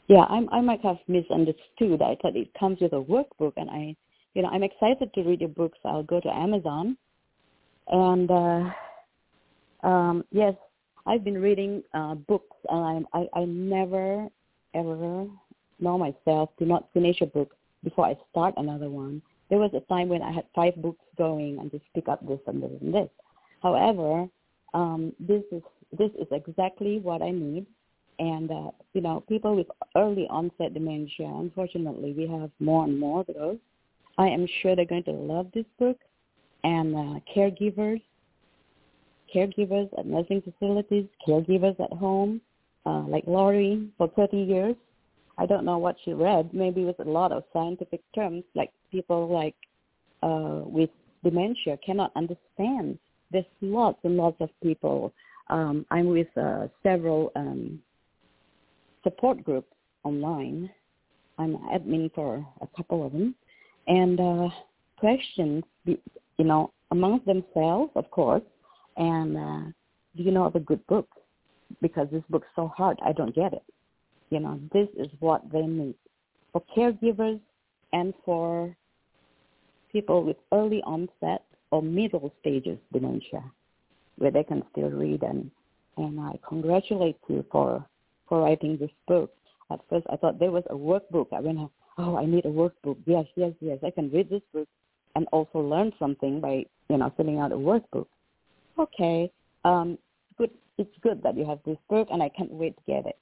Yeah, 0.08 0.26
I'm, 0.30 0.50
I 0.50 0.62
might 0.62 0.82
have 0.82 0.98
misunderstood. 1.08 2.02
I 2.02 2.18
thought 2.22 2.36
it 2.36 2.50
comes 2.60 2.80
with 2.82 2.94
a 2.94 3.02
workbook, 3.02 3.54
and 3.56 3.70
I, 3.70 3.96
you 4.34 4.42
know, 4.42 4.50
I'm 4.50 4.64
excited 4.64 5.14
to 5.14 5.22
read 5.22 5.42
your 5.42 5.50
books. 5.50 5.78
I'll 5.86 6.04
go 6.04 6.20
to 6.20 6.30
Amazon, 6.30 6.98
and 7.88 8.32
uh, 8.32 9.88
um, 9.88 10.26
yes, 10.32 10.56
I've 11.06 11.24
been 11.24 11.40
reading 11.40 11.84
uh, 11.94 12.16
books, 12.16 12.58
and 12.70 13.06
I, 13.14 13.20
I, 13.20 13.42
I 13.42 13.46
never 13.46 14.28
ever 14.74 15.28
know 15.80 15.98
myself 15.98 16.50
to 16.58 16.66
not 16.66 16.90
finish 16.94 17.22
a 17.22 17.26
book 17.26 17.56
before 17.84 18.06
I 18.08 18.18
start 18.32 18.56
another 18.58 18.90
one. 18.90 19.22
There 19.50 19.60
was 19.60 19.72
a 19.74 19.82
time 19.82 20.10
when 20.10 20.22
I 20.22 20.32
had 20.32 20.46
five 20.56 20.76
books 20.78 21.04
going 21.18 21.60
and 21.60 21.72
just 21.72 21.84
pick 21.94 22.08
up 22.08 22.26
this 22.28 22.40
and 22.48 22.62
this 22.62 22.72
and 22.82 22.94
this. 22.94 23.10
However, 23.62 24.28
um, 24.74 25.14
this 25.20 25.44
is 25.52 25.62
this 25.98 26.12
is 26.20 26.28
exactly 26.32 27.00
what 27.00 27.22
I 27.22 27.32
need. 27.32 27.66
And 28.20 28.52
uh, 28.52 28.72
you 28.94 29.02
know, 29.02 29.24
people 29.28 29.56
with 29.56 29.68
early 29.96 30.28
onset 30.30 30.74
dementia, 30.74 31.28
unfortunately, 31.28 32.14
we 32.14 32.28
have 32.28 32.52
more 32.60 32.84
and 32.84 33.00
more 33.00 33.22
of 33.22 33.28
those. 33.28 33.58
I 34.18 34.28
am 34.28 34.48
sure 34.62 34.76
they're 34.76 34.86
going 34.86 35.04
to 35.06 35.12
love 35.12 35.48
this 35.54 35.66
book. 35.80 35.98
And 36.64 36.96
uh, 36.96 37.20
caregivers, 37.36 38.02
caregivers 39.34 39.90
at 39.98 40.06
nursing 40.06 40.42
facilities, 40.42 41.06
caregivers 41.28 41.80
at 41.80 41.92
home, 41.98 42.40
uh, 42.86 43.04
like 43.08 43.24
Lori 43.28 43.90
for 43.98 44.08
30 44.10 44.38
years. 44.38 44.76
I 45.38 45.46
don't 45.46 45.66
know 45.66 45.80
what 45.80 45.96
she 46.06 46.14
read. 46.14 46.54
Maybe 46.54 46.86
with 46.86 47.00
a 47.00 47.10
lot 47.10 47.32
of 47.32 47.44
scientific 47.52 48.02
terms, 48.14 48.44
like 48.56 48.72
people 48.94 49.28
like 49.28 49.56
uh, 50.22 50.62
with 50.64 50.92
dementia 51.24 51.78
cannot 51.86 52.12
understand. 52.16 52.98
There's 53.32 53.46
lots 53.62 53.98
and 54.04 54.16
lots 54.16 54.38
of 54.40 54.50
people. 54.62 55.12
Um, 55.50 55.86
I'm 55.90 56.08
with 56.08 56.28
uh, 56.38 56.68
several 56.84 57.32
um, 57.36 57.82
support 59.04 59.44
groups 59.44 59.74
online. 60.04 60.70
I'm 61.40 61.58
admin 61.76 62.14
for 62.14 62.46
a 62.62 62.68
couple 62.78 63.06
of 63.06 63.12
them, 63.12 63.34
and 63.88 64.20
uh, 64.20 64.50
questions, 64.98 65.64
you 65.86 65.98
know, 66.38 66.72
amongst 66.92 67.26
themselves, 67.26 67.92
of 67.96 68.10
course, 68.12 68.44
and 68.98 69.36
uh, 69.36 69.72
do 70.16 70.24
you 70.24 70.32
know 70.32 70.46
of 70.46 70.56
a 70.56 70.60
good 70.60 70.86
book? 70.86 71.10
Because 71.82 72.08
this 72.12 72.24
book's 72.30 72.48
so 72.56 72.72
hard, 72.78 73.00
I 73.04 73.14
don't 73.14 73.34
get 73.34 73.52
it. 73.54 73.64
You 74.30 74.40
know, 74.42 74.60
this 74.72 74.88
is 74.96 75.08
what 75.20 75.42
they 75.52 75.64
need 75.64 75.96
for 76.52 76.62
caregivers 76.78 77.40
and 77.94 78.14
for 78.24 78.76
people 79.94 80.24
with 80.24 80.38
early 80.52 80.82
onset 80.84 81.46
or 81.72 81.82
middle 81.82 82.34
stages 82.42 82.78
dementia, 82.92 83.44
where 84.18 84.32
they 84.32 84.44
can 84.44 84.64
still 84.72 84.90
read 84.90 85.24
and 85.24 85.50
and 85.96 86.20
I 86.20 86.40
congratulate 86.48 87.18
you 87.28 87.46
for 87.52 87.86
for 88.28 88.42
writing 88.42 88.78
this 88.78 88.92
book. 89.08 89.32
At 89.72 89.80
first, 89.90 90.06
I 90.12 90.18
thought 90.18 90.40
there 90.40 90.52
was 90.52 90.64
a 90.70 90.76
workbook. 90.76 91.28
I 91.32 91.40
went, 91.40 91.60
oh, 91.98 92.18
I 92.18 92.26
need 92.26 92.46
a 92.46 92.50
workbook. 92.50 92.98
Yes, 93.06 93.26
yes, 93.36 93.54
yes. 93.60 93.78
I 93.84 93.92
can 93.92 94.12
read 94.12 94.30
this 94.30 94.42
book 94.54 94.68
and 95.16 95.28
also 95.32 95.60
learn 95.60 95.94
something 96.00 96.42
by 96.42 96.66
you 96.90 96.98
know 96.98 97.14
filling 97.16 97.40
out 97.40 97.52
a 97.52 97.56
workbook. 97.56 98.08
Okay, 98.80 99.32
um, 99.64 99.98
good. 100.38 100.50
It's 100.80 100.98
good 101.02 101.22
that 101.22 101.38
you 101.38 101.46
have 101.46 101.60
this 101.66 101.78
book, 101.90 102.08
and 102.12 102.24
I 102.24 102.30
can't 102.30 102.52
wait 102.52 102.76
to 102.78 102.84
get 102.88 103.06
it. 103.06 103.18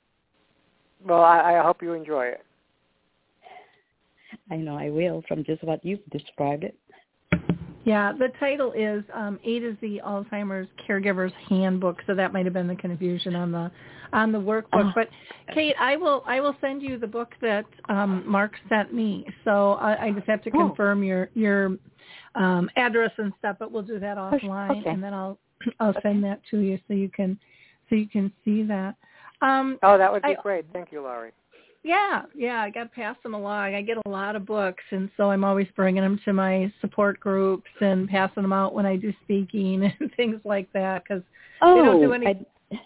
Well, 1.05 1.21
I, 1.21 1.57
I 1.57 1.63
hope 1.63 1.81
you 1.81 1.93
enjoy 1.93 2.27
it. 2.27 2.45
I 4.51 4.57
know 4.57 4.77
I 4.77 4.89
will 4.89 5.23
from 5.27 5.43
just 5.43 5.63
what 5.63 5.83
you've 5.83 6.05
described 6.11 6.65
it. 6.65 6.77
Yeah, 7.83 8.11
the 8.13 8.27
title 8.39 8.73
is 8.73 9.03
um, 9.13 9.39
A 9.43 9.59
to 9.59 9.75
Z 9.81 10.01
Alzheimer's 10.05 10.67
Caregiver's 10.87 11.31
Handbook, 11.49 11.97
so 12.05 12.13
that 12.13 12.31
might 12.31 12.45
have 12.45 12.53
been 12.53 12.67
the 12.67 12.75
confusion 12.75 13.35
on 13.35 13.51
the 13.51 13.71
on 14.13 14.31
the 14.31 14.37
workbook. 14.37 14.93
But 14.93 15.09
Cate, 15.53 15.75
I 15.79 15.97
will 15.97 16.23
I 16.27 16.41
will 16.41 16.55
send 16.61 16.83
you 16.83 16.99
the 16.99 17.07
book 17.07 17.31
that 17.41 17.65
um, 17.89 18.23
Mark 18.27 18.53
sent 18.69 18.93
me. 18.93 19.25
So 19.43 19.73
I, 19.73 20.05
I 20.05 20.11
just 20.11 20.27
have 20.27 20.43
to 20.43 20.51
confirm 20.51 21.03
your 21.03 21.29
your 21.33 21.77
um, 22.35 22.69
address 22.75 23.11
and 23.17 23.33
stuff, 23.39 23.55
but 23.57 23.71
we'll 23.71 23.81
do 23.81 23.99
that 23.99 24.17
offline, 24.17 24.81
okay. 24.81 24.89
and 24.89 25.03
then 25.03 25.13
I'll 25.13 25.39
I'll 25.79 25.95
send 26.03 26.23
that 26.23 26.41
to 26.51 26.59
you 26.59 26.77
so 26.87 26.93
you 26.93 27.09
can 27.09 27.39
so 27.89 27.95
you 27.95 28.07
can 28.07 28.31
see 28.45 28.61
that. 28.63 28.95
Um, 29.41 29.79
oh, 29.81 29.97
that 29.97 30.11
would 30.11 30.21
be 30.21 30.35
I, 30.37 30.41
great. 30.41 30.65
Thank 30.71 30.91
you, 30.91 31.01
Lori. 31.01 31.31
Yeah, 31.83 32.23
yeah, 32.35 32.61
I 32.61 32.69
got 32.69 32.83
to 32.83 32.89
pass 32.89 33.15
them 33.23 33.33
along. 33.33 33.73
I 33.73 33.81
get 33.81 33.97
a 34.05 34.09
lot 34.09 34.35
of 34.35 34.45
books, 34.45 34.83
and 34.91 35.09
so 35.17 35.31
I'm 35.31 35.43
always 35.43 35.67
bringing 35.75 36.03
them 36.03 36.19
to 36.25 36.33
my 36.33 36.71
support 36.79 37.19
groups 37.19 37.69
and 37.79 38.07
passing 38.07 38.43
them 38.43 38.53
out 38.53 38.75
when 38.75 38.85
I 38.85 38.97
do 38.97 39.11
speaking 39.23 39.91
and 39.99 40.11
things 40.15 40.39
like 40.43 40.71
that 40.73 41.03
because 41.03 41.23
oh, 41.61 41.75
they 41.75 41.81
don't 41.81 42.01
do 42.01 42.13
any. 42.13 42.27
I, 42.27 42.79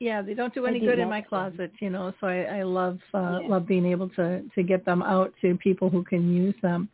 yeah, 0.00 0.22
they 0.22 0.34
don't 0.34 0.52
do 0.52 0.66
any 0.66 0.80
did 0.80 0.86
good 0.86 0.98
in 0.98 1.08
my 1.08 1.20
know. 1.20 1.26
closet, 1.28 1.72
you 1.80 1.88
know. 1.88 2.12
So 2.20 2.26
I, 2.26 2.58
I 2.58 2.62
love 2.62 2.98
uh, 3.14 3.40
Yeah. 3.42 3.48
love 3.48 3.66
being 3.66 3.86
able 3.86 4.10
to 4.10 4.42
to 4.54 4.62
get 4.62 4.84
them 4.84 5.02
out 5.02 5.32
to 5.40 5.56
people 5.56 5.88
who 5.88 6.04
can 6.04 6.34
use 6.34 6.54
them. 6.60 6.90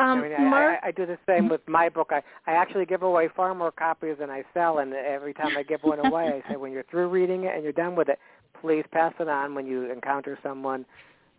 Um, 0.00 0.18
I 0.18 0.22
mean, 0.22 0.32
I, 0.32 0.44
Mark, 0.48 0.80
I, 0.82 0.88
I 0.88 0.90
do 0.90 1.06
the 1.06 1.18
same 1.26 1.48
with 1.48 1.60
my 1.68 1.88
book. 1.88 2.10
I, 2.10 2.22
I 2.50 2.54
actually 2.54 2.86
give 2.86 3.02
away 3.02 3.28
far 3.36 3.54
more 3.54 3.70
copies 3.70 4.16
than 4.18 4.30
I 4.30 4.42
sell, 4.54 4.78
and 4.78 4.92
every 4.94 5.34
time 5.34 5.56
I 5.56 5.62
give 5.62 5.82
one 5.82 6.00
away, 6.00 6.42
I 6.44 6.50
say, 6.50 6.56
when 6.56 6.72
you're 6.72 6.82
through 6.84 7.08
reading 7.08 7.44
it 7.44 7.54
and 7.54 7.62
you're 7.62 7.72
done 7.72 7.94
with 7.94 8.08
it, 8.08 8.18
please 8.60 8.84
pass 8.92 9.12
it 9.18 9.28
on 9.28 9.54
when 9.54 9.66
you 9.66 9.90
encounter 9.90 10.38
someone 10.42 10.84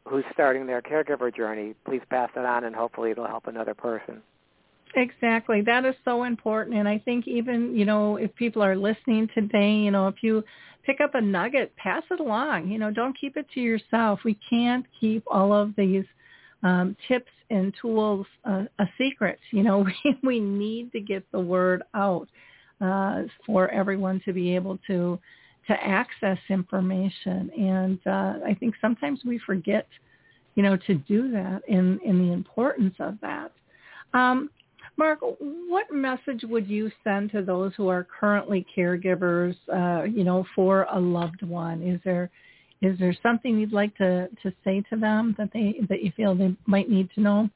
who's 0.07 0.26
starting 0.34 0.66
their 0.68 0.82
caregiver 0.82 1.34
journey. 1.34 1.76
Please 1.86 2.01
pass 2.09 2.30
it 2.36 2.45
on, 2.45 2.66
and 2.66 2.76
hopefully 2.76 3.11
it'll 3.11 3.28
help 3.28 3.47
another 3.47 3.74
person. 3.74 4.22
Exactly. 4.95 5.61
That 5.61 5.86
is 5.86 5.95
so 6.05 6.24
important. 6.24 6.78
And 6.78 6.88
I 6.88 6.99
think 6.99 7.28
even, 7.28 7.76
you 7.76 7.86
know, 7.86 8.18
if 8.18 8.34
people 8.36 8.61
are 8.61 8.76
listening 8.76 9.28
today, 9.34 9.74
you 9.74 9.91
know, 9.91 10.07
if 10.07 10.16
you 10.22 10.43
pick 10.86 11.01
up 11.01 11.16
a 11.16 11.22
nugget, 11.22 11.76
pass 11.78 12.03
it 12.11 12.20
along. 12.20 12.68
You 12.68 12.78
know, 12.78 12.91
don't 12.91 13.18
keep 13.20 13.38
it 13.38 13.47
to 13.53 13.59
yourself. 13.59 14.20
We 14.24 14.38
can't 14.49 14.86
keep 14.99 15.24
all 15.28 15.51
of 15.51 15.74
these 15.76 16.05
um, 16.61 16.95
tips 17.07 17.32
and 17.49 17.74
tools 17.82 18.28
uh, 18.45 18.66
a 18.80 18.86
secret. 18.97 19.39
You 19.51 19.64
know, 19.64 19.80
we, 20.05 20.18
we 20.22 20.39
need 20.39 20.91
to 20.91 20.99
get 20.99 21.24
the 21.32 21.39
word 21.39 21.84
out 21.95 22.28
uh, 22.82 23.24
for 23.45 23.70
everyone 23.70 24.22
to 24.26 24.34
be 24.34 24.55
able 24.55 24.78
to 24.88 25.20
to 25.68 25.74
access 25.74 26.38
information. 26.49 27.49
And 27.57 27.99
uh, 28.05 28.45
I 28.45 28.55
think 28.59 28.76
sometimes 28.82 29.22
we 29.26 29.39
forget, 29.39 29.88
you 30.55 30.64
know, 30.64 30.78
to 30.88 30.95
do 30.95 31.32
that 31.32 31.61
and, 31.70 32.01
in 32.01 32.28
the 32.28 32.34
importance 32.34 32.95
of 32.99 33.18
that. 33.22 33.51
Um, 34.14 34.49
Mark, 34.95 35.20
what 35.22 35.91
message 35.91 36.43
would 36.43 36.68
you 36.68 36.91
send 37.03 37.32
to 37.32 37.41
those 37.41 37.72
who 37.76 37.88
are 37.88 38.05
currently 38.20 38.66
caregivers, 38.78 39.55
uh, 39.74 40.03
you 40.03 40.24
know, 40.24 40.45
for 40.55 40.86
a 40.91 40.99
loved 40.99 41.41
one? 41.41 41.82
Is 41.82 41.99
there 42.03 42.30
is 42.82 42.99
there 42.99 43.16
something 43.24 43.57
you'd 43.57 43.72
like 43.72 43.95
to, 43.97 44.28
to 44.43 44.53
say 44.64 44.84
to 44.89 44.97
them 44.97 45.34
that 45.38 45.49
they 45.53 45.80
that 45.89 46.03
you 46.03 46.11
feel 46.16 46.36
they 46.36 46.55
might 46.66 46.89
need 46.89 47.09
to 47.16 47.22
know? 47.22 47.49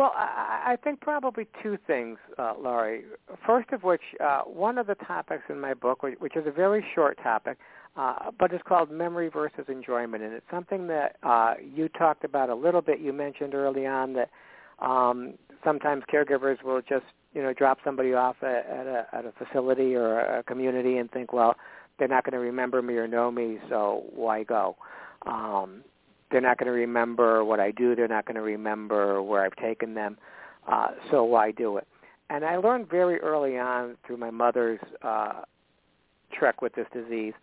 Well, 0.00 0.14
I, 0.16 0.62
I 0.72 0.76
think 0.82 1.02
probably 1.02 1.46
two 1.62 1.76
things, 1.86 2.16
uh, 2.38 2.54
Lori. 2.58 3.02
First 3.46 3.70
of 3.70 3.82
which, 3.82 4.00
uh, 4.18 4.40
one 4.44 4.78
of 4.78 4.86
the 4.86 4.94
topics 4.94 5.42
in 5.50 5.60
my 5.60 5.74
book, 5.74 6.02
which 6.02 6.36
is 6.36 6.46
a 6.46 6.50
very 6.50 6.82
short 6.94 7.18
topic, 7.22 7.58
uh, 7.96 8.30
but 8.38 8.50
it's 8.50 8.62
called 8.66 8.90
memory 8.90 9.28
versus 9.28 9.66
enjoyment, 9.68 10.22
and 10.22 10.32
it's 10.32 10.46
something 10.50 10.86
that 10.86 11.16
uh, 11.22 11.52
you 11.60 11.90
talked 11.90 12.24
about 12.24 12.48
a 12.48 12.54
little 12.54 12.80
bit. 12.80 12.98
You 12.98 13.12
mentioned 13.12 13.54
early 13.54 13.86
on 13.86 14.14
that 14.14 14.30
um, 14.78 15.34
sometimes 15.62 16.02
caregivers 16.10 16.62
will 16.64 16.80
just 16.80 17.04
you 17.34 17.42
know 17.42 17.52
drop 17.52 17.76
somebody 17.84 18.14
off 18.14 18.36
at, 18.40 18.66
at 18.70 18.86
a 18.86 19.06
at 19.12 19.26
a 19.26 19.32
facility 19.32 19.96
or 19.96 20.20
a 20.20 20.42
community 20.44 20.96
and 20.96 21.10
think, 21.10 21.34
well, 21.34 21.56
they're 21.98 22.08
not 22.08 22.24
going 22.24 22.32
to 22.32 22.38
remember 22.38 22.80
me 22.80 22.94
or 22.94 23.06
know 23.06 23.30
me, 23.30 23.58
so 23.68 24.04
why 24.14 24.44
go? 24.44 24.76
Um, 25.26 25.84
they're 26.30 26.40
not 26.40 26.58
going 26.58 26.66
to 26.66 26.72
remember 26.72 27.44
what 27.44 27.60
I 27.60 27.70
do. 27.70 27.94
They're 27.94 28.08
not 28.08 28.26
going 28.26 28.36
to 28.36 28.42
remember 28.42 29.22
where 29.22 29.44
I've 29.44 29.56
taken 29.56 29.94
them, 29.94 30.16
uh, 30.68 30.88
so 31.10 31.24
why 31.24 31.50
do 31.50 31.76
it? 31.76 31.86
And 32.28 32.44
I 32.44 32.56
learned 32.56 32.88
very 32.88 33.18
early 33.20 33.58
on 33.58 33.96
through 34.06 34.18
my 34.18 34.30
mother's 34.30 34.78
uh, 35.02 35.42
trek 36.32 36.62
with 36.62 36.74
this 36.74 36.86
disease 36.92 37.34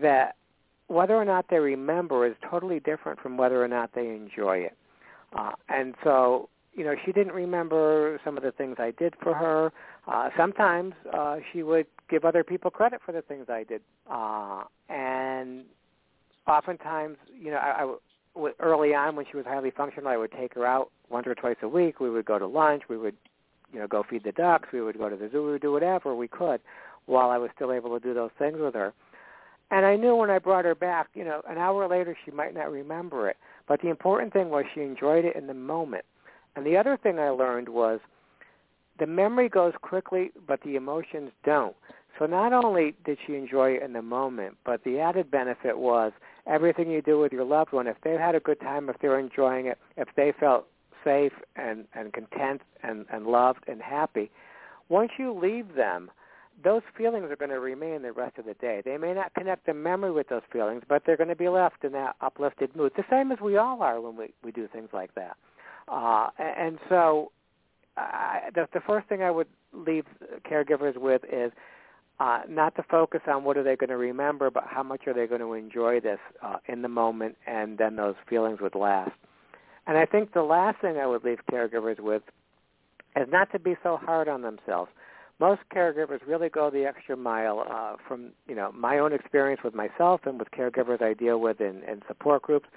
that 0.00 0.36
whether 0.86 1.14
or 1.14 1.24
not 1.24 1.46
they 1.50 1.58
remember 1.58 2.26
is 2.26 2.34
totally 2.48 2.80
different 2.80 3.20
from 3.20 3.36
whether 3.36 3.62
or 3.62 3.68
not 3.68 3.90
they 3.94 4.08
enjoy 4.08 4.58
it. 4.58 4.76
Uh, 5.36 5.52
and 5.68 5.94
so, 6.02 6.48
you 6.74 6.84
know, 6.84 6.94
she 7.04 7.12
didn't 7.12 7.34
remember 7.34 8.20
some 8.24 8.36
of 8.36 8.42
the 8.42 8.52
things 8.52 8.76
I 8.78 8.92
did 8.92 9.14
for 9.22 9.34
her. 9.34 9.72
Uh, 10.06 10.30
sometimes 10.36 10.94
uh, 11.12 11.36
she 11.52 11.62
would 11.62 11.86
give 12.08 12.24
other 12.24 12.42
people 12.42 12.70
credit 12.70 13.00
for 13.04 13.12
the 13.12 13.20
things 13.20 13.46
I 13.48 13.64
did, 13.64 13.82
uh, 14.10 14.62
and 14.88 15.64
oftentimes, 16.48 17.16
you 17.32 17.50
know, 17.50 17.58
I, 17.58 17.84
I 17.84 17.94
early 18.60 18.94
on 18.94 19.16
when 19.16 19.26
she 19.30 19.36
was 19.36 19.46
highly 19.46 19.70
functional, 19.70 20.08
I 20.08 20.16
would 20.16 20.32
take 20.32 20.54
her 20.54 20.66
out 20.66 20.90
once 21.10 21.26
or 21.26 21.34
twice 21.34 21.56
a 21.62 21.68
week. 21.68 22.00
We 22.00 22.10
would 22.10 22.24
go 22.24 22.38
to 22.38 22.46
lunch. 22.46 22.84
We 22.88 22.96
would, 22.96 23.16
you 23.72 23.80
know, 23.80 23.86
go 23.86 24.04
feed 24.08 24.24
the 24.24 24.32
ducks. 24.32 24.68
We 24.72 24.80
would 24.80 24.98
go 24.98 25.08
to 25.08 25.16
the 25.16 25.28
zoo. 25.30 25.44
We 25.44 25.52
would 25.52 25.62
do 25.62 25.72
whatever 25.72 26.14
we 26.14 26.28
could, 26.28 26.60
while 27.06 27.30
I 27.30 27.38
was 27.38 27.50
still 27.54 27.72
able 27.72 27.98
to 27.98 28.04
do 28.04 28.14
those 28.14 28.30
things 28.38 28.58
with 28.60 28.74
her. 28.74 28.92
And 29.70 29.84
I 29.84 29.96
knew 29.96 30.16
when 30.16 30.30
I 30.30 30.38
brought 30.38 30.64
her 30.64 30.74
back, 30.74 31.08
you 31.14 31.24
know, 31.24 31.42
an 31.48 31.58
hour 31.58 31.86
later 31.88 32.16
she 32.24 32.30
might 32.30 32.54
not 32.54 32.70
remember 32.70 33.28
it. 33.28 33.36
But 33.66 33.82
the 33.82 33.88
important 33.88 34.32
thing 34.32 34.48
was 34.48 34.64
she 34.74 34.80
enjoyed 34.80 35.24
it 35.24 35.36
in 35.36 35.46
the 35.46 35.54
moment. 35.54 36.04
And 36.56 36.64
the 36.64 36.76
other 36.76 36.96
thing 36.96 37.18
I 37.18 37.28
learned 37.28 37.68
was 37.68 38.00
the 38.98 39.06
memory 39.06 39.48
goes 39.48 39.74
quickly, 39.82 40.30
but 40.46 40.60
the 40.62 40.76
emotions 40.76 41.30
don't. 41.44 41.76
So 42.18 42.26
not 42.26 42.52
only 42.52 42.94
did 43.04 43.18
she 43.26 43.34
enjoy 43.34 43.72
it 43.72 43.82
in 43.82 43.92
the 43.92 44.02
moment, 44.02 44.56
but 44.64 44.82
the 44.84 44.98
added 44.98 45.30
benefit 45.30 45.78
was 45.78 46.12
everything 46.46 46.90
you 46.90 47.02
do 47.02 47.18
with 47.18 47.32
your 47.32 47.44
loved 47.44 47.72
one. 47.72 47.86
If 47.86 47.96
they 48.02 48.12
had 48.12 48.34
a 48.34 48.40
good 48.40 48.60
time, 48.60 48.88
if 48.88 48.96
they're 49.00 49.18
enjoying 49.18 49.66
it, 49.66 49.78
if 49.96 50.08
they 50.16 50.32
felt 50.38 50.66
safe 51.04 51.32
and, 51.56 51.84
and 51.94 52.12
content 52.12 52.62
and, 52.82 53.06
and 53.12 53.26
loved 53.26 53.64
and 53.68 53.80
happy, 53.80 54.30
once 54.88 55.12
you 55.18 55.32
leave 55.32 55.74
them, 55.74 56.10
those 56.64 56.82
feelings 56.96 57.30
are 57.30 57.36
going 57.36 57.50
to 57.50 57.60
remain 57.60 58.02
the 58.02 58.12
rest 58.12 58.36
of 58.38 58.44
the 58.44 58.54
day. 58.54 58.82
They 58.84 58.96
may 58.96 59.14
not 59.14 59.32
connect 59.34 59.66
the 59.66 59.74
memory 59.74 60.10
with 60.10 60.28
those 60.28 60.42
feelings, 60.52 60.82
but 60.88 61.02
they're 61.06 61.16
going 61.16 61.28
to 61.28 61.36
be 61.36 61.48
left 61.48 61.84
in 61.84 61.92
that 61.92 62.16
uplifted 62.20 62.74
mood, 62.74 62.92
the 62.96 63.04
same 63.08 63.30
as 63.30 63.38
we 63.40 63.56
all 63.56 63.80
are 63.82 64.00
when 64.00 64.16
we, 64.16 64.32
we 64.42 64.50
do 64.50 64.66
things 64.66 64.88
like 64.92 65.14
that. 65.14 65.36
Uh, 65.86 66.30
and 66.38 66.78
so 66.88 67.30
the, 68.54 68.66
the 68.72 68.80
first 68.80 69.08
thing 69.08 69.22
I 69.22 69.30
would 69.30 69.46
leave 69.72 70.04
caregivers 70.50 70.96
with 70.96 71.22
is 71.30 71.52
uh, 72.20 72.40
not 72.48 72.74
to 72.76 72.82
focus 72.82 73.20
on 73.28 73.44
what 73.44 73.56
are 73.56 73.62
they 73.62 73.76
going 73.76 73.90
to 73.90 73.96
remember, 73.96 74.50
but 74.50 74.64
how 74.66 74.82
much 74.82 75.06
are 75.06 75.14
they 75.14 75.26
going 75.26 75.40
to 75.40 75.54
enjoy 75.54 76.00
this 76.00 76.18
uh, 76.42 76.56
in 76.66 76.82
the 76.82 76.88
moment, 76.88 77.36
and 77.46 77.78
then 77.78 77.96
those 77.96 78.16
feelings 78.28 78.60
would 78.60 78.74
last. 78.74 79.12
And 79.86 79.96
I 79.96 80.04
think 80.04 80.34
the 80.34 80.42
last 80.42 80.80
thing 80.80 80.98
I 80.98 81.06
would 81.06 81.24
leave 81.24 81.38
caregivers 81.50 82.00
with 82.00 82.22
is 83.16 83.28
not 83.30 83.50
to 83.52 83.58
be 83.58 83.76
so 83.82 83.96
hard 83.96 84.28
on 84.28 84.42
themselves. 84.42 84.90
Most 85.40 85.60
caregivers 85.72 86.18
really 86.26 86.48
go 86.48 86.70
the 86.70 86.84
extra 86.84 87.16
mile. 87.16 87.64
Uh, 87.70 87.96
from 88.06 88.30
you 88.48 88.54
know 88.56 88.72
my 88.72 88.98
own 88.98 89.12
experience 89.12 89.62
with 89.62 89.74
myself 89.74 90.22
and 90.24 90.38
with 90.38 90.50
caregivers 90.50 91.00
I 91.00 91.14
deal 91.14 91.40
with 91.40 91.60
in, 91.60 91.84
in 91.84 92.02
support 92.08 92.42
groups, 92.42 92.68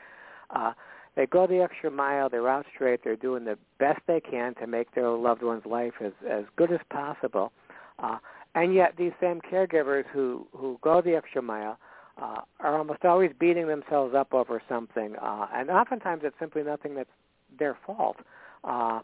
uh, 0.52 0.74
they 1.16 1.26
go 1.26 1.48
the 1.48 1.62
extra 1.62 1.89
mile. 1.89 2.30
They're 2.30 2.48
out 2.48 2.68
straight. 2.74 3.04
They're 3.04 3.16
doing 3.16 3.46
the 3.46 3.58
best 3.80 4.02
they 4.08 4.22
can 4.22 4.54
to 4.56 4.68
make 4.68 4.94
their 4.94 5.10
loved 5.10 5.42
one's 5.42 5.66
life 5.66 5.94
as 6.00 6.14
as 6.30 6.46
good 6.56 6.72
as 6.72 6.80
possible. 6.92 7.52
Uh, 7.98 8.18
and 8.56 8.74
yet, 8.74 8.95
these 8.97 9.14
same 9.22 9.41
caregivers 9.41 10.06
who 10.12 10.47
who 10.56 10.78
go 10.82 11.02
the 11.02 11.16
extra 11.16 11.41
mile 11.41 11.78
uh, 12.22 12.41
are 12.60 12.78
almost 12.78 13.06
always 13.06 13.32
beating 13.39 13.68
themselves 13.68 14.14
up 14.14 14.34
over 14.34 14.62
something, 14.68 15.16
uh, 15.22 15.47
and 15.54 15.70
oftentimes 15.70 16.22
it's 16.26 16.36
simply 16.39 16.64
nothing 16.64 16.95
that's 16.95 17.10
their 17.58 17.78
fault. 17.86 18.18
Uh, 18.64 18.99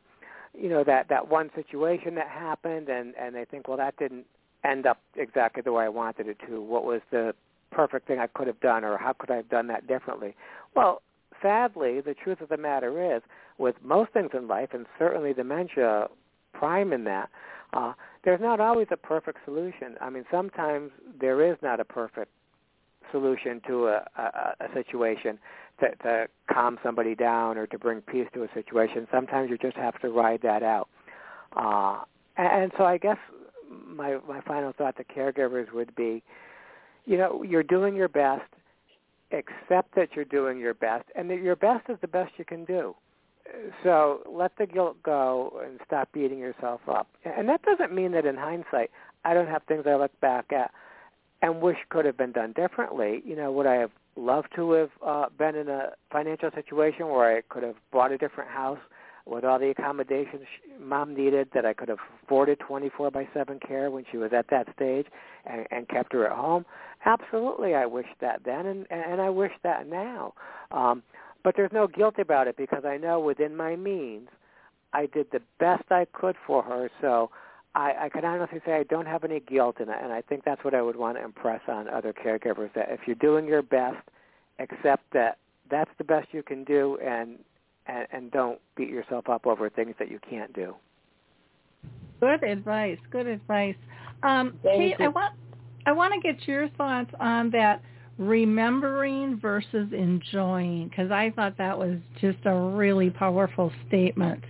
you 0.54 0.70
know 0.70 0.84
that 0.84 1.08
that 1.10 1.30
one 1.30 1.50
situation 1.56 2.16
that 2.16 2.28
happened, 2.28 2.90
and 2.90 3.14
and 3.20 3.36
they 3.36 3.46
think, 3.46 3.68
well, 3.68 3.78
that 3.78 3.96
didn't 3.98 4.26
end 4.64 4.86
up 4.86 5.00
exactly 5.16 5.62
the 5.62 5.72
way 5.72 5.86
I 5.86 5.90
wanted 5.90 6.28
it 6.28 6.38
to. 6.48 6.62
What 6.62 6.84
was 6.84 7.02
the 7.12 7.34
perfect 7.72 8.08
thing 8.08 8.20
I 8.20 8.28
could 8.28 8.48
have 8.48 8.60
done, 8.60 8.84
or 8.84 8.98
how 8.98 9.14
could 9.14 9.32
I 9.32 9.38
have 9.38 9.50
done 9.50 9.68
that 9.68 9.88
differently? 9.88 10.36
Well, 10.76 11.02
sadly, 11.42 12.02
the 12.02 12.14
truth 12.14 12.42
of 12.42 12.50
the 12.50 12.58
matter 12.58 13.16
is, 13.16 13.22
with 13.58 13.76
most 13.84 14.12
things 14.12 14.32
in 14.34 14.48
life, 14.48 14.70
and 14.74 14.86
certainly 14.98 15.34
dementia 15.34 16.08
prime 16.54 16.92
in 16.92 17.04
that, 17.06 17.30
uh, 17.74 17.94
there's 18.24 18.42
not 18.42 18.60
always 18.60 18.88
a 18.92 18.98
perfect 18.98 19.40
solution. 19.46 19.96
I 20.02 20.10
mean, 20.10 20.26
sometimes 20.32 20.92
there 21.20 21.50
is 21.50 21.58
not 21.62 21.80
a 21.80 21.86
perfect 21.86 22.32
solution 23.12 23.62
to 23.68 23.88
a, 23.88 24.06
a, 24.18 24.54
a 24.62 24.74
situation 24.74 25.40
to, 25.80 25.96
to 26.04 26.28
calm 26.52 26.78
somebody 26.84 27.16
down 27.16 27.58
or 27.58 27.68
to 27.68 27.78
bring 27.78 28.02
peace 28.02 28.28
to 28.34 28.44
a 28.44 28.48
situation. 28.54 29.08
Sometimes 29.12 29.50
you 29.50 29.58
just 29.58 29.78
have 29.78 30.00
to 30.02 30.10
ride 30.10 30.42
that 30.44 30.64
out. 30.64 30.90
Uh, 31.56 32.04
and, 32.38 32.64
and 32.64 32.72
so 32.78 32.84
I 32.86 32.98
guess 32.98 33.18
my 33.86 34.18
my 34.28 34.42
final 34.42 34.74
thought 34.74 34.96
to 34.98 35.04
caregivers 35.04 35.72
would 35.74 35.96
be, 35.96 36.24
you 37.06 37.18
know, 37.18 37.44
you're 37.44 37.64
doing 37.64 37.96
your 37.96 38.10
best 38.10 38.44
accept 39.32 39.94
that 39.96 40.10
you're 40.16 40.26
doing 40.26 40.60
your 40.60 40.74
best 40.74 41.06
and 41.16 41.30
that 41.30 41.42
your 41.42 41.56
best 41.56 41.90
is 41.90 41.98
the 42.02 42.08
best 42.08 42.32
you 42.38 42.46
can 42.46 42.66
do. 42.66 42.96
So 43.84 44.22
let 44.30 44.52
the 44.58 44.66
guilt 44.66 45.02
go 45.04 45.62
and 45.66 45.80
stop 45.86 46.10
beating 46.12 46.40
yourself 46.40 46.82
up. 46.88 47.08
And 47.26 47.48
that 47.50 47.62
doesn't 47.64 47.94
mean 47.94 48.12
that 48.14 48.26
in 48.26 48.36
hindsight 48.36 48.92
I 49.26 49.34
don't 49.34 49.48
have 49.48 49.64
things 49.64 49.84
I 49.86 49.96
look 49.96 50.18
back 50.22 50.52
at 50.52 50.72
and 51.42 51.62
wish 51.62 51.78
could 51.90 52.06
have 52.06 52.18
been 52.18 52.32
done 52.32 52.54
differently. 52.54 53.22
You 53.26 53.36
know, 53.36 53.52
would 53.52 53.68
I 53.68 53.76
have 53.76 53.92
loved 54.16 54.50
to 54.56 54.72
have 54.72 54.90
uh, 55.06 55.26
been 55.38 55.56
in 55.56 55.70
a 55.70 55.92
financial 56.12 56.50
situation 56.56 57.08
where 57.08 57.38
I 57.38 57.42
could 57.42 57.64
have 57.64 57.76
bought 57.92 58.12
a 58.12 58.18
different 58.18 58.50
house 58.50 58.80
with 59.26 59.44
all 59.44 59.60
the 59.60 59.70
accommodations 59.70 60.44
mom 60.80 61.14
needed 61.16 61.50
that 61.54 61.66
I 61.66 61.74
could 61.74 61.90
have 61.90 61.98
afforded 62.24 62.60
24 62.60 63.12
by 63.12 63.28
7 63.34 63.60
care 63.60 63.92
when 63.92 64.06
she 64.10 64.18
was 64.18 64.32
at 64.34 64.50
that 64.50 64.68
stage 64.74 65.06
and, 65.46 65.68
and 65.70 65.88
kept 65.90 66.14
her 66.14 66.26
at 66.26 66.36
home. 66.36 66.66
Absolutely, 67.06 67.76
I 67.76 67.86
wish 67.86 68.08
that 68.22 68.42
then, 68.46 68.66
and, 68.66 68.88
and 68.90 69.22
I 69.22 69.30
wish 69.30 69.52
that 69.64 69.88
now. 69.88 70.34
Um, 70.72 71.04
but 71.48 71.56
there's 71.56 71.72
no 71.72 71.88
guilt 71.88 72.16
about 72.20 72.50
it 72.50 72.58
because 72.58 72.84
I 72.84 72.98
know 72.98 73.22
within 73.22 73.56
my 73.56 73.78
means, 73.78 74.28
I 74.92 75.06
did 75.06 75.28
the 75.32 75.40
best 75.62 75.90
I 75.90 76.06
could 76.12 76.36
for 76.46 76.62
her. 76.62 76.92
So 77.00 77.32
I, 77.74 77.94
I 78.02 78.10
can 78.10 78.26
honestly 78.26 78.60
say 78.66 78.74
I 78.74 78.84
don't 78.84 79.06
have 79.06 79.24
any 79.24 79.40
guilt 79.40 79.80
in 79.80 79.88
it, 79.88 79.96
and 80.04 80.12
I 80.12 80.20
think 80.20 80.44
that's 80.44 80.62
what 80.66 80.74
I 80.74 80.82
would 80.82 80.98
want 80.98 81.18
to 81.18 81.24
impress 81.24 81.62
on 81.70 81.88
other 81.88 82.12
caregivers. 82.12 82.74
That 82.74 82.90
if 82.90 83.00
you're 83.08 83.16
doing 83.16 83.48
your 83.48 83.62
best, 83.62 83.96
accept 84.60 85.04
that 85.14 85.38
that's 85.72 85.90
the 85.98 86.04
best 86.04 86.28
you 86.34 86.44
can 86.44 86.66
do, 86.66 86.98
and 87.02 87.40
and, 87.86 88.08
and 88.12 88.30
don't 88.30 88.60
beat 88.76 88.90
yourself 88.90 89.30
up 89.30 89.48
over 89.48 89.70
things 89.70 89.96
that 90.00 90.12
you 90.12 90.20
can't 90.30 90.52
do. 90.52 90.76
Good 92.20 92.44
advice. 92.44 93.00
Good 93.10 93.28
advice. 93.28 93.78
Um, 94.22 94.60
Cate, 94.64 94.96
I 95.00 95.08
want 95.08 95.34
I 95.86 95.94
want 95.94 96.14
to 96.14 96.20
get 96.20 96.46
your 96.46 96.68
thoughts 96.72 97.12
on 97.22 97.52
that 97.52 97.82
remembering 98.18 99.40
versus 99.40 99.90
enjoying 99.92 100.88
because 100.90 101.12
I 101.12 101.32
thought 101.36 101.58
that 101.58 101.78
was 101.78 101.98
just 102.20 102.40
a 102.46 102.54
really 102.54 103.10
powerful 103.10 103.72
statement 103.88 104.44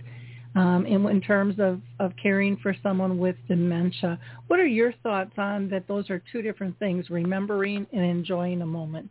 um, 0.54 0.86
in, 0.86 1.06
in 1.06 1.20
terms 1.20 1.56
of, 1.58 1.80
of 2.00 2.12
caring 2.20 2.56
for 2.56 2.74
someone 2.82 3.18
with 3.18 3.36
dementia. 3.46 4.18
What 4.46 4.58
are 4.58 4.66
your 4.66 4.92
thoughts 5.02 5.32
on 5.36 5.68
that 5.70 5.86
those 5.86 6.08
are 6.10 6.22
two 6.32 6.42
different 6.42 6.78
things, 6.78 7.10
remembering 7.10 7.86
and 7.92 8.02
enjoying 8.02 8.62
a 8.62 8.66
moment? 8.66 9.10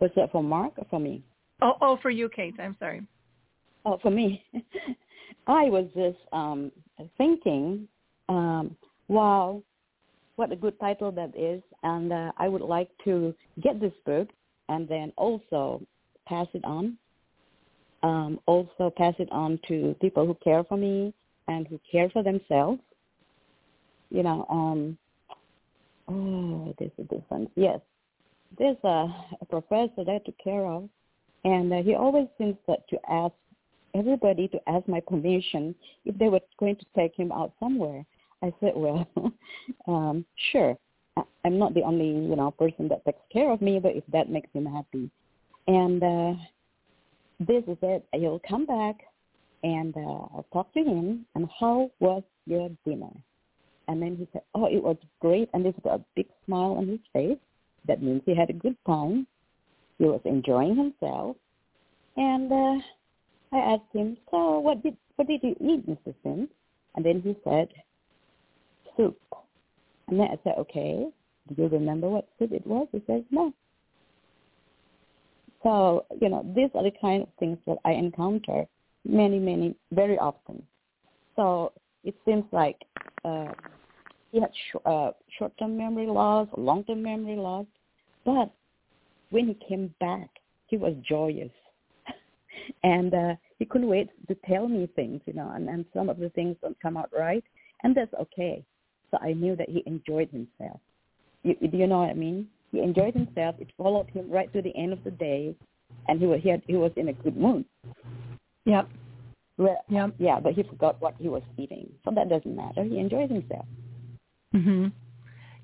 Was 0.00 0.10
that 0.14 0.30
for 0.30 0.42
Mark 0.42 0.74
or 0.76 0.86
for 0.88 1.00
me? 1.00 1.22
Oh, 1.60 1.74
oh, 1.80 1.98
for 2.00 2.10
you, 2.10 2.28
Cate. 2.28 2.54
I'm 2.60 2.76
sorry. 2.78 3.02
Oh, 3.84 3.98
for 4.00 4.10
me. 4.10 4.44
I 5.48 5.64
was 5.64 5.86
just 5.94 6.18
um, 6.32 6.70
thinking, 7.16 7.88
um, 8.28 8.76
wow, 9.08 9.62
what 10.38 10.52
a 10.52 10.56
good 10.56 10.78
title 10.78 11.10
that 11.10 11.36
is, 11.36 11.60
and 11.82 12.12
uh, 12.12 12.30
I 12.36 12.46
would 12.46 12.62
like 12.62 12.90
to 13.04 13.34
get 13.60 13.80
this 13.80 13.92
book 14.06 14.28
and 14.68 14.88
then 14.88 15.12
also 15.16 15.82
pass 16.28 16.46
it 16.54 16.64
on. 16.64 16.96
Um, 18.04 18.38
also 18.46 18.92
pass 18.96 19.14
it 19.18 19.28
on 19.32 19.58
to 19.66 19.96
people 20.00 20.24
who 20.24 20.34
care 20.34 20.62
for 20.62 20.76
me 20.76 21.12
and 21.48 21.66
who 21.66 21.80
care 21.90 22.08
for 22.10 22.22
themselves. 22.22 22.80
You 24.10 24.22
know, 24.22 24.46
um, 24.48 24.96
oh, 26.08 26.72
there's 26.78 26.92
a 26.98 27.02
difference. 27.02 27.50
Yes, 27.56 27.80
there's 28.56 28.76
a, 28.84 29.08
a 29.40 29.44
professor 29.50 30.04
that 30.04 30.08
I 30.08 30.18
took 30.24 30.38
care 30.38 30.66
of, 30.66 30.88
and 31.44 31.72
uh, 31.72 31.82
he 31.82 31.96
always 31.96 32.28
seems 32.38 32.54
that 32.68 32.88
to 32.90 32.98
ask 33.10 33.34
everybody 33.96 34.46
to 34.48 34.68
ask 34.68 34.86
my 34.86 35.00
permission 35.00 35.74
if 36.04 36.16
they 36.16 36.28
were 36.28 36.40
going 36.60 36.76
to 36.76 36.86
take 36.96 37.16
him 37.16 37.32
out 37.32 37.52
somewhere. 37.58 38.04
I 38.42 38.52
said, 38.60 38.72
well, 38.76 39.06
um, 39.88 40.24
sure. 40.52 40.76
I'm 41.44 41.58
not 41.58 41.74
the 41.74 41.82
only, 41.82 42.06
you 42.06 42.36
know, 42.36 42.52
person 42.52 42.88
that 42.88 43.04
takes 43.04 43.20
care 43.32 43.50
of 43.50 43.60
me, 43.60 43.80
but 43.80 43.96
if 43.96 44.04
that 44.12 44.30
makes 44.30 44.48
him 44.52 44.66
happy. 44.66 45.10
And 45.66 46.02
uh, 46.02 46.34
this 47.40 47.64
is 47.66 47.76
it. 47.82 48.06
He'll 48.12 48.40
come 48.48 48.66
back 48.66 48.96
and 49.62 49.96
uh, 49.96 50.00
I'll 50.00 50.46
talk 50.52 50.72
to 50.74 50.80
him. 50.80 51.26
And 51.34 51.48
how 51.58 51.90
was 51.98 52.22
your 52.46 52.70
dinner? 52.86 53.10
And 53.88 54.02
then 54.02 54.16
he 54.16 54.28
said, 54.32 54.42
oh, 54.54 54.66
it 54.66 54.82
was 54.82 54.96
great. 55.20 55.48
And 55.52 55.64
there's 55.64 55.74
a 55.84 56.00
big 56.14 56.26
smile 56.44 56.72
on 56.78 56.86
his 56.86 57.00
face. 57.12 57.38
That 57.86 58.02
means 58.02 58.22
he 58.26 58.36
had 58.36 58.50
a 58.50 58.54
good 58.54 58.76
time. 58.86 59.26
He 59.98 60.04
was 60.04 60.20
enjoying 60.24 60.76
himself. 60.76 61.36
And 62.16 62.52
uh, 62.52 62.82
I 63.52 63.58
asked 63.74 63.92
him, 63.92 64.16
so 64.30 64.58
what 64.58 64.82
did 64.82 64.96
what 65.16 65.26
did 65.26 65.40
you 65.42 65.56
eat, 65.60 65.88
Mr. 65.88 66.14
Sims? 66.22 66.48
And 66.94 67.04
then 67.04 67.20
he 67.20 67.36
said, 67.42 67.68
soup. 68.98 69.18
And 70.08 70.20
then 70.20 70.26
I 70.26 70.38
said, 70.44 70.54
okay, 70.58 71.06
do 71.48 71.62
you 71.62 71.68
remember 71.68 72.08
what 72.10 72.28
soup 72.38 72.52
it 72.52 72.66
was? 72.66 72.88
He 72.92 73.02
says, 73.06 73.22
no. 73.30 73.54
So, 75.62 76.04
you 76.20 76.28
know, 76.28 76.44
these 76.54 76.70
are 76.74 76.82
the 76.82 76.92
kind 77.00 77.22
of 77.22 77.28
things 77.38 77.58
that 77.66 77.78
I 77.84 77.92
encounter 77.92 78.66
many, 79.06 79.38
many, 79.38 79.74
very 79.92 80.18
often. 80.18 80.62
So 81.36 81.72
it 82.04 82.14
seems 82.24 82.44
like 82.52 82.76
uh, 83.24 83.52
he 84.32 84.40
had 84.40 84.50
sh- 84.54 84.76
uh, 84.84 85.10
short-term 85.38 85.76
memory 85.76 86.06
loss, 86.06 86.48
long-term 86.56 87.02
memory 87.02 87.36
loss, 87.36 87.66
but 88.24 88.50
when 89.30 89.46
he 89.46 89.58
came 89.68 89.94
back, 90.00 90.28
he 90.66 90.76
was 90.76 90.94
joyous. 91.08 91.50
and 92.82 93.14
uh, 93.14 93.34
he 93.58 93.64
couldn't 93.64 93.88
wait 93.88 94.10
to 94.28 94.36
tell 94.46 94.68
me 94.68 94.88
things, 94.94 95.20
you 95.26 95.32
know, 95.32 95.50
and, 95.54 95.68
and 95.68 95.84
some 95.94 96.08
of 96.08 96.18
the 96.18 96.30
things 96.30 96.56
don't 96.62 96.80
come 96.80 96.96
out 96.96 97.10
right, 97.16 97.44
and 97.82 97.96
that's 97.96 98.12
okay. 98.14 98.64
So 99.10 99.18
I 99.20 99.32
knew 99.32 99.56
that 99.56 99.68
he 99.68 99.82
enjoyed 99.86 100.30
himself. 100.30 100.80
You, 101.42 101.54
do 101.54 101.76
you 101.76 101.86
know 101.86 102.00
what 102.00 102.10
I 102.10 102.14
mean? 102.14 102.48
He 102.72 102.80
enjoyed 102.80 103.14
himself. 103.14 103.56
It 103.58 103.68
followed 103.78 104.10
him 104.10 104.30
right 104.30 104.52
to 104.52 104.60
the 104.60 104.76
end 104.76 104.92
of 104.92 105.02
the 105.04 105.10
day, 105.10 105.54
and 106.08 106.20
he 106.20 106.26
was 106.26 106.40
he, 106.42 106.50
had, 106.50 106.62
he 106.66 106.76
was 106.76 106.92
in 106.96 107.08
a 107.08 107.12
good 107.12 107.36
mood. 107.36 107.64
Yep. 108.66 108.88
Well, 109.56 109.78
yep. 109.88 110.14
Yeah, 110.18 110.40
but 110.40 110.52
he 110.52 110.62
forgot 110.62 111.00
what 111.00 111.14
he 111.18 111.28
was 111.28 111.42
eating, 111.56 111.88
so 112.04 112.10
that 112.14 112.28
doesn't 112.28 112.54
matter. 112.54 112.84
He 112.84 112.98
enjoyed 112.98 113.30
himself. 113.30 113.66
Mhm. 114.54 114.92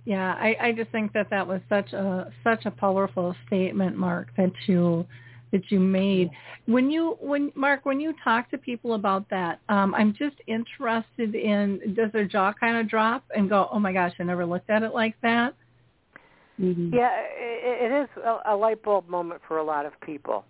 Yeah, 0.04 0.34
I 0.38 0.56
I 0.60 0.72
just 0.72 0.90
think 0.90 1.12
that 1.12 1.30
that 1.30 1.46
was 1.46 1.60
such 1.68 1.92
a 1.92 2.30
such 2.42 2.66
a 2.66 2.70
powerful 2.70 3.34
statement, 3.46 3.96
Mark, 3.96 4.28
that 4.36 4.52
you 4.66 5.06
that 5.54 5.70
you 5.70 5.80
made. 5.80 6.28
When 6.66 6.90
you 6.90 7.16
when 7.20 7.52
Mark, 7.54 7.86
when 7.86 8.00
you 8.00 8.12
talk 8.22 8.50
to 8.50 8.58
people 8.58 8.92
about 8.94 9.24
that, 9.30 9.60
um, 9.68 9.94
I'm 9.94 10.12
just 10.24 10.36
interested 10.46 11.34
in 11.34 11.94
does 11.94 12.10
their 12.12 12.26
jaw 12.26 12.52
kind 12.52 12.76
of 12.76 12.90
drop 12.90 13.22
and 13.34 13.48
go, 13.48 13.68
oh 13.72 13.78
my 13.78 13.92
gosh, 13.92 14.12
I 14.20 14.24
never 14.24 14.44
looked 14.44 14.68
at 14.68 14.82
it 14.82 14.92
like 14.92 15.16
that. 15.22 15.54
Mm-hmm. 16.60 16.94
Yeah, 16.94 17.10
it, 17.36 17.76
it 17.86 18.02
is 18.02 18.08
a, 18.22 18.52
a 18.52 18.56
light 18.56 18.82
bulb 18.82 19.08
moment 19.08 19.40
for 19.48 19.58
a 19.58 19.64
lot 19.64 19.86
of 19.86 19.92
people, 20.00 20.44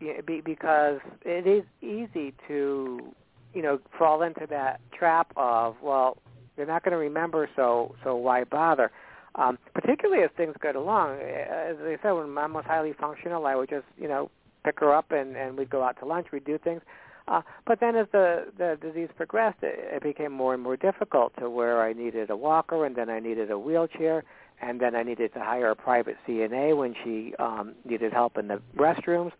because 0.00 0.98
it 1.24 1.46
is 1.46 1.64
easy 1.80 2.34
to, 2.48 3.14
you 3.54 3.62
know, 3.62 3.78
fall 3.98 4.22
into 4.22 4.46
that 4.50 4.80
trap 4.98 5.32
of 5.36 5.76
well, 5.82 6.18
they're 6.56 6.66
not 6.66 6.82
going 6.82 6.92
to 6.92 6.98
remember, 6.98 7.48
so 7.56 7.94
so 8.02 8.16
why 8.16 8.44
bother? 8.44 8.90
Um, 9.34 9.58
particularly 9.74 10.22
as 10.24 10.30
things 10.36 10.54
get 10.62 10.76
along. 10.76 11.18
As 11.20 11.76
I 11.82 11.96
said, 12.02 12.12
when 12.12 12.30
mom 12.30 12.54
was 12.54 12.64
highly 12.66 12.94
functional, 12.98 13.44
I 13.44 13.54
would 13.54 13.68
just, 13.68 13.84
you 13.98 14.08
know, 14.08 14.30
pick 14.66 14.80
her 14.80 14.92
up 14.92 15.12
and 15.12 15.36
and 15.36 15.56
we'd 15.56 15.70
go 15.70 15.82
out 15.82 15.98
to 16.00 16.04
lunch. 16.04 16.26
We'd 16.32 16.44
do 16.44 16.58
things. 16.58 16.82
Uh, 17.28 17.42
but 17.66 17.80
then 17.80 17.96
as 17.96 18.06
the 18.12 18.46
the 18.58 18.78
disease 18.80 19.08
progressed, 19.16 19.58
it, 19.62 19.78
it 19.96 20.02
became 20.02 20.32
more 20.32 20.54
and 20.54 20.62
more 20.62 20.76
difficult 20.76 21.32
to 21.38 21.48
where 21.48 21.82
I 21.82 21.92
needed 21.92 22.30
a 22.30 22.36
walker 22.36 22.84
and 22.84 22.96
then 22.96 23.08
I 23.08 23.20
needed 23.20 23.50
a 23.50 23.58
wheelchair 23.58 24.24
and 24.60 24.80
then 24.80 24.94
I 24.96 25.02
needed 25.02 25.32
to 25.34 25.40
hire 25.40 25.70
a 25.70 25.76
private 25.76 26.16
CNA 26.26 26.76
when 26.76 26.94
she 27.04 27.34
um, 27.38 27.74
needed 27.84 28.12
help 28.12 28.38
in 28.38 28.48
the 28.48 28.60
restrooms. 28.76 29.32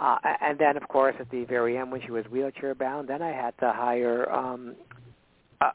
Uh, 0.00 0.16
and 0.40 0.58
then, 0.58 0.76
of 0.76 0.88
course, 0.88 1.14
at 1.20 1.30
the 1.30 1.44
very 1.44 1.76
end, 1.78 1.92
when 1.92 2.00
she 2.00 2.10
was 2.10 2.24
wheelchair 2.26 2.74
bound, 2.74 3.08
then 3.08 3.22
I 3.22 3.30
had 3.30 3.56
to 3.58 3.72
hire 3.72 4.30
um, 4.32 4.74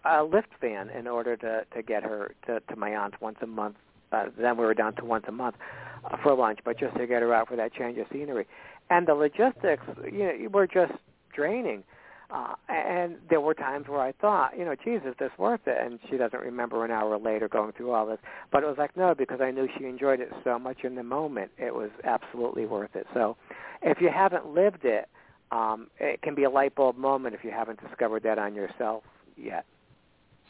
a, 0.06 0.24
lift 0.24 0.50
van 0.60 0.90
in 0.90 1.08
order 1.08 1.38
to 1.38 1.66
to 1.74 1.82
get 1.82 2.04
her 2.04 2.34
to, 2.48 2.60
to 2.60 2.76
my 2.76 2.90
aunt's 2.96 3.18
once 3.22 3.38
a 3.42 3.48
month. 3.48 3.76
Uh, 4.12 4.26
then 4.38 4.58
we 4.58 4.66
were 4.66 4.74
down 4.74 4.96
to 4.96 5.06
once 5.06 5.26
a 5.28 5.32
month 5.32 5.56
uh, 6.04 6.18
for 6.24 6.34
lunch, 6.34 6.60
but 6.66 6.78
just 6.78 6.96
to 6.98 7.06
get 7.08 7.22
her 7.22 7.34
out 7.34 7.48
for 7.48 7.56
that 7.56 7.74
change 7.74 7.98
of 7.98 8.08
scenery 8.12 8.46
and 8.90 9.08
the 9.08 9.14
logistics, 9.14 9.84
you 10.12 10.20
know, 10.20 10.50
were 10.52 10.68
just 10.68 10.94
draining. 11.34 11.84
Uh, 12.32 12.54
and 12.68 13.16
there 13.28 13.42
were 13.42 13.56
times 13.56 13.88
where 13.88 14.02
I 14.02 14.12
thought, 14.12 14.56
you 14.56 14.64
know, 14.64 14.76
geez, 14.76 15.02
is 15.04 15.16
this 15.20 15.32
worth 15.40 15.62
it? 15.66 15.78
And 15.82 16.00
she 16.10 16.18
doesn't 16.18 16.40
remember 16.40 16.86
an 16.86 16.92
hour 16.92 17.18
later 17.18 17.48
going 17.50 17.72
through 17.72 17.92
all 17.92 18.06
this. 18.06 18.20
But 18.52 18.62
it 18.62 18.68
was 18.68 18.76
like, 18.78 18.96
no, 18.96 19.16
because 19.16 19.42
I 19.42 19.50
knew 19.50 19.68
she 19.78 19.86
enjoyed 19.86 20.20
it 20.20 20.32
so 20.44 20.60
much 20.60 20.84
in 20.84 20.94
the 20.94 21.02
moment. 21.02 21.50
It 21.58 21.74
was 21.74 21.90
absolutely 22.04 22.68
worth 22.68 22.96
it. 22.96 23.08
So 23.16 23.36
if 23.82 24.00
you 24.00 24.10
haven't 24.14 24.46
lived 24.46 24.86
it, 24.86 25.10
um, 25.52 25.88
it 26.00 26.22
can 26.22 26.36
be 26.36 26.44
a 26.44 26.50
light 26.50 26.76
bulb 26.76 26.98
moment 26.98 27.34
if 27.34 27.44
you 27.44 27.50
haven't 27.50 27.80
discovered 27.82 28.22
that 28.24 28.38
on 28.38 28.54
yourself 28.54 29.02
yet. 29.36 29.66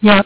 Yeah. 0.01 0.21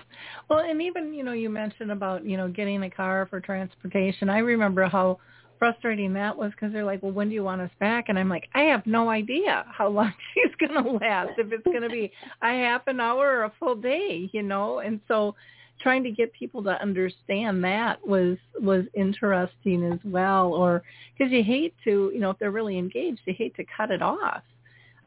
Well, 0.50 0.60
and 0.60 0.82
even, 0.82 1.14
you 1.14 1.24
know, 1.24 1.34
you 1.34 1.50
mentioned 1.52 1.92
about, 1.92 2.26
you 2.26 2.38
know, 2.38 2.48
getting 2.48 2.84
a 2.84 2.90
car 2.90 3.28
for 3.30 3.40
transportation. 3.40 4.30
I 4.30 4.40
remember 4.40 4.86
how 4.86 5.20
frustrating 5.64 6.12
that 6.12 6.36
was 6.38 6.52
because 6.52 6.74
they're 6.74 6.84
like, 6.84 7.02
well, 7.02 7.14
when 7.14 7.30
do 7.30 7.36
you 7.36 7.44
want 7.44 7.62
us 7.62 7.72
back? 7.80 8.10
And 8.10 8.20
I'm 8.20 8.28
like, 8.28 8.50
I 8.54 8.64
have 8.64 8.86
no 8.86 9.10
idea 9.10 9.64
how 9.72 9.88
long 9.88 10.14
she's 10.34 10.54
going 10.60 10.84
to 10.84 10.92
last. 10.92 11.32
If 11.38 11.54
it's 11.54 11.64
going 11.64 11.84
to 11.84 11.90
be 11.90 12.12
a 12.42 12.48
half 12.48 12.82
an 12.88 13.00
hour 13.00 13.26
or 13.26 13.44
a 13.44 13.54
full 13.62 13.76
day, 13.76 14.30
you 14.34 14.44
know. 14.44 14.80
And 14.80 15.00
so, 15.08 15.36
trying 15.82 16.04
to 16.04 16.12
get 16.12 16.34
people 16.34 16.64
to 16.64 16.82
understand 16.82 17.64
that 17.64 18.06
was 18.06 18.38
was 18.60 18.84
interesting 18.94 19.90
as 19.90 20.00
well. 20.04 20.54
Or 20.54 20.84
because 21.18 21.32
you 21.32 21.46
hate 21.46 21.74
to, 21.86 22.12
you 22.14 22.20
know, 22.20 22.32
if 22.32 22.40
they're 22.40 22.52
really 22.52 22.78
engaged, 22.78 23.22
you 23.24 23.34
hate 23.38 23.56
to 23.56 23.64
cut 23.78 23.90
it 23.90 24.02
off 24.02 24.44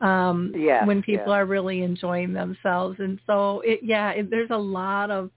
um 0.03 0.53
yes, 0.55 0.87
when 0.87 1.01
people 1.01 1.29
yes. 1.29 1.37
are 1.37 1.47
really 1.47 1.81
enjoying 1.81 2.35
themselves 2.35 2.97
and 2.99 3.19
so 3.27 3.63
it 3.65 3.81
yeah 3.83 4.11
it, 4.11 4.29
there's 4.29 4.51
a 4.51 4.59
lot 4.59 5.11
of 5.11 5.31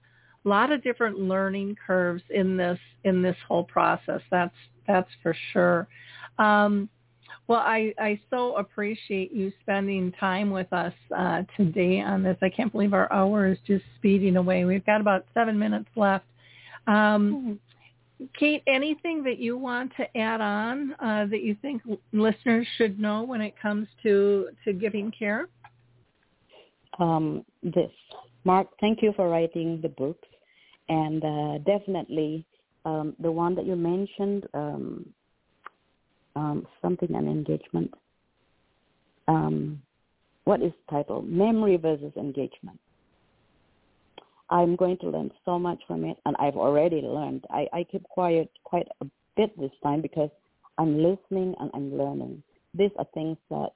lot 0.44 0.70
of 0.70 0.82
different 0.82 1.18
learning 1.18 1.76
curves 1.86 2.22
in 2.30 2.58
this 2.58 2.78
in 3.04 3.22
this 3.22 3.36
whole 3.46 3.64
process 3.64 4.20
that's 4.30 4.54
that's 4.86 5.10
for 5.22 5.34
sure. 5.52 5.88
Um, 6.38 6.88
well, 7.46 7.60
I, 7.60 7.92
I 7.98 8.20
so 8.30 8.56
appreciate 8.56 9.32
you 9.32 9.52
spending 9.62 10.12
time 10.12 10.50
with 10.50 10.72
us 10.72 10.92
uh, 11.16 11.42
today 11.56 12.00
on 12.00 12.22
this. 12.22 12.36
I 12.42 12.48
can't 12.48 12.70
believe 12.70 12.94
our 12.94 13.12
hour 13.12 13.46
is 13.48 13.58
just 13.66 13.84
speeding 13.96 14.36
away. 14.36 14.64
We've 14.64 14.86
got 14.86 15.00
about 15.00 15.24
seven 15.34 15.58
minutes 15.58 15.88
left. 15.96 16.26
Um, 16.86 17.58
Cate, 18.38 18.62
anything 18.66 19.24
that 19.24 19.38
you 19.38 19.56
want 19.56 19.92
to 19.96 20.16
add 20.16 20.40
on 20.40 20.94
uh, 21.00 21.26
that 21.26 21.42
you 21.42 21.56
think 21.62 21.82
listeners 22.12 22.66
should 22.76 23.00
know 23.00 23.22
when 23.22 23.40
it 23.40 23.54
comes 23.60 23.88
to, 24.02 24.50
to 24.64 24.72
giving 24.72 25.10
care? 25.10 25.48
Um, 26.98 27.44
this. 27.62 27.90
Mark, 28.44 28.68
thank 28.80 29.02
you 29.02 29.12
for 29.16 29.28
writing 29.28 29.80
the 29.82 29.88
books. 29.88 30.28
And 30.88 31.24
uh, 31.24 31.58
definitely 31.66 32.44
um, 32.84 33.14
the 33.20 33.30
one 33.30 33.54
that 33.54 33.66
you 33.66 33.76
mentioned, 33.76 34.46
um, 34.54 35.06
um, 36.36 36.66
something 36.80 37.14
an 37.14 37.28
engagement. 37.28 37.92
Um, 39.28 39.82
what 40.44 40.62
is 40.62 40.72
the 40.86 40.96
title? 40.96 41.22
Memory 41.22 41.76
versus 41.76 42.12
engagement. 42.16 42.78
I'm 44.48 44.74
going 44.74 44.98
to 44.98 45.10
learn 45.10 45.30
so 45.44 45.58
much 45.58 45.80
from 45.86 46.04
it, 46.04 46.16
and 46.26 46.34
I've 46.38 46.56
already 46.56 47.02
learned. 47.02 47.44
I, 47.50 47.66
I 47.72 47.84
keep 47.84 48.02
quiet 48.04 48.50
quite 48.64 48.88
a 49.00 49.06
bit 49.36 49.56
this 49.58 49.70
time 49.82 50.00
because 50.02 50.30
I'm 50.76 50.96
listening 50.96 51.54
and 51.60 51.70
I'm 51.72 51.96
learning. 51.96 52.42
These 52.74 52.90
are 52.98 53.06
things 53.14 53.36
that 53.50 53.70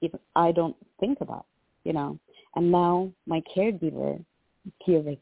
even 0.00 0.20
I 0.36 0.52
don't 0.52 0.76
think 1.00 1.18
about, 1.20 1.46
you 1.84 1.92
know. 1.92 2.18
And 2.54 2.70
now 2.70 3.10
my 3.26 3.42
caregiver, 3.56 4.22
curious. 4.84 5.18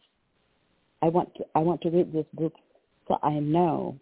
I 1.03 1.09
want 1.09 1.35
to 1.37 1.45
I 1.55 1.61
want 1.61 1.81
to 1.83 1.91
read 1.91 2.13
this 2.13 2.27
book 2.35 2.55
so 3.09 3.19
I 3.23 3.35
know 3.35 3.97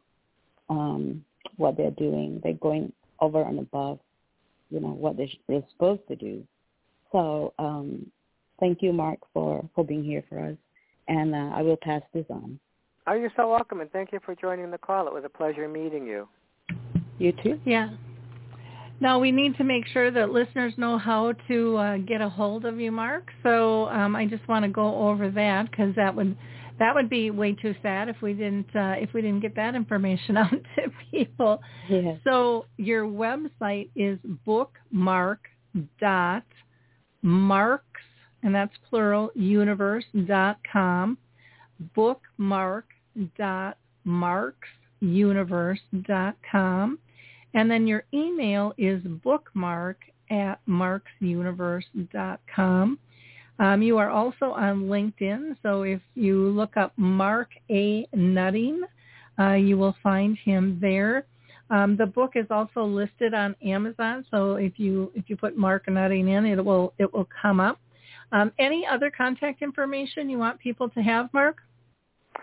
um, 0.69 1.25
what 1.57 1.77
they're 1.77 1.91
doing. 1.93 2.41
They're 2.43 2.55
going 2.55 2.93
over 3.21 3.43
and 3.43 3.59
above, 3.59 3.99
you 4.71 4.81
know, 4.81 4.89
what 4.89 5.17
they're, 5.17 5.29
they're 5.49 5.65
supposed 5.73 6.07
to 6.09 6.17
do. 6.17 6.43
So 7.11 7.53
um, 7.59 8.11
thank 8.61 8.83
you, 8.83 8.93
Mark, 8.93 9.19
for, 9.33 9.69
for 9.75 9.85
being 9.85 10.05
here 10.05 10.25
for 10.29 10.39
us. 10.39 10.57
And 11.09 11.35
uh, 11.35 11.51
I 11.55 11.63
will 11.63 11.77
pass 11.77 12.03
this 12.15 12.27
on. 12.31 12.59
Oh, 13.07 13.15
you're 13.15 13.33
so 13.37 13.51
welcome, 13.51 13.81
and 13.81 13.91
thank 13.91 14.13
you 14.13 14.21
for 14.25 14.37
joining 14.37 14.71
the 14.71 14.79
call. 14.79 15.09
It 15.09 15.13
was 15.13 15.25
a 15.25 15.29
pleasure 15.29 15.67
meeting 15.67 16.07
you. 16.07 16.29
You 17.19 17.33
too? 17.43 17.61
Yeah. 17.65 17.91
Now 19.01 19.19
we 19.19 19.33
need 19.33 19.57
to 19.57 19.65
make 19.65 19.89
sure 19.89 20.13
that 20.13 20.31
listeners 20.31 20.75
know 20.77 20.97
how 20.97 21.33
to 21.49 21.77
uh, 21.77 21.97
get 21.97 22.21
a 22.21 22.29
hold 22.29 22.65
of 22.65 22.79
you, 22.79 22.93
Mark. 22.93 23.31
So 23.43 23.89
um, 23.89 24.15
I 24.15 24.27
just 24.27 24.47
want 24.49 24.65
to 24.65 24.71
go 24.71 25.09
over 25.09 25.29
that 25.31 25.69
because 25.71 25.93
that 25.97 26.15
would 26.15 26.37
that 26.79 26.95
would 26.95 27.09
be 27.09 27.31
way 27.31 27.53
too 27.53 27.75
sad 27.83 28.09
if 28.09 28.21
we 28.23 28.33
didn't 28.33 28.75
uh, 28.75 28.95
if 28.99 29.13
we 29.13 29.23
didn't 29.23 29.41
get 29.41 29.55
that 29.57 29.75
information 29.75 30.37
out 30.43 30.51
to 30.51 30.93
people. 31.11 31.61
Yes. 31.89 32.19
So 32.25 32.67
your 32.77 33.05
website 33.05 33.91
is 33.97 34.19
bookmark 34.45 35.41
dot 36.01 36.45
marks 37.23 38.01
and 38.43 38.55
that's 38.55 38.75
plural 38.91 39.31
universe 39.35 40.05
dot 40.27 40.59
com 40.71 41.17
bookmark 41.95 42.87
dot 43.39 43.79
marks 44.05 44.69
universe 45.01 45.81
dot 46.07 46.37
com 46.51 46.99
and 47.55 47.71
then 47.71 47.87
your 47.87 48.05
email 48.15 48.73
is 48.79 49.03
bookmark 49.03 49.99
at 50.31 50.59
marksuniverse.com. 50.69 52.99
Um, 53.59 53.83
you 53.83 53.99
are 53.99 54.11
also 54.11 54.53
on 54.53 54.85
LinkedIn, 54.85 55.57
so 55.63 55.83
if 55.83 56.01
you 56.15 56.49
look 56.49 56.77
up 56.77 56.93
Mark 56.97 57.51
A. 57.71 58.07
Nutting, 58.15 58.83
uh, 59.39 59.53
you 59.53 59.77
will 59.77 59.95
find 60.03 60.37
him 60.39 60.79
there. 60.81 61.27
Um, 61.71 61.97
the 61.97 62.07
book 62.07 62.33
is 62.35 62.47
also 62.51 62.85
listed 62.85 63.35
on 63.35 63.55
Amazon, 63.65 64.27
so 64.31 64.57
if 64.57 64.79
you 64.79 65.11
if 65.15 65.31
you 65.31 65.37
put 65.37 65.57
Mark 65.57 65.89
Nutting 65.89 66.29
in, 66.29 66.45
it 66.45 66.63
will 66.63 66.93
it 66.99 67.13
will 67.13 67.29
come 67.41 67.61
up. 67.61 67.79
Um, 68.33 68.53
any 68.59 68.87
other 68.87 69.11
contact 69.11 69.63
information 69.63 70.29
you 70.29 70.39
want 70.39 70.59
people 70.59 70.89
to 70.91 71.01
have, 71.01 71.33
Mark? 71.33 71.59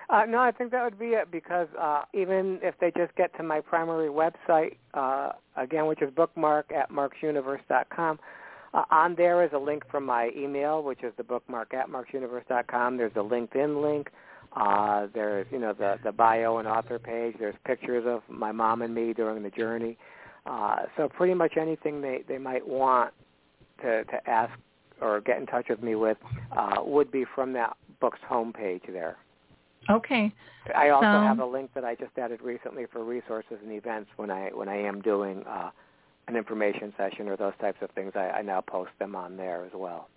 Uh, 0.10 0.26
no, 0.28 0.40
I 0.40 0.52
think 0.52 0.72
that 0.72 0.84
would 0.84 0.98
be 0.98 1.08
it 1.08 1.32
because 1.32 1.68
uh, 1.80 2.02
even 2.14 2.60
if 2.64 2.76
they 2.80 2.92
just 2.98 3.16
get 3.16 3.36
to 3.38 3.44
my 3.44 3.60
primary 3.60 4.10
website, 4.10 4.78
uh, 4.94 5.34
again, 5.56 5.86
which 5.86 6.02
is 6.02 6.12
bookmark 6.16 6.72
at 6.72 6.92
marksuniverse.com, 6.92 8.20
uh, 8.74 8.84
on 8.92 9.16
there 9.16 9.44
is 9.44 9.52
a 9.54 9.58
link 9.58 9.84
from 9.90 10.06
my 10.06 10.30
email, 10.36 10.84
which 10.84 11.04
is 11.04 11.14
the 11.18 11.24
bookmark 11.24 11.74
at 11.74 11.90
marksuniverse.com. 11.90 12.98
There's 12.98 13.12
a 13.16 13.20
LinkedIn 13.20 13.82
link. 13.82 14.10
Uh, 14.56 15.08
there's, 15.14 15.46
you 15.52 15.60
know, 15.60 15.74
the, 15.74 15.98
the 16.04 16.12
bio 16.12 16.58
and 16.58 16.68
author 16.68 17.00
page. 17.00 17.36
There's 17.40 17.56
pictures 17.66 18.04
of 18.08 18.22
my 18.28 18.52
mom 18.52 18.82
and 18.82 18.94
me 18.94 19.14
during 19.14 19.44
the 19.44 19.52
journey. 19.52 19.98
Uh, 20.46 20.84
so 20.98 21.08
pretty 21.10 21.34
much 21.34 21.54
anything 21.58 22.02
they, 22.02 22.24
they 22.28 22.38
might 22.38 22.68
want 22.68 23.14
to, 23.82 24.04
to 24.06 24.30
ask 24.30 24.52
or 25.02 25.22
get 25.22 25.38
in 25.38 25.46
touch 25.46 25.68
with 25.70 25.82
me 25.82 25.96
with 25.96 26.18
uh, 26.58 26.82
would 26.84 27.12
be 27.12 27.26
from 27.36 27.54
that 27.54 27.76
book's 28.02 28.20
homepage 28.30 28.82
there. 28.92 29.18
Okay. 29.90 30.34
I 30.76 30.90
also 30.90 31.06
so, 31.06 31.22
have 31.22 31.40
a 31.40 31.46
link 31.46 31.72
that 31.74 31.86
I 31.86 31.96
just 31.96 32.12
added 32.18 32.42
recently 32.42 32.86
for 32.92 33.04
resources 33.04 33.58
and 33.64 33.72
events 33.72 34.10
when 34.18 34.30
I 34.30 34.50
when 34.54 34.70
I 34.70 34.76
am 34.76 35.02
doing 35.02 35.44
uh, 35.48 35.72
an 36.30 36.38
information 36.38 36.94
session 36.98 37.28
or 37.28 37.36
those 37.36 37.54
types 37.60 37.78
of 37.82 37.90
things. 37.92 38.12
I, 38.16 38.30
I 38.30 38.42
now 38.42 38.62
post 38.62 38.92
them 39.00 39.16
on 39.16 39.36
there 39.36 39.66
as 39.66 39.72
well. 39.74 40.10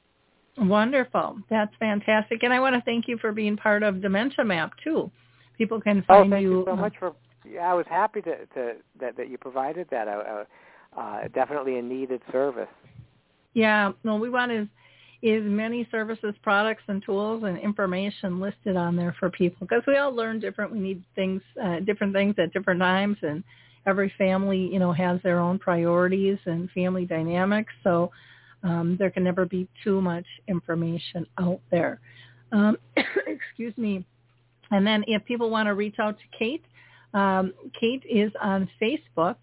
Wonderful. 0.59 1.39
That's 1.49 1.73
fantastic. 1.79 2.43
And 2.43 2.53
I 2.53 2.61
want 2.61 2.75
to 2.75 2.83
thank 2.83 3.09
you 3.09 3.19
for 3.19 3.33
being 3.33 3.57
part 3.57 3.83
of 3.83 4.03
Dementia 4.03 4.45
Map 4.45 4.73
too. 4.85 5.11
People 5.57 5.81
can 5.81 6.03
find 6.03 6.07
Oh, 6.09 6.15
find 6.23 6.33
thank 6.33 6.43
you, 6.43 6.59
you. 6.59 6.65
so 6.67 6.73
uh, 6.73 6.77
much 6.77 6.95
for. 6.99 7.15
Yeah, 7.51 7.71
I 7.71 7.75
was 7.75 7.87
happy 7.89 8.21
to, 8.23 8.47
to 8.47 8.75
that 9.01 9.17
that 9.17 9.29
you 9.31 9.39
provided 9.39 9.89
that. 9.91 10.09
I, 10.09 10.45
I, 10.97 11.25
uh, 11.25 11.29
definitely 11.29 11.79
a 11.79 11.83
needed 11.83 12.21
service. 12.31 12.69
Yeah, 13.55 13.93
no, 14.05 14.17
we 14.17 14.31
want 14.31 14.53
as 14.53 14.67
as 15.25 15.43
many 15.45 15.87
services, 15.91 16.35
products, 16.43 16.83
and 16.89 17.03
tools 17.05 17.45
and 17.45 17.57
information 17.59 18.41
listed 18.41 18.77
on 18.77 18.97
there 18.97 19.15
for 19.19 19.31
people 19.31 19.67
because 19.67 19.83
we 19.87 19.97
all 19.97 20.13
learn 20.13 20.41
different. 20.41 20.73
We 20.73 20.81
need 20.81 21.03
things, 21.15 21.41
uh, 21.63 21.81
different 21.81 22.13
things 22.13 22.35
at 22.39 22.53
different 22.53 22.81
times, 22.81 23.17
and 23.23 23.43
every 23.87 24.13
family, 24.17 24.69
you 24.73 24.79
know, 24.79 24.93
has 24.93 25.21
their 25.23 25.39
own 25.39 25.59
priorities 25.59 26.39
and 26.47 26.71
family 26.71 27.05
dynamics. 27.05 27.73
So 27.83 28.11
um, 28.63 28.97
there 28.99 29.11
can 29.11 29.25
never 29.25 29.45
be 29.45 29.69
too 29.83 30.01
much 30.01 30.27
information 30.49 31.27
out 31.39 31.61
there. 31.71 32.01
Um, 32.53 32.77
excuse 33.27 33.77
me. 33.77 34.05
And 34.71 34.87
then 34.87 35.05
if 35.07 35.25
people 35.25 35.51
want 35.51 35.67
to 35.67 35.75
reach 35.75 35.97
out 35.99 36.17
to 36.19 36.39
Cate, 36.39 36.65
um, 37.15 37.53
Cate 37.79 38.03
is 38.09 38.33
on 38.41 38.69
Facebook, 38.81 39.37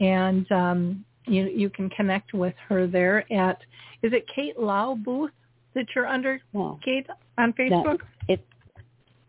and 0.00 0.50
um, 0.50 1.04
you 1.26 1.44
you 1.44 1.68
can 1.68 1.90
connect 1.90 2.32
with 2.32 2.54
her 2.68 2.86
there 2.86 3.30
at 3.32 3.58
is 4.02 4.12
it 4.12 4.26
Cate 4.34 4.58
Lau 4.58 4.94
Booth 4.94 5.30
that 5.74 5.86
you're 5.94 6.06
under 6.06 6.40
No. 6.52 6.78
Cate 6.84 7.06
on 7.38 7.52
No, 7.58 7.82
Facebook? 7.82 8.00
it, 8.28 8.44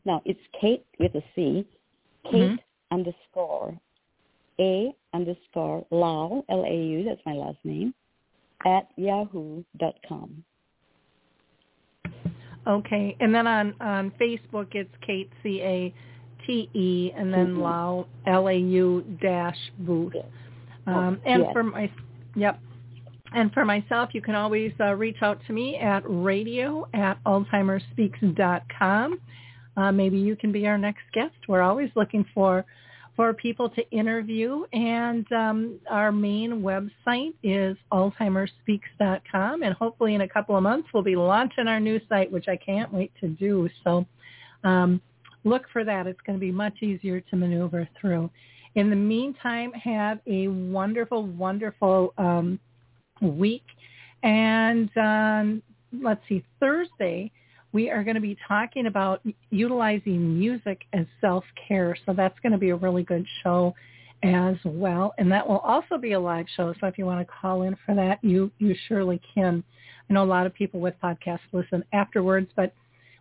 no, 0.06 0.22
it's 0.26 0.40
Cate 0.60 0.86
with 1.00 1.14
a 1.16 1.24
C. 1.36 1.66
Kate 2.32 2.52
Mhm. 2.52 2.60
underscore 2.92 3.78
A 4.60 4.94
underscore 5.14 5.86
Lau, 5.92 6.44
L-A-U, 6.50 7.04
that's 7.04 7.22
my 7.26 7.34
last 7.34 7.58
name, 7.64 7.94
at 8.66 8.88
yahoo 8.96 9.64
dot 9.80 9.96
com. 10.08 10.44
Okay, 12.66 13.16
and 13.20 13.34
then 13.36 13.46
on 13.48 13.74
on 13.82 14.12
Facebook 14.20 14.68
it's 14.74 14.90
Cate 15.06 15.30
C 15.42 15.62
A 15.62 15.94
T 16.46 16.70
E 16.74 17.12
and 17.16 17.34
then 17.34 17.56
Mhm. 17.56 17.62
Lau 17.62 18.08
L 18.26 18.48
A 18.48 18.58
U 18.58 19.02
dash 19.22 19.58
Booth. 19.80 20.14
Yes. 20.16 20.26
Um, 20.88 21.20
Oh, 21.26 21.30
and 21.30 21.44
yes. 21.44 21.54
for 21.54 21.64
my 21.64 21.90
yep. 22.36 22.60
And 23.36 23.52
for 23.52 23.66
myself, 23.66 24.14
you 24.14 24.22
can 24.22 24.36
always 24.36 24.72
uh, 24.80 24.94
reach 24.94 25.22
out 25.24 25.40
to 25.48 25.54
me 25.54 25.78
at 25.78 26.04
radio 26.06 26.88
at 26.94 27.18
alzheimersspeaks.com. 27.24 29.20
Uh, 29.76 29.92
maybe 29.92 30.20
you 30.20 30.36
can 30.36 30.52
be 30.52 30.68
our 30.68 30.78
next 30.78 31.02
guest. 31.14 31.34
We're 31.48 31.64
always 31.64 31.90
looking 31.96 32.24
for 32.36 32.64
for 33.16 33.34
people 33.34 33.70
to 33.70 33.90
interview, 33.92 34.64
and 34.74 35.32
um, 35.32 35.80
our 35.90 36.12
main 36.12 36.62
website 36.62 37.34
is 37.44 37.78
alzheimersspeaks.com. 37.92 39.64
And 39.64 39.74
hopefully, 39.76 40.16
in 40.16 40.22
a 40.22 40.28
couple 40.28 40.58
of 40.58 40.64
months, 40.64 40.90
we'll 40.94 41.04
be 41.04 41.16
launching 41.16 41.68
our 41.68 41.80
new 41.80 42.00
site, 42.10 42.32
which 42.32 42.48
I 42.48 42.58
can't 42.58 42.92
wait 42.92 43.12
to 43.22 43.28
do. 43.28 43.70
So, 43.84 44.06
um, 44.64 45.00
look 45.44 45.64
for 45.72 45.84
that. 45.84 46.08
It's 46.08 46.20
going 46.26 46.40
to 46.40 46.44
be 46.44 46.52
much 46.52 46.82
easier 46.82 47.22
to 47.22 47.36
maneuver 47.36 47.88
through. 48.00 48.30
In 48.76 48.90
the 48.90 48.96
meantime, 48.96 49.72
have 49.74 50.20
a 50.26 50.48
wonderful, 50.48 51.28
wonderful 51.28 52.14
um, 52.18 52.60
week. 53.22 53.64
And 54.24 54.90
um, 54.98 55.62
let's 56.02 56.22
see, 56.28 56.44
Thursday, 56.60 57.32
we 57.74 57.90
are 57.90 58.04
going 58.04 58.16
to 58.16 58.22
be 58.22 58.38
talking 58.48 58.86
about 58.86 59.22
utilizing 59.50 60.40
music 60.40 60.84
as 60.94 61.06
self-care. 61.20 61.98
So 62.06 62.14
that's 62.14 62.40
going 62.40 62.54
to 62.54 62.58
be 62.58 62.70
a 62.70 62.76
really 62.76 63.04
good 63.04 63.26
show 63.44 63.76
as 64.24 64.56
well. 64.64 65.14
And 65.18 65.30
that 65.32 65.48
will 65.48 65.58
also 65.58 65.98
be 65.98 66.14
a 66.14 66.20
live 66.20 66.46
show. 66.56 66.74
So 66.80 66.88
if 66.88 66.98
you 66.98 67.06
want 67.06 67.28
to 67.28 67.34
call 67.42 67.64
in 67.64 67.76
for 67.86 67.94
that, 67.96 68.20
you, 68.24 68.52
you 68.60 68.76
surely 68.88 69.20
can. 69.34 69.64
I 70.10 70.14
know 70.14 70.24
a 70.24 70.26
lot 70.26 70.46
of 70.46 70.54
people 70.54 70.80
with 70.80 70.94
podcasts 71.04 71.40
listen 71.52 71.84
afterwards, 71.92 72.50
but 72.56 72.74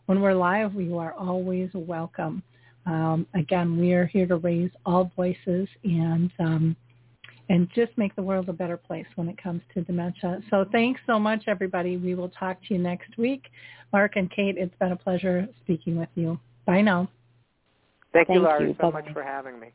when 0.06 0.20
we're 0.20 0.34
live, 0.34 0.74
you 0.74 0.98
are 0.98 1.14
always 1.14 1.70
welcome. 1.74 2.42
Um, 2.86 3.26
again, 3.34 3.78
we 3.78 3.92
are 3.94 4.06
here 4.06 4.26
to 4.26 4.36
raise 4.36 4.70
all 4.84 5.10
voices 5.16 5.68
and 5.84 6.30
um, 6.38 6.76
and 7.52 7.68
just 7.74 7.92
make 7.98 8.16
the 8.16 8.22
world 8.22 8.48
a 8.48 8.52
better 8.52 8.78
place 8.78 9.04
when 9.16 9.28
it 9.28 9.40
comes 9.40 9.60
to 9.74 9.82
dementia. 9.82 10.40
So 10.48 10.64
thanks 10.72 11.02
so 11.06 11.18
much, 11.18 11.44
everybody. 11.48 11.98
We 11.98 12.14
will 12.14 12.30
talk 12.30 12.56
to 12.66 12.74
you 12.74 12.80
next 12.80 13.18
week. 13.18 13.42
Mark 13.92 14.16
and 14.16 14.30
Cate, 14.30 14.56
it's 14.56 14.74
been 14.80 14.92
a 14.92 14.96
pleasure 14.96 15.46
speaking 15.62 15.98
with 15.98 16.08
you. 16.14 16.40
Bye 16.66 16.80
now. 16.80 17.10
Thank, 18.14 18.28
you, 18.30 18.36
Thank 18.36 18.44
Lori, 18.44 18.68
you. 18.68 18.76
so 18.80 18.90
Bye-bye. 18.90 19.02
much 19.02 19.12
for 19.12 19.22
having 19.22 19.60
me. 19.60 19.68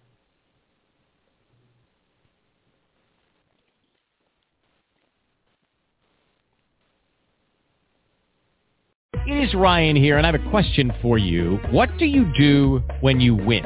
It 9.28 9.50
is 9.50 9.54
Ryan 9.54 9.96
here, 9.96 10.18
and 10.18 10.26
I 10.26 10.32
have 10.32 10.42
a 10.42 10.50
question 10.50 10.92
for 11.00 11.20
you. 11.20 11.60
What 11.70 11.90
do 12.00 12.06
you 12.06 12.26
do 12.36 12.82
when 13.02 13.20
you 13.20 13.36
win? 13.36 13.66